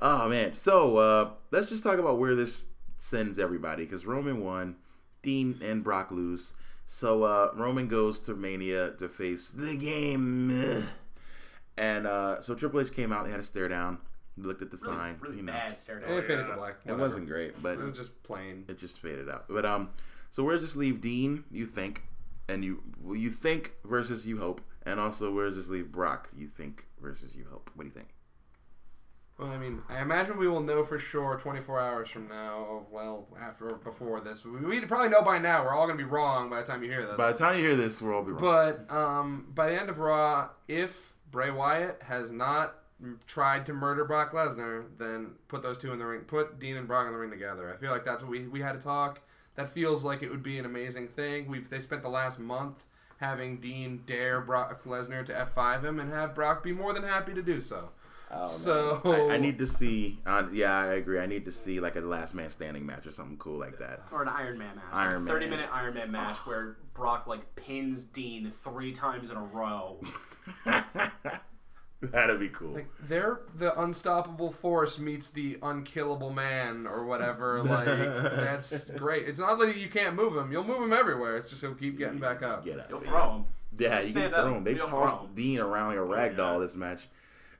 [0.00, 0.54] Oh man.
[0.54, 2.66] So uh, let's just talk about where this
[2.98, 4.76] sends everybody because Roman won,
[5.22, 6.52] Dean and Brock lose.
[6.86, 10.84] So uh, Roman goes to Mania to face the game,
[11.78, 13.24] and uh, so Triple H came out.
[13.24, 13.98] They had a stare down.
[14.36, 15.16] Looked at the Really, sign.
[15.20, 16.10] really you know, bad stare down.
[16.10, 16.74] And it faded to black.
[16.84, 18.64] it wasn't great, but It was just plain.
[18.68, 19.44] it just faded out.
[19.48, 19.90] But um,
[20.32, 21.44] so where does this leave Dean?
[21.52, 22.02] You think,
[22.48, 26.30] and you well, you think versus you hope, and also where does this leave Brock?
[26.36, 27.70] You think versus you hope.
[27.74, 28.08] What do you think?
[29.38, 32.86] Well, I mean, I imagine we will know for sure 24 hours from now.
[32.90, 35.64] Well, after or before this, we, we probably know by now.
[35.64, 37.16] We're all gonna be wrong by the time you hear this.
[37.16, 38.40] By the time you hear this, we'll all be wrong.
[38.40, 42.76] But um, by the end of Raw, if Bray Wyatt has not
[43.26, 46.20] tried to murder Brock Lesnar, then put those two in the ring.
[46.20, 47.72] Put Dean and Brock in the ring together.
[47.72, 49.20] I feel like that's what we, we had to talk.
[49.56, 51.48] That feels like it would be an amazing thing.
[51.48, 52.84] We've they spent the last month
[53.18, 57.34] having Dean dare Brock Lesnar to F5 him and have Brock be more than happy
[57.34, 57.90] to do so.
[58.44, 60.18] So I, I need to see.
[60.26, 61.20] Uh, yeah, I agree.
[61.20, 64.02] I need to see like a last man standing match or something cool like that.
[64.10, 64.84] Or an Iron Man match.
[64.92, 69.30] Iron like a Thirty minute Iron Man match where Brock like pins Dean three times
[69.30, 70.00] in a row.
[72.12, 72.74] That'd be cool.
[72.74, 77.62] Like they're the unstoppable force meets the unkillable man or whatever.
[77.74, 79.26] Like that's great.
[79.26, 80.52] It's not that you can't move him.
[80.52, 81.36] You'll move him everywhere.
[81.36, 82.64] It's just he'll keep getting back up.
[82.64, 82.90] Get up.
[82.90, 83.08] You'll there.
[83.08, 83.44] throw him.
[83.78, 84.56] Yeah, you can throw up.
[84.56, 84.64] him.
[84.64, 85.34] They You'll tossed.
[85.34, 86.58] Dean around like a rag doll yeah.
[86.60, 87.08] this match.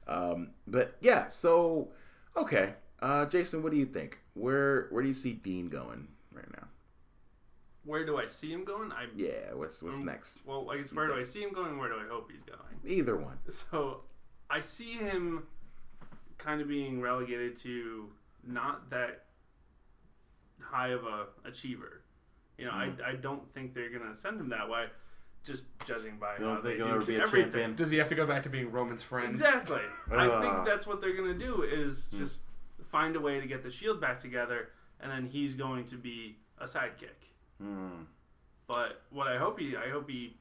[0.07, 1.89] Um, but yeah, so
[2.37, 4.21] okay, uh, Jason, what do you think?
[4.35, 6.69] Where where do you see Dean going right now?
[7.85, 8.93] Where do I see him going?
[8.93, 10.39] I Yeah, what's what's next?
[10.47, 11.79] Well, I guess where do I see him going?
[11.79, 12.81] Where do I hope he's going?
[12.85, 13.39] Either one.
[13.51, 14.01] So,
[14.49, 15.45] I see him
[16.39, 18.09] kind of being relegated to
[18.47, 19.25] not that
[20.61, 22.03] high of a achiever.
[22.59, 24.87] You know, I, I don't think they're gonna send him that way.
[25.45, 27.51] Just judging by You don't how think they he'll do ever be a everything.
[27.51, 27.75] champion?
[27.75, 29.29] Does he have to go back to being Roman's friend?
[29.31, 29.81] Exactly.
[30.11, 30.43] I Ugh.
[30.43, 32.41] think that's what they're gonna do is just
[32.87, 34.69] find a way to get the Shield back together,
[35.01, 37.29] and then he's going to be a sidekick.
[37.61, 38.05] Hmm.
[38.67, 40.37] But what I hope he, I hope he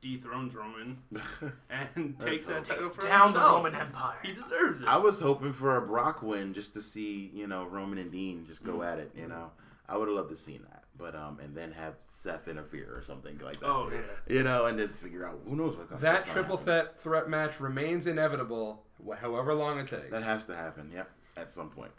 [0.00, 0.98] dethrones Roman
[1.70, 3.64] and takes that Takes title for Down the himself.
[3.64, 4.18] Roman Empire.
[4.22, 4.88] He deserves it.
[4.88, 8.46] I was hoping for a Brock win just to see you know Roman and Dean
[8.46, 9.10] just go at it.
[9.16, 9.50] You know,
[9.88, 10.84] I would have loved to seen that.
[10.98, 13.66] But um, and then have Seth interfere or something like that.
[13.66, 14.34] Oh yeah.
[14.34, 18.06] You know, and then figure out who knows what That triple threat threat match remains
[18.06, 18.82] inevitable,
[19.20, 20.10] however long it takes.
[20.10, 20.90] That has to happen.
[20.94, 21.92] Yep, at some point.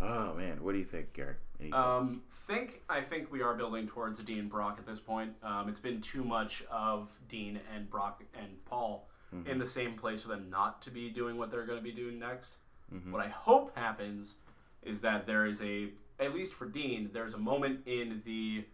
[0.00, 1.34] Oh man, what do you think, Gary?
[1.60, 1.72] Any?
[1.72, 5.32] Um, think I think we are building towards Dean Brock at this point.
[5.42, 9.08] Um, it's been too much of Dean and Brock and Paul
[9.44, 11.92] in the same place for them not to be doing what they're going to be
[11.92, 12.56] doing next.
[13.10, 14.36] What I hope happens
[14.82, 15.88] is that there is a
[16.20, 18.64] at least for Dean, there's a moment in the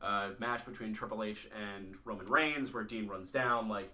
[0.00, 3.92] uh, match between Triple H and Roman Reigns where Dean runs down like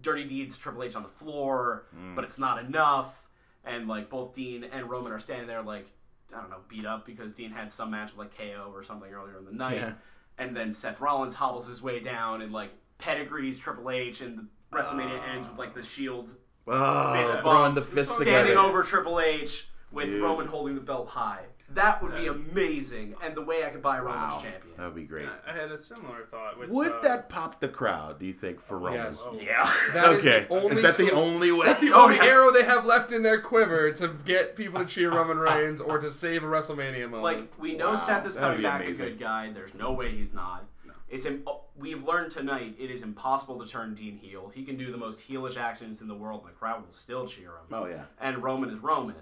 [0.00, 2.14] dirty deeds Triple H on the floor, mm.
[2.14, 3.28] but it's not enough,
[3.64, 5.86] and like both Dean and Roman are standing there like
[6.34, 9.12] I don't know beat up because Dean had some match with like KO or something
[9.12, 9.92] earlier in the night, Yeah.
[10.38, 14.76] and then Seth Rollins hobbles his way down and like pedigrees Triple H, and the
[14.76, 15.32] WrestleMania ah.
[15.32, 16.34] ends with like the Shield
[16.68, 18.58] ah, oh, face throwing the fists standing together.
[18.58, 20.22] over Triple H with Dude.
[20.22, 21.44] Roman holding the belt high.
[21.74, 24.74] That would be amazing, and the way I could buy Roman's Wow, champion.
[24.76, 25.28] that would be great.
[25.46, 26.58] I had a similar thought.
[26.58, 28.18] With, Would uh, that pop the crowd?
[28.18, 28.94] Do you think for Roman?
[28.94, 29.22] Yes.
[29.40, 29.72] Yeah.
[29.94, 31.66] That is okay, the only is that the tool- only way?
[31.66, 32.24] That's the Oh, only yeah.
[32.24, 35.98] arrow they have left in their quiver to get people to cheer Roman Reigns or
[35.98, 37.22] to save a WrestleMania moment.
[37.22, 39.06] Like we know Wow, Seth is that'd coming be back amazing.
[39.06, 39.50] a good guy.
[39.52, 40.64] There's no way he's not.
[41.08, 44.50] It's Im- oh, we've learned tonight it is impossible to turn Dean heel.
[44.54, 47.26] He can do the most heelish actions in the world, and the crowd will still
[47.26, 47.66] cheer him.
[47.72, 48.04] oh yeah.
[48.20, 49.16] And Roman is Roman.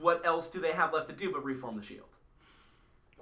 [0.00, 2.06] What else do they have left to do but reform the Shield?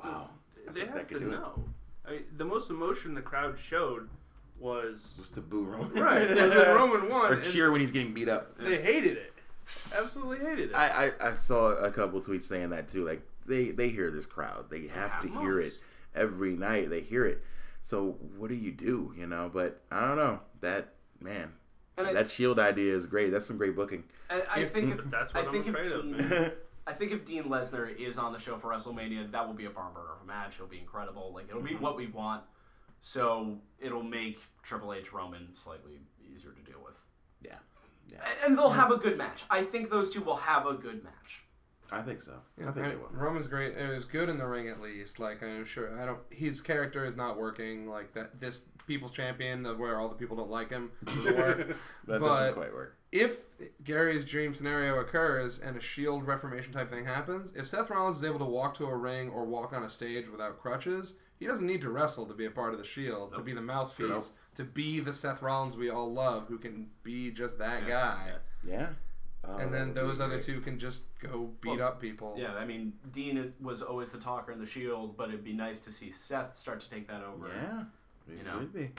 [0.02, 0.30] Wow.
[0.68, 1.36] I They have that could to do it.
[1.36, 1.64] know.
[2.06, 4.08] I mean, the most emotion the crowd showed
[4.58, 5.92] was was to boo Roman.
[6.02, 6.22] right.
[6.30, 7.32] and Roman won.
[7.32, 8.56] or cheer when he's getting beat up.
[8.58, 9.32] They hated it.
[9.98, 10.76] Absolutely hated it.
[10.76, 13.04] I, I, I saw a couple tweets saying that too.
[13.04, 14.66] Like they they hear this crowd.
[14.70, 15.72] They have to Yeah, hear it
[16.14, 16.90] every night.
[16.90, 17.42] They hear it.
[17.82, 19.14] So what do you do?
[19.16, 19.50] You know.
[19.52, 20.40] But I don't know.
[20.60, 21.52] That man.
[21.96, 23.30] And I- that shield idea is great.
[23.30, 24.04] That's some great booking.
[24.30, 26.52] And I think if, That's I what I'm think if afraid of, Dean- man.
[26.86, 29.70] I think if Dean Lesnar is on the show for WrestleMania, that will be a
[29.70, 30.56] barn burner of a match.
[30.56, 31.32] It'll be incredible.
[31.34, 31.82] Like it'll be mm-hmm.
[31.82, 32.42] what we want.
[33.00, 36.00] So it'll make Triple H Roman slightly
[36.30, 37.02] easier to deal with.
[37.42, 37.56] Yeah.
[38.12, 38.18] Yeah.
[38.44, 39.44] And they'll have a good match.
[39.48, 41.44] I think those two will have a good match.
[41.92, 42.32] I think so.
[42.58, 43.08] Yeah, I think they will.
[43.12, 43.76] Roman's great.
[43.76, 45.20] It was good in the ring at least.
[45.20, 46.18] Like I'm sure I don't.
[46.30, 47.88] His character is not working.
[47.88, 48.40] Like that.
[48.40, 51.68] This people's champion, of where all the people don't like him, doesn't work.
[52.06, 52.96] That but doesn't quite work.
[53.12, 53.44] if
[53.84, 58.24] Gary's dream scenario occurs and a Shield Reformation type thing happens, if Seth Rollins is
[58.24, 61.66] able to walk to a ring or walk on a stage without crutches, he doesn't
[61.66, 64.24] need to wrestle to be a part of the Shield, to be the mouthpiece, Nope.
[64.56, 68.32] to be the Seth Rollins we all love, who can be just that guy.
[68.66, 68.88] Yeah.
[69.46, 72.34] Oh, And then those other two can just go beat Well, up people.
[72.38, 75.80] Yeah, I mean, Dean was always the talker in the Shield, but it'd be nice
[75.80, 77.48] to see Seth start to take that over.
[77.48, 77.82] Yeah.
[78.28, 78.58] It You know?
[78.58, 78.90] would be.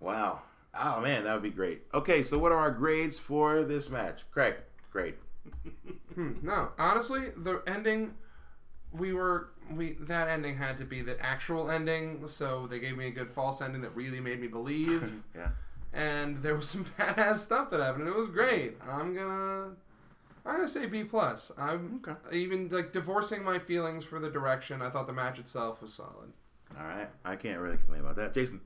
[0.00, 0.42] Wow.
[0.78, 1.82] Oh man, that would be great.
[1.92, 4.22] Okay, so what are our grades for this match?
[4.30, 4.56] Craig,
[4.90, 5.14] grade.
[6.14, 8.12] Hmm, no, honestly, the ending,
[8.92, 13.06] we were we that ending had to be the actual ending, so they gave me
[13.06, 15.22] a good false ending that really made me believe.
[15.34, 15.48] Yeah.
[15.94, 18.76] and there was some badass stuff that happened, and it was great.
[18.86, 19.70] I'm gonna,
[20.44, 21.50] I'm gonna say B plus.
[21.56, 22.36] I'm Okay.
[22.36, 24.82] even like divorcing my feelings for the direction.
[24.82, 26.32] I thought the match itself was solid.
[26.78, 27.08] All right.
[27.24, 28.34] I can't really complain about that.
[28.34, 28.60] Jason.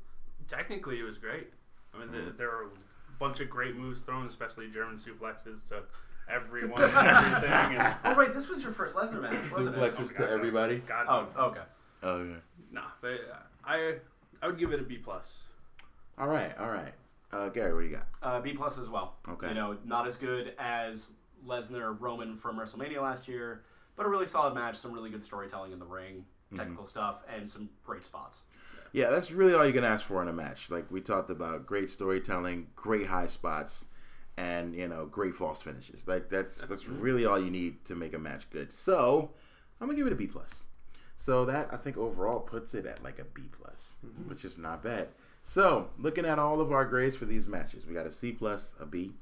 [0.49, 1.49] Technically, it was great.
[1.95, 2.27] I mean, Mm-hmm.
[2.27, 2.71] the, there were a
[3.19, 5.83] bunch of great moves thrown, especially German suplexes to
[6.33, 7.79] everyone and everything.
[7.79, 9.95] And, Oh, wait, this was your first Lesnar match, wasn't it?
[9.95, 10.79] Suplexes to everybody.
[10.87, 11.07] God,
[11.37, 11.61] Oh, okay.
[12.03, 12.35] Oh yeah.
[12.71, 13.95] nah, but uh, I
[14.43, 15.43] I would give it a B plus.
[16.19, 16.57] All right.
[16.59, 16.93] All right.
[17.33, 18.07] Uh, Gary, what do you got?
[18.23, 19.15] Uh, B plus as well.
[19.29, 19.49] Okay.
[19.49, 21.11] You know, not as good as
[21.47, 23.63] Lesnar Roman from WrestleMania last year,
[23.97, 24.77] but a really solid match.
[24.77, 26.25] Some really good storytelling in the ring,
[26.57, 26.65] Mm-hmm.
[26.65, 28.43] technical stuff, and some great spots.
[28.93, 30.71] Yeah, that's really all you can ask for in a match.
[30.71, 33.87] Like we talked about, great storytelling, great high spots,
[34.37, 36.07] and you know, great false finishes.
[36.09, 38.73] Like that's that's really all you need to make a match good.
[38.73, 39.31] So
[39.81, 40.65] I'm gonna give it a B plus.
[41.17, 43.95] So that I think overall puts it at like a B plus,
[44.27, 45.09] which is not bad.
[45.43, 48.75] So looking at all of our grades for these matches, we got a C plus,
[48.81, 49.13] a B,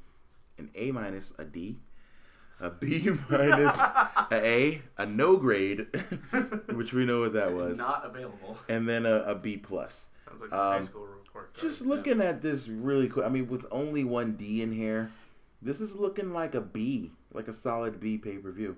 [0.59, 1.77] an A minus, a D,
[2.60, 5.86] a B minus, a A, a no grade,
[6.74, 8.56] which we know what that was, Not available.
[8.68, 10.09] and then a, a B plus.
[10.28, 11.32] Sounds like a high Um, school report.
[11.32, 11.48] card.
[11.55, 15.10] Just looking at this really quick, I mean, with only one D in here,
[15.62, 18.76] this is looking like a B, like a solid B pay per view.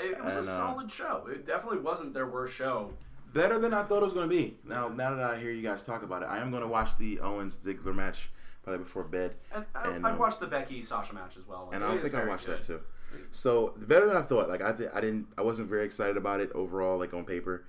[0.00, 1.26] It, was And, a uh, solid show.
[1.30, 2.92] It definitely wasn't their worst show.
[3.32, 4.56] Better than I thought it was going to be.
[4.64, 6.98] Now, now that I hear you guys talk about it, I am going to watch
[6.98, 8.28] the Owens Ziggler match
[8.62, 9.34] probably before bed.
[9.54, 11.70] And I, And, I'd um, watch the Becky Sasha match as well.
[11.72, 12.58] and It I is think I'll very watch good.
[12.58, 12.80] that too.
[13.30, 14.48] So better than I thought.
[14.48, 17.64] Like I, th- I didn't, I wasn't very excited about it overall, like on paper,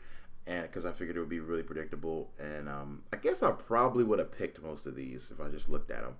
[0.47, 2.31] and because I figured it would be really predictable.
[2.39, 5.69] And um, I guess I probably would have picked most of these if I just
[5.69, 6.15] looked at them.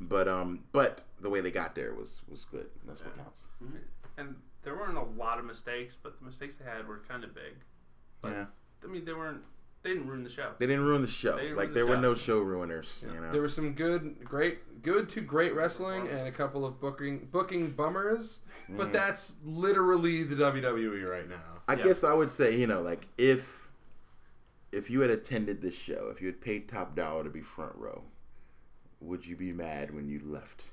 [0.00, 2.66] But um, but the way they got there was was good.
[2.86, 3.46] That's what counts.
[4.18, 7.34] and there weren't a lot of mistakes, but the mistakes they had were kind of
[7.34, 7.54] big.
[8.24, 8.46] Yeah,
[8.84, 9.42] I mean, they weren't.
[9.86, 10.50] They didn't ruin the show.
[10.58, 11.36] they didn't ruin the show.
[11.36, 13.02] They like the there were no show ruiners.
[13.02, 13.30] You know.
[13.30, 17.70] There was some good, great, good to great wrestling, and a couple of booking booking
[17.70, 18.40] bummers.
[18.68, 18.78] Mm.
[18.78, 21.36] But that's literally the WWE right now.
[21.68, 21.84] I Yeah.
[21.84, 23.68] guess I would say, you know, like if
[24.72, 27.76] if you had attended this show, if you had paid top dollar to be front
[27.76, 28.02] row,
[29.00, 30.64] would you be mad when you left?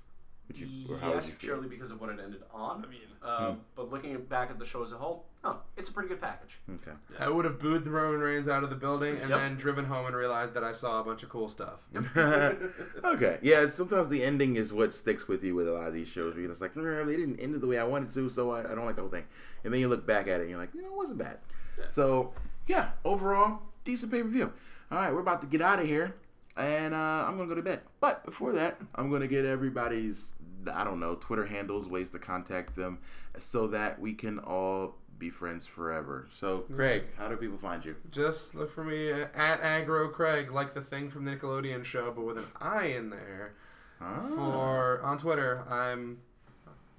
[0.47, 1.49] Would you, or how would Yes, you feel?
[1.51, 2.83] purely because of what it ended on.
[2.85, 3.59] I mean, Uh, Hmm.
[3.77, 6.59] But looking back at the show as a whole, oh, it's a pretty good package.
[6.69, 6.91] Okay.
[7.17, 9.39] I would have booed the Roman Reigns out of the building and Yep.
[9.39, 11.79] then driven home and realized that I saw a bunch of cool stuff.
[12.17, 13.39] okay.
[13.41, 13.67] Yeah.
[13.69, 16.33] Sometimes the ending is what sticks with you with a lot of these shows.
[16.33, 18.51] Where you're just like, "Mm, they didn't end it the way I wanted to, so
[18.51, 19.25] I, I don't like the whole thing.
[19.63, 21.37] And then you look back at it and you're like, you know, it wasn't bad.
[21.85, 22.33] So
[22.67, 24.51] yeah, overall, decent pay per view.
[24.91, 26.13] All right, we're about to get out of here,
[26.57, 27.81] and uh, I'm gonna go to bed.
[27.99, 30.33] But before that, I'm gonna get everybody's
[30.71, 32.99] I don't know Twitter handles, ways to contact them,
[33.37, 36.27] so that we can all be friends forever.
[36.33, 37.95] So Craig, how do people find you?
[38.11, 42.25] Just look for me at Agro Craig, like the thing from the Nickelodeon show, but
[42.25, 43.53] with an I in there.
[44.01, 44.25] Ah.
[44.27, 46.19] For on Twitter, I'm.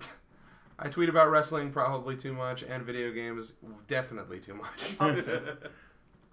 [0.79, 3.55] I tweet about wrestling probably too much, and video games
[3.87, 4.87] definitely too much.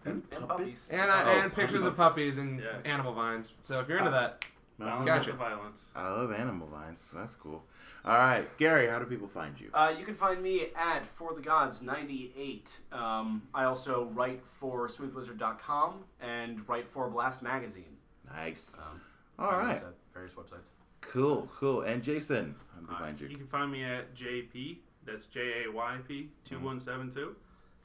[0.05, 0.89] And And puppies.
[0.91, 2.35] And I, Oh, and pictures of puppies.
[2.35, 2.79] puppies and Yeah.
[2.85, 3.53] animal vines.
[3.63, 4.45] So if you're into that,
[4.77, 5.31] No, Balance Gotcha.
[5.33, 5.91] the violence.
[5.95, 7.01] I love animal vines.
[7.01, 7.63] So That's cool.
[8.03, 9.69] All right, Gary, how do people find you?
[9.75, 12.79] Uh, you can find me at For the Gods 98.
[12.91, 17.95] Um, I also write for smoothwizard.com and write for Blast Magazine.
[18.27, 18.75] Nice.
[18.79, 19.01] Um,
[19.37, 19.75] All find right.
[19.75, 20.69] those At various websites.
[21.01, 21.81] Cool, cool.
[21.81, 23.37] And Jason, how do they Uh, find you you?
[23.37, 24.81] can find me at JP.
[25.05, 27.35] That's J A Y P two one seven two,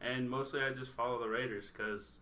[0.06, 2.16] and mostly I just follow the Raiders because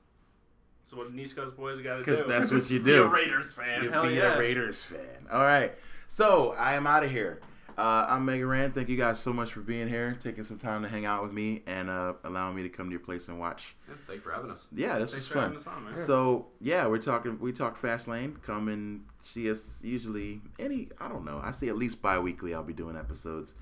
[0.85, 2.11] it's what East Coast boys got to do.
[2.11, 2.85] Because that's what you do.
[2.85, 3.09] be a do.
[3.09, 3.85] Raiders fan.
[3.85, 4.35] You Hell be yeah.
[4.35, 5.27] a Raiders fan.
[5.33, 5.73] All right.
[6.09, 7.41] So I am out of here.
[7.77, 8.71] Uh, I'm Mega Ran.
[8.71, 11.33] Thank you guys so much for being here, taking some time to hang out with
[11.33, 13.75] me, and uh, allowing me to come to your place and watch.
[13.89, 14.69] Yeah, thank you for having us.
[14.73, 15.43] Yeah, this Thanks was for fun.
[15.43, 15.97] having us on, man.
[15.97, 17.37] So yeah, we're talking.
[17.41, 18.41] We talked Fastlane.
[18.43, 19.83] Come and see us.
[19.83, 21.41] Usually, any I don't know.
[21.43, 22.55] I see at least bi-weekly.
[22.55, 23.55] I'll be doing episodes,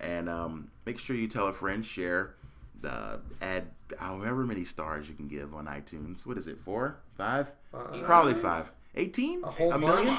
[0.00, 2.34] and um, make sure you tell a friend, share,
[2.84, 6.26] uh, add however many stars you can give on iTunes.
[6.26, 6.58] What is it?
[6.60, 7.50] Four, five?
[7.72, 8.04] Five.
[8.04, 8.72] Probably five.
[8.94, 9.42] Eighteen?
[9.44, 10.16] A whole million?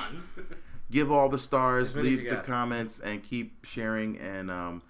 [0.92, 1.90] Give all the stars.
[1.90, 2.46] As many as Leave the got.
[2.46, 4.18] comments and keep sharing.
[4.20, 4.82] And um,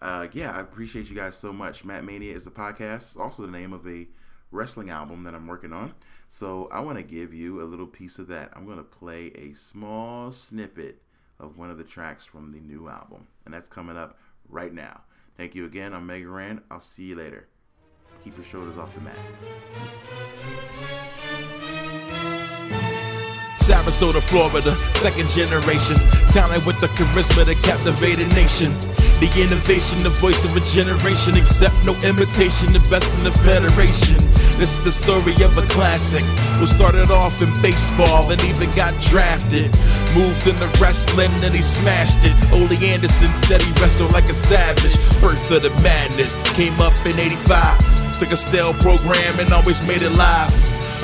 [0.00, 1.84] uh, yeah, I appreciate you guys so much.
[1.84, 3.18] Mat Mania is the podcast.
[3.18, 4.06] Also the name of a
[4.52, 5.94] wrestling album that I'm working on.
[6.28, 8.50] So I want to give you a little piece of that.
[8.54, 11.02] I'm going to play a small snippet
[11.40, 13.26] of one of the tracks from the new album.
[13.44, 14.18] And that's coming up
[14.48, 15.00] right now.
[15.36, 15.92] Thank you again.
[15.92, 16.62] I'm Mega Ran.
[16.70, 17.48] I'll see you later.
[18.24, 19.16] Keep your shoulders off the mat.
[23.58, 25.96] Sarasota, Florida, second generation.
[26.28, 29.01] Talent with the charisma that captivated nation.
[29.22, 31.38] The innovation, the voice of a generation.
[31.38, 34.18] Accept no imitation, the best in the federation.
[34.58, 36.26] This is the story of a classic
[36.58, 39.70] who started off in baseball and even got drafted.
[40.18, 42.34] Moved into wrestling and he smashed it.
[42.50, 44.98] Ole Anderson said he wrestled like a savage.
[45.22, 48.18] Birth of the madness came up in 85.
[48.18, 50.50] Took a stale program and always made it live.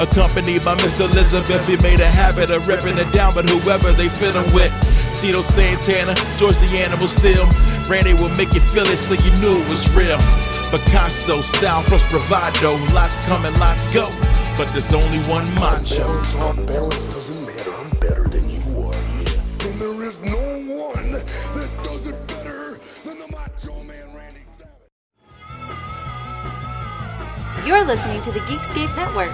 [0.02, 4.10] Accompanied by Miss Elizabeth, he made a habit of ripping it down, but whoever they
[4.10, 4.74] fit him with.
[5.22, 7.46] Tito Santana, George the Animal Steele.
[7.88, 10.18] Randy will make you feel it so you knew it was real.
[10.70, 12.76] Picasso, style plus bravado.
[12.92, 14.10] Lots coming, lots go.
[14.58, 16.04] But there's only one macho.
[16.04, 17.72] Balance off balance doesn't matter.
[17.72, 19.66] I'm better than you are, yeah.
[19.68, 20.36] And there is no
[20.68, 24.90] one that does it better than the Macho Man Randy Savage.
[27.66, 29.32] You're listening to the Geekscape Network.